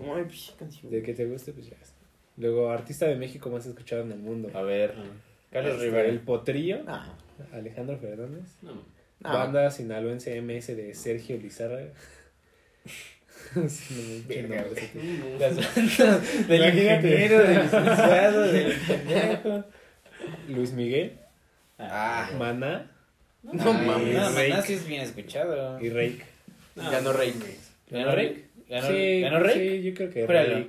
Ay, 0.00 0.22
pinche 0.24 0.52
canción. 0.58 0.90
De 0.90 1.02
que 1.02 1.12
te 1.12 1.26
guste, 1.26 1.52
pues 1.52 1.66
ya 1.68 1.76
está. 1.82 1.98
Luego, 2.38 2.70
artista 2.70 3.04
de 3.06 3.16
México 3.16 3.50
más 3.50 3.66
escuchado 3.66 4.02
en 4.04 4.12
el 4.12 4.18
mundo. 4.20 4.48
A 4.54 4.62
ver, 4.62 4.94
Carlos 5.52 5.74
Este, 5.74 5.84
Rivera. 5.84 6.08
El 6.08 6.20
Potrillo, 6.20 6.82
No, 6.82 6.98
Alejandro 7.52 7.98
Fernández. 7.98 8.54
No. 8.62 8.96
No. 9.20 9.32
Banda 9.32 9.70
sinaloense 9.70 10.40
MS 10.40 10.68
de 10.76 10.94
Sergio 10.94 11.36
Lizárraga. 11.36 11.88
Sí, 13.68 14.24
no, 14.24 14.28
Verga, 14.28 14.64
tío. 14.64 15.38
Las 15.38 15.56
bandas 15.56 16.48
del 16.48 16.78
ingeniero, 16.78 17.38
del 17.44 17.62
licenciado, 17.62 18.42
del 18.42 18.72
pendejo. 18.86 19.64
Luis 20.48 20.72
Miguel, 20.72 21.12
Ah, 21.78 22.28
Maná 22.36 22.90
No 23.42 23.72
mames. 23.72 24.14
No, 24.16 24.28
Rake. 24.32 24.48
Maná 24.50 24.62
sí 24.62 24.74
es 24.74 24.86
bien 24.86 25.00
escuchado. 25.00 25.80
y 25.80 25.88
Rake. 25.88 26.22
Ganó 26.76 27.12
Rey. 27.14 27.32
¿Ganó 27.90 28.14
Rake? 28.14 28.44
¿Ganó, 28.68 28.88
sí, 28.88 29.20
¿ganó 29.22 29.38
Rake? 29.40 29.54
sí, 29.78 29.82
yo 29.82 29.94
creo 29.94 30.10
que. 30.10 30.26
Rake. 30.26 30.68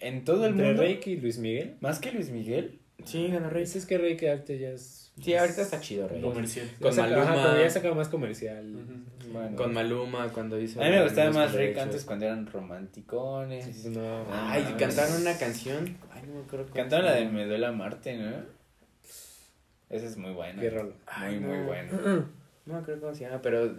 ¿En 0.00 0.24
todo 0.24 0.46
el 0.46 0.52
Entre 0.52 0.66
mundo? 0.68 0.82
Rake 0.82 1.10
y 1.10 1.16
Luis 1.18 1.38
Miguel. 1.38 1.76
¿Más 1.80 2.00
que 2.00 2.10
Luis 2.10 2.30
Miguel? 2.30 2.80
Sí, 3.04 3.28
ganó 3.28 3.50
Rey. 3.50 3.64
Es 3.64 3.86
que 3.86 3.98
Rake 3.98 4.30
arte 4.30 4.58
ya 4.58 4.70
es. 4.70 5.12
Sí, 5.20 5.34
ahorita 5.34 5.62
está 5.62 5.80
chido, 5.80 6.08
Rey. 6.08 6.20
Comercial. 6.22 6.66
ya 6.70 6.78
Con 6.80 6.92
saca- 6.94 7.16
Maluma. 7.16 7.44
ajá, 7.50 7.60
ya 7.62 7.70
saca 7.70 7.92
más 7.94 8.08
comercial. 8.08 8.74
Ujú. 8.74 9.30
Bueno. 9.32 9.56
Con 9.56 9.72
Maluma 9.74 10.28
cuando 10.32 10.58
hizo. 10.60 10.80
A 10.80 10.84
mí 10.84 10.90
me 10.90 11.02
gustaba 11.02 11.30
más 11.32 11.52
derechos. 11.52 11.82
antes 11.82 12.04
cuando 12.04 12.24
eran 12.26 12.46
romanticones. 12.46 13.64
Pues 13.66 13.86
no. 13.86 14.24
Ay, 14.32 14.64
Ah, 14.66 14.76
cantaron 14.78 15.20
una 15.20 15.36
canción. 15.38 15.98
Ay, 16.12 16.22
no 16.26 16.34
me 16.34 16.40
acuerdo. 16.42 16.64
cómo 16.66 16.74
Cantaron 16.76 17.06
la 17.06 17.12
de. 17.14 17.26
Me 17.26 17.46
duele 17.46 17.70
Marte, 17.72 18.16
¿no? 18.16 18.30
Esa 19.90 20.06
es 20.06 20.16
muy 20.16 20.32
buena. 20.32 20.60
Qué 20.60 20.70
rolo. 20.70 20.94
Ay, 21.06 21.38
Muy, 21.38 21.48
muy 21.50 21.58
no. 21.58 21.64
buena. 21.66 21.90
No 22.64 22.74
me 22.74 22.78
acuerdo 22.78 23.00
cómo 23.00 23.14
se 23.14 23.24
llama, 23.24 23.42
pero 23.42 23.76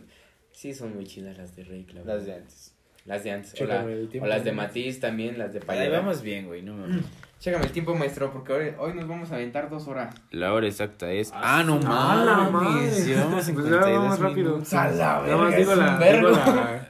sí 0.51 0.73
son 0.73 0.93
muy 0.93 1.05
chidas 1.07 1.37
las 1.37 1.55
de 1.55 1.63
Rey, 1.63 1.85
claro. 1.85 2.05
Las 2.05 2.25
de 2.25 2.33
antes. 2.33 2.73
Las 3.05 3.23
de 3.23 3.31
antes. 3.31 3.61
O, 3.61 3.65
la- 3.65 3.85
o 3.85 4.25
las 4.27 4.43
de 4.43 4.51
Matiz 4.51 4.99
también, 4.99 5.37
las 5.39 5.53
de 5.53 5.59
Ahí 5.59 5.65
Payera. 5.65 5.99
vamos 5.99 6.21
bien, 6.21 6.47
güey, 6.47 6.61
no 6.63 6.73
mames. 6.75 7.05
Chécame 7.43 7.65
el 7.65 7.71
tiempo, 7.73 7.93
maestro, 7.93 8.31
porque 8.31 8.53
hoy, 8.53 8.73
hoy 8.79 8.93
nos 8.93 9.05
vamos 9.05 9.29
a 9.33 9.35
aventar 9.35 9.69
dos 9.69 9.85
horas. 9.89 10.15
La 10.31 10.53
hora 10.53 10.65
exacta 10.65 11.11
es. 11.11 11.29
Ah, 11.33 11.59
Ah, 11.59 11.63
no. 11.63 11.77
Ah, 11.85 12.23
la 12.25 12.49
mames. 12.49 13.05
Llevamos 13.05 13.33
Pues 13.33 13.45
52 13.47 13.85
ya 13.85 13.91
vamos 13.99 14.19
rápido. 14.19 14.51
minutos. 14.53 14.73
A 14.73 14.89
la 14.91 15.21
Nada 15.23 15.35
más 15.37 15.57
digo 15.57 15.75
la, 15.75 15.99
digo 15.99 16.29
la, 16.29 16.87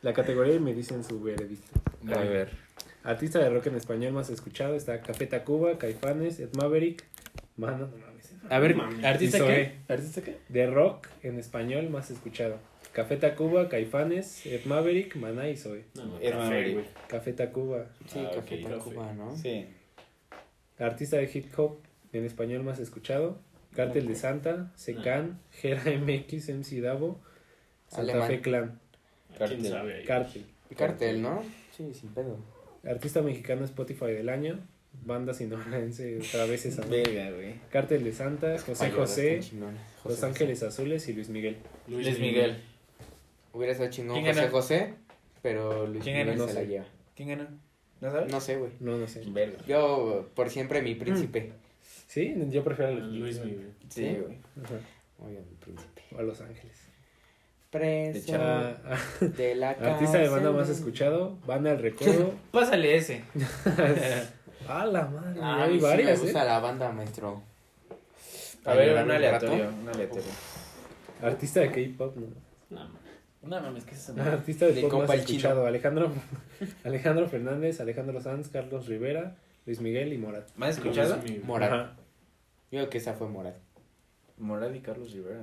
la 0.00 0.12
categoría 0.14 0.54
y 0.54 0.60
me 0.60 0.72
dicen 0.72 1.04
su 1.04 1.20
veredicto. 1.22 1.78
A 2.10 2.18
ver. 2.20 2.50
Artista 3.04 3.38
de 3.38 3.50
rock 3.50 3.66
en 3.66 3.76
español 3.76 4.14
más 4.14 4.30
escuchado 4.30 4.74
está 4.76 5.02
Café 5.02 5.26
Tacuba, 5.26 5.76
Caifanes, 5.76 6.40
Ed 6.40 6.48
Maverick, 6.56 7.04
Mano, 7.58 7.86
no 7.88 7.98
mames. 7.98 8.32
A 8.48 8.58
ver, 8.58 8.74
Mami. 8.76 9.04
¿artista 9.04 9.38
Zoé. 9.38 9.46
qué? 9.86 9.92
¿Artista 9.92 10.22
qué? 10.22 10.38
De 10.48 10.66
rock 10.68 11.06
en 11.22 11.38
español 11.38 11.90
más 11.90 12.10
escuchado. 12.10 12.56
Café 12.96 13.18
Tacuba, 13.18 13.68
Caifanes, 13.68 14.46
Ed 14.46 14.64
Maverick, 14.64 15.16
Maná 15.16 15.50
y 15.50 15.56
Zoe. 15.58 15.84
No. 15.96 16.18
Ed 16.18 16.32
Maverick. 16.34 16.72
güey. 16.76 16.86
Café 17.08 17.34
Tacuba. 17.34 17.90
Sí, 18.06 18.18
Ah, 18.26 18.30
Café. 18.34 18.56
Tacuba, 18.62 19.12
¿no? 19.12 19.36
Sí. 19.36 19.66
Artista 20.78 21.18
de 21.18 21.30
hip 21.32 21.46
hop 21.58 21.80
en 22.14 22.24
español 22.24 22.62
más 22.62 22.78
escuchado. 22.78 23.38
Cártel 23.74 24.08
de 24.08 24.14
Santa, 24.14 24.72
Secan, 24.76 25.38
Gera 25.60 25.82
MX, 25.84 26.48
MC 26.48 26.80
Davo, 26.80 27.20
Santa 27.88 28.12
Alemán. 28.12 28.28
Fe 28.28 28.40
Clan. 28.40 28.80
¿Quién 29.28 29.38
Cartel. 29.38 29.66
sabe 29.66 29.94
ahí? 29.96 30.04
Cártel. 30.06 30.44
Cartel, 30.74 31.20
¿no? 31.22 31.42
Sí, 31.76 31.92
sin 31.92 32.08
pedo. 32.14 32.38
Artista 32.88 33.20
mexicano 33.20 33.66
Spotify 33.66 34.06
del 34.06 34.30
año. 34.30 34.58
Banda 35.04 35.34
sinaloense 35.34 36.18
otra 36.26 36.46
vez 36.46 36.64
esa. 36.64 36.86
Verga, 36.86 37.30
güey. 37.32 37.56
Cártel 37.70 38.02
de 38.04 38.12
Santa, 38.14 38.56
José 38.58 38.90
José. 38.90 39.36
Los 39.36 39.74
José 40.02 40.24
Ángeles 40.26 40.62
Azules 40.62 41.06
y 41.08 41.12
Luis 41.12 41.28
Miguel. 41.28 41.58
Luis 41.88 42.18
Miguel. 42.18 42.56
Hubiera 43.56 43.72
estado 43.72 43.90
chingón 43.90 44.16
¿Quién 44.22 44.26
José 44.26 44.40
ganó? 44.40 44.52
José, 44.52 44.94
pero 45.42 45.86
Luis 45.86 46.02
¿Quién 46.04 46.16
Miguel 46.18 46.36
ganó? 46.38 46.46
se 46.48 46.52
No 46.54 46.60
la 46.60 46.60
sé. 46.60 46.66
lleva. 46.72 46.84
¿Quién 47.14 47.28
ganó? 47.30 47.48
¿No 48.00 48.10
sabes? 48.10 48.30
No 48.32 48.40
sé, 48.40 48.56
güey. 48.56 48.72
No, 48.80 48.98
no 48.98 49.06
sé. 49.06 49.22
Verga. 49.26 49.58
Yo, 49.66 50.28
por 50.34 50.50
siempre, 50.50 50.82
mi 50.82 50.94
príncipe. 50.94 51.52
Sí, 52.06 52.34
yo 52.50 52.62
prefiero 52.62 52.92
a 52.92 52.94
Luis, 52.94 53.38
Luis 53.38 53.40
Miguel. 53.40 53.72
Sí, 53.88 54.16
güey. 54.22 54.38
Ajá. 54.62 54.74
Oye, 55.24 55.40
mi 55.48 55.56
príncipe. 55.56 56.02
O 56.14 56.18
a 56.18 56.22
Los 56.22 56.40
Ángeles. 56.42 56.76
Preso 57.70 58.34
Ah, 58.38 58.76
ah, 58.84 59.24
de 59.24 59.54
la 59.54 59.70
artista 59.80 60.18
de 60.18 60.28
banda 60.28 60.52
más 60.52 60.68
escuchado, 60.68 61.38
Banda 61.46 61.72
El 61.72 61.78
Recodo. 61.80 62.34
Pásale 62.52 62.94
ese. 62.96 63.24
ah, 64.68 64.84
la 64.86 65.06
madre, 65.06 65.40
Ah, 65.42 65.56
a 65.56 65.64
hay 65.64 65.70
sí 65.72 65.76
me 65.76 65.82
varias, 65.82 66.20
gusta 66.20 66.42
¿eh? 66.42 66.46
la 66.46 66.60
banda, 66.60 66.92
maestro. 66.92 67.42
A 68.64 68.74
ver, 68.74 69.02
un 69.04 69.10
aleatorio. 69.10 69.70
Un 69.82 69.88
aleatorio. 69.88 70.30
Artista 71.22 71.60
de 71.60 71.70
K-pop, 71.72 72.16
no. 72.16 72.26
No. 72.70 73.05
No 73.46 73.60
mames, 73.60 73.84
¿qué 73.84 73.94
es 73.94 74.08
eso? 74.08 74.20
Artista 74.20 74.66
de, 74.66 74.72
De 74.74 74.80
pop 74.82 74.90
compa 74.90 75.06
más 75.08 75.24
chino. 75.24 75.38
escuchado, 75.38 75.66
Alejandro, 75.66 76.12
Alejandro 76.84 77.28
Fernández, 77.28 77.80
Alejandro 77.80 78.20
Sanz, 78.20 78.48
Carlos 78.48 78.86
Rivera, 78.86 79.36
Luis 79.66 79.80
Miguel 79.80 80.12
y 80.12 80.18
Morat. 80.18 80.48
¿Más 80.56 80.76
escuchado? 80.78 81.18
Morat. 81.44 81.72
Ajá. 81.72 81.96
Yo 82.70 82.78
creo 82.80 82.90
que 82.90 82.98
esa 82.98 83.14
fue 83.14 83.28
Morat. 83.28 83.56
Morad 84.38 84.72
y 84.74 84.80
Carlos 84.80 85.12
Rivera. 85.12 85.40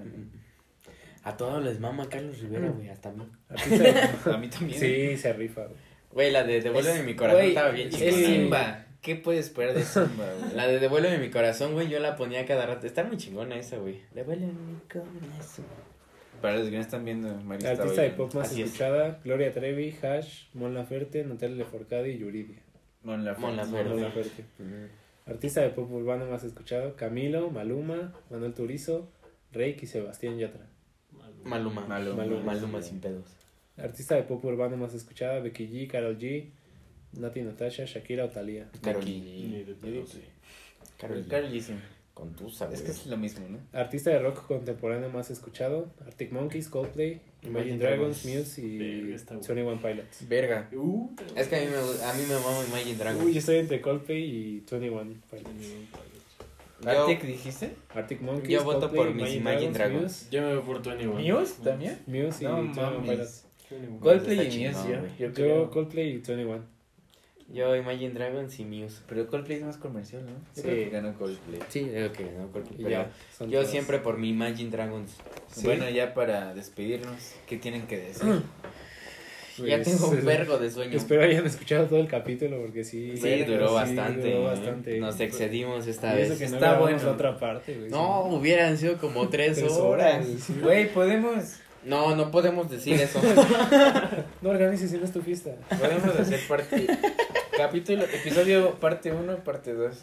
A 1.24 1.38
todos 1.38 1.64
les 1.64 1.80
mama 1.80 2.10
Carlos 2.10 2.38
Rivera, 2.40 2.70
güey, 2.70 2.90
hasta 2.90 3.10
a 3.10 3.14
mí. 3.14 3.26
A 3.50 4.38
mí 4.38 4.48
también. 4.50 4.80
Sí, 4.80 5.18
se 5.18 5.32
rifa, 5.34 5.62
güey. 5.66 5.78
Güey, 6.12 6.32
la 6.32 6.44
de 6.44 6.62
Devuélveme 6.62 7.04
mi 7.04 7.16
corazón 7.16 7.40
Güey, 7.40 7.50
estaba 7.50 7.70
bien 7.72 7.88
Es 7.88 7.96
chingona. 7.98 8.26
Simba. 8.28 8.86
¿Qué 9.02 9.16
puedes 9.16 9.48
esperar 9.48 9.74
de 9.74 9.84
Simba, 9.84 10.26
güey? 10.40 10.54
La 10.56 10.68
de 10.68 10.80
Devuélveme 10.80 11.18
mi 11.18 11.30
corazón, 11.32 11.74
güey, 11.74 11.88
yo 11.90 12.00
la 12.00 12.16
ponía 12.16 12.46
cada 12.46 12.66
rato. 12.66 12.86
Está 12.86 13.04
muy 13.04 13.18
chingona 13.18 13.56
esa, 13.56 13.78
güey. 13.78 14.02
Devuélveme 14.14 14.52
mi 14.54 14.80
corazón. 14.92 15.66
Para 16.44 16.58
los 16.58 16.68
que 16.70 16.76
no 16.76 16.82
están 16.82 17.06
viendo, 17.06 17.34
María 17.46 17.72
está 17.72 17.84
Artista 17.84 18.02
de 18.02 18.10
pop 18.10 18.34
más 18.34 18.52
Así 18.52 18.62
es. 18.62 18.68
escuchada, 18.68 19.22
Gloria 19.24 19.54
Trevi, 19.54 19.96
Hash, 20.02 20.48
Mon 20.54 20.74
Laferte, 20.74 21.24
Natalia 21.24 21.56
Leforcade 21.56 22.12
y 22.12 22.18
Yuridia. 22.18 22.58
Mon 23.04 23.24
Laferte. 23.24 23.48
Mon 23.48 23.56
Laferte. 23.56 23.90
Mon 23.90 24.02
Laferte. 24.02 24.44
Artista 25.26 25.62
de 25.62 25.70
pop 25.70 25.90
urbano 25.90 26.26
más 26.26 26.44
escuchado, 26.44 26.98
Camilo, 26.98 27.50
Maluma, 27.50 28.14
Manuel 28.30 28.54
Turizo, 28.54 29.08
Reik 29.54 29.84
y 29.84 29.88
Sebastián 29.88 30.38
Yatra. 30.38 30.68
Maluma. 31.14 31.46
Maluma. 31.46 31.86
Maluma. 31.88 32.16
Maluma. 32.18 32.44
Maluma 32.44 32.82
sin 32.82 33.00
pedos. 33.00 33.38
Artista 33.78 34.16
de 34.16 34.24
pop 34.24 34.44
urbano 34.44 34.76
más 34.76 34.94
escuchada, 34.94 35.40
Becky 35.40 35.70
G, 35.70 35.90
Karol 35.90 36.18
G, 36.18 36.50
Nati 37.14 37.42
Natasha, 37.42 37.86
Shakira 37.86 38.26
o 38.26 38.30
Thalía. 38.30 38.70
Pedo, 38.82 39.02
sí. 39.02 40.22
Karol 41.00 41.24
G. 41.24 41.28
Carol 41.30 41.50
G, 41.54 41.62
sí. 41.62 41.74
Con 42.14 42.34
tu 42.36 42.50
sabes. 42.50 42.80
Es 42.80 42.86
que 42.86 42.92
es 42.92 43.06
lo 43.08 43.18
mismo, 43.18 43.48
¿no? 43.50 43.58
Artista 43.78 44.12
de 44.12 44.20
rock 44.20 44.46
contemporáneo 44.46 45.10
más 45.10 45.32
escuchado: 45.32 45.88
Arctic 46.06 46.32
Monkeys, 46.32 46.70
Coldplay, 46.70 47.22
Imagine 47.42 47.78
Dragons, 47.80 48.24
Muse 48.26 48.62
y 48.62 48.78
bueno. 48.78 49.42
21 49.42 49.82
Pilots. 49.82 50.28
Verga. 50.30 50.70
Uh, 50.74 51.10
Es 51.36 51.48
que 51.48 51.56
a 51.56 51.60
mí 51.62 51.66
me, 51.68 51.76
a 51.78 52.14
mí 52.14 52.24
me 52.28 52.36
mama 52.36 52.64
Imagine 52.70 52.96
Dragons. 52.98 53.26
Uy, 53.26 53.34
yo 53.34 53.40
estoy 53.40 53.58
entre 53.58 53.82
Coldplay 53.82 54.24
y 54.24 54.60
21 54.70 55.22
Pilots. 55.30 55.50
¿Arctic 56.86 57.24
dijiste? 57.24 57.72
Arctic 57.96 58.22
Monkeys, 58.22 58.50
Yo 58.50 58.64
voto 58.64 58.82
Coldplay, 58.82 59.06
por 59.06 59.16
mis 59.16 59.36
Imagine 59.36 59.72
Dragons. 59.72 60.30
Yo 60.30 60.42
me 60.42 60.56
voy 60.56 60.64
por 60.66 60.84
21. 60.84 61.40
¿Muse 61.40 61.64
también? 61.64 61.98
Muse, 62.06 62.44
y 62.44 62.48
No 62.48 62.56
21 62.58 62.92
mames. 62.92 63.10
Pilots. 63.10 63.46
Coldplay 64.02 64.40
y 64.40 64.68
Muse, 64.68 64.88
güey. 64.88 65.12
yo 65.18 65.28
Yo 65.28 65.34
creo. 65.34 65.72
Coldplay 65.72 66.10
y 66.10 66.18
21. 66.18 66.73
Yo 67.52 67.76
Imagine 67.76 68.14
Dragons 68.14 68.60
y 68.60 68.66
Muse. 68.66 69.02
Pero 69.08 69.28
Coldplay 69.28 69.58
es 69.60 69.64
más 69.66 69.78
comercial, 69.78 70.26
¿no? 70.26 70.32
Yo 70.32 70.38
Sí. 70.56 70.62
creo 70.64 70.76
que 70.76 70.90
ganó 70.90 71.14
Coldplay. 71.14 71.60
Sí, 71.70 71.82
digo 71.82 72.12
que 72.12 72.24
no, 72.26 72.52
Coldplay, 72.52 72.84
pero 72.84 73.06
yo 73.50 73.60
todos. 73.60 73.68
siempre 73.72 74.00
por 74.00 74.18
mi 74.18 74.30
Imagine 74.30 74.70
Dragons. 74.72 75.12
Sí. 75.52 75.62
Bueno, 75.66 75.90
ya 75.90 76.14
para 76.14 76.54
despedirnos, 76.54 77.34
¿qué 77.48 77.58
tienen 77.58 77.88
que 77.88 77.98
decir? 77.98 78.42
ya 79.58 79.76
Pues, 79.78 79.84
tengo 79.84 80.08
un 80.08 80.26
vergo 80.26 80.58
de 80.58 80.72
sueño. 80.72 80.98
Espero 80.98 81.22
hayan 81.24 81.46
escuchado 81.46 81.86
todo 81.86 82.00
el 82.00 82.08
capítulo 82.08 82.60
porque 82.60 82.84
sí. 82.84 83.16
Sí, 83.18 83.44
duró 83.44 83.68
sí, 83.68 83.74
bastante. 83.76 84.22
duró 84.32 84.40
¿eh? 84.42 84.46
bastante. 84.46 85.00
Nos 85.00 85.20
excedimos 85.20 85.86
esta 85.86 86.18
Y 86.18 86.22
eso 86.24 86.30
vez. 86.32 86.40
que 86.40 86.48
no 86.50 86.56
Está 86.56 86.80
bueno. 86.80 86.98
la 87.04 87.12
otra 87.12 87.38
parte, 87.38 87.76
güey. 87.78 87.90
No, 87.92 88.28
sí. 88.30 88.36
hubieran 88.36 88.78
sido 88.80 88.98
como 88.98 89.30
tres, 89.30 89.58
Tres 89.60 89.74
horas. 89.74 90.26
Güey, 90.62 90.92
podemos, 90.92 91.58
No, 91.86 92.16
no 92.16 92.32
podemos 92.32 92.70
decir 92.70 93.00
eso. 93.00 93.20
No 94.42 94.50
organices 94.50 94.90
si 94.92 94.98
no 94.98 95.06
es 95.06 95.12
tu 95.12 95.22
fiesta. 95.22 95.52
podemos 95.80 96.16
hacer 96.20 96.40
parte. 96.48 96.88
capítulo, 97.58 98.04
episodio 98.04 98.76
parte 98.76 99.12
1, 99.12 99.38
parte 99.44 99.74
2. 99.74 99.96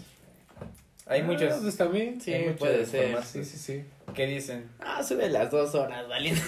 Hay 1.06 1.20
Ah, 1.20 1.24
muchos. 1.24 1.54
Pues 1.60 1.76
también. 1.76 2.20
Sí, 2.20 2.32
hay 2.32 2.42
muchos 2.44 2.58
puede 2.60 2.86
ser. 2.86 3.02
formatos. 3.04 3.28
Sí, 3.28 3.44
sí, 3.44 3.58
sí. 3.58 3.84
¿Qué 4.14 4.26
dicen? 4.26 4.64
ah, 4.80 5.02
sube 5.02 5.28
las 5.28 5.50
dos 5.50 5.74
horas, 5.74 6.08
valiente. 6.08 6.42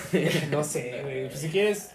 No 0.51 0.63
sé, 0.65 1.01
güey. 1.03 1.29
Pues 1.29 1.41
si 1.41 1.49
quieres. 1.51 1.91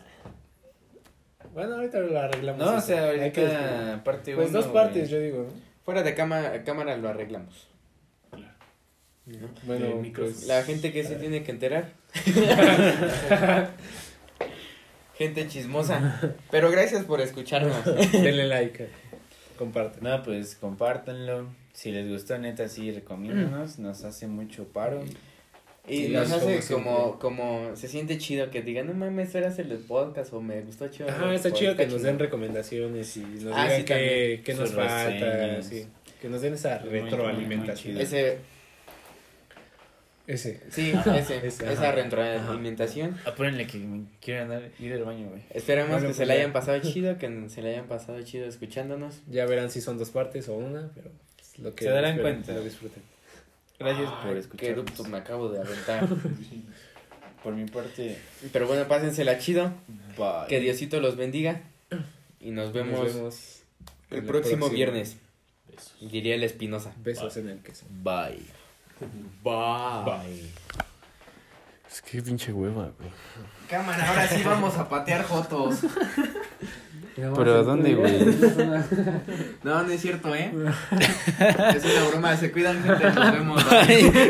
Bueno, 1.54 1.76
ahorita 1.76 2.00
lo 2.00 2.20
arreglamos. 2.20 2.64
No, 2.66 2.76
o 2.78 2.82
sea, 2.82 3.06
Hay 3.10 3.32
que 3.32 3.42
despedir. 3.42 3.56
ahorita 3.58 4.04
parte 4.04 4.34
1. 4.34 4.42
Pues 4.42 4.52
dos 4.54 4.68
partes, 4.68 5.10
yo 5.10 5.20
digo. 5.20 5.48
Fuera 5.84 6.04
de 6.04 6.14
cama, 6.14 6.52
cámara 6.66 6.96
lo 6.98 7.10
arreglamos. 7.10 7.68
Bueno, 9.64 9.86
El 9.88 9.96
micrófono. 9.96 10.34
pues. 10.36 10.48
La 10.48 10.64
gente 10.64 10.92
que 10.94 11.04
se 11.04 11.16
tiene 11.16 11.44
que 11.44 11.52
enterar. 11.52 11.92
gente 15.18 15.48
chismosa. 15.48 16.20
Pero 16.52 16.70
gracias 16.72 17.04
por 17.06 17.22
escucharnos. 17.22 17.84
Denle 18.12 18.46
like. 18.48 18.88
Compartan. 19.58 20.04
No, 20.04 20.24
pues 20.24 20.56
compártanlo. 20.56 21.48
Si 21.74 21.92
les 21.92 22.08
gustó, 22.10 22.38
neta, 22.38 22.68
sí, 22.70 22.92
recomiéndanos. 22.92 23.80
Nos 23.80 24.04
hace 24.04 24.28
mucho 24.28 24.66
paro. 24.66 25.04
Y 25.88 26.08
Sí, 26.08 26.10
nos 26.10 26.24
como 26.26 26.36
hace 26.36 26.62
siempre. 26.62 26.92
como, 26.92 27.20
como, 27.20 27.76
se 27.76 27.88
siente 27.88 28.18
chido 28.18 28.50
que 28.52 28.62
digan, 28.62 28.88
no 28.88 28.94
mames, 28.94 29.34
era 29.36 29.48
hacer 29.48 29.68
el 29.72 29.78
podcast 29.78 30.34
o 30.34 30.42
me 30.42 30.62
gustó 30.62 30.88
chido. 30.90 31.08
Ajá, 31.10 31.30
el 31.30 31.36
está 31.36 31.50
podcast, 31.50 31.56
chido 31.62 31.76
que 31.78 31.84
está 31.84 31.94
nos 31.94 32.02
chido". 32.02 32.12
den 32.12 32.20
recomendaciones 32.20 33.18
y 33.18 33.20
nos 33.22 33.54
Ah, 33.56 33.64
digan 33.64 33.78
sí, 33.78 33.84
qué, 33.86 34.42
qué 34.44 34.54
nos 34.54 34.74
falta. 34.74 35.62
Sí. 35.64 35.88
Que 36.22 36.28
nos 36.30 36.42
den 36.42 36.56
esa 36.56 36.80
Muy, 36.80 36.90
muy, 36.90 37.00
muy 37.02 37.10
retroalimentación. 37.10 37.94
chido. 37.94 38.02
Ese, 38.02 38.38
Ese. 40.28 40.62
sí, 40.70 40.92
ese, 41.16 41.48
Ese, 41.48 41.72
esa 41.74 41.92
retroalimentación. 41.94 43.18
Apúrenle 43.26 43.66
que 43.66 43.78
me 43.80 44.04
quiero 44.22 44.44
andar, 44.44 44.70
ir 44.80 44.94
al 44.94 45.04
baño, 45.06 45.30
güey. 45.30 45.42
Esperamos 45.52 45.90
Bueno, 45.92 46.08
que 46.10 46.14
se 46.14 46.18
pues 46.20 46.28
la 46.28 46.34
ya. 46.36 46.40
hayan 46.42 46.54
pasado 46.54 46.80
chido, 46.82 47.18
que 47.18 47.50
se 47.50 47.62
la 47.62 47.70
hayan 47.70 47.88
pasado 47.88 48.22
chido 48.24 48.46
escuchándonos. 48.46 49.22
Ya 49.28 49.46
verán 49.46 49.72
si 49.72 49.80
son 49.82 49.98
dos 49.98 50.10
partes 50.10 50.50
o 50.50 50.56
una, 50.56 50.92
pero 50.94 51.12
pues, 51.38 51.58
lo 51.60 51.74
que 51.74 51.86
Se 51.86 51.90
darán 51.92 52.16
esperen, 52.18 52.36
cuenta. 52.44 52.54
Lo 52.54 52.64
disfruten. 52.64 53.02
Gracias 53.80 54.10
Ay, 54.10 54.24
por 54.26 54.34
Qué 54.34 54.40
escucharnos. 54.40 54.78
eructo 54.86 55.04
me 55.06 55.18
acabo 55.18 55.50
de 55.50 55.60
aventar. 55.62 56.08
Por 57.44 57.54
mi 57.54 57.66
parte, 57.70 58.18
Pero 58.52 58.68
bueno, 58.68 58.88
pásensela 58.88 59.38
chido. 59.38 59.72
bye. 60.18 60.48
Que 60.50 60.60
Diosito 60.60 61.00
los 61.00 61.16
bendiga. 61.16 61.62
Y 62.42 62.50
nos 62.52 62.74
vemos, 62.74 63.00
Nos 63.04 63.14
vemos 63.16 63.64
el 64.10 64.24
próximo 64.24 64.70
viernes. 64.70 65.18
Besos. 65.70 65.94
Diría 66.12 66.34
el 66.36 66.44
Espinosa. 66.44 66.94
Besos 66.98 67.38
en 67.38 67.48
el 67.50 67.60
queso. 67.60 67.86
Bye. 68.04 68.42
Bye. 69.44 70.52
Es 71.90 72.02
que 72.02 72.22
pinche 72.22 72.52
hueva, 72.52 72.92
güey. 72.98 73.12
Cámara, 73.70 74.10
ahora 74.10 74.28
sí 74.28 74.44
vamos 74.44 74.78
a 74.78 74.88
patear 74.88 75.24
fotos. 75.24 75.80
¿Pero 77.16 77.56
a 77.56 77.64
dónde, 77.64 77.96
güey? 77.96 78.26
No, 79.64 79.82
no 79.82 79.90
es 79.90 80.02
cierto, 80.02 80.36
¿eh? 80.36 80.52
Es 81.76 81.84
una 81.84 82.10
broma. 82.10 82.38
Se 82.38 82.52
cuidan, 82.52 82.84
gente. 82.84 83.12
Nos 83.12 83.32
vemos. 83.32 83.66
Bye. 83.70 84.12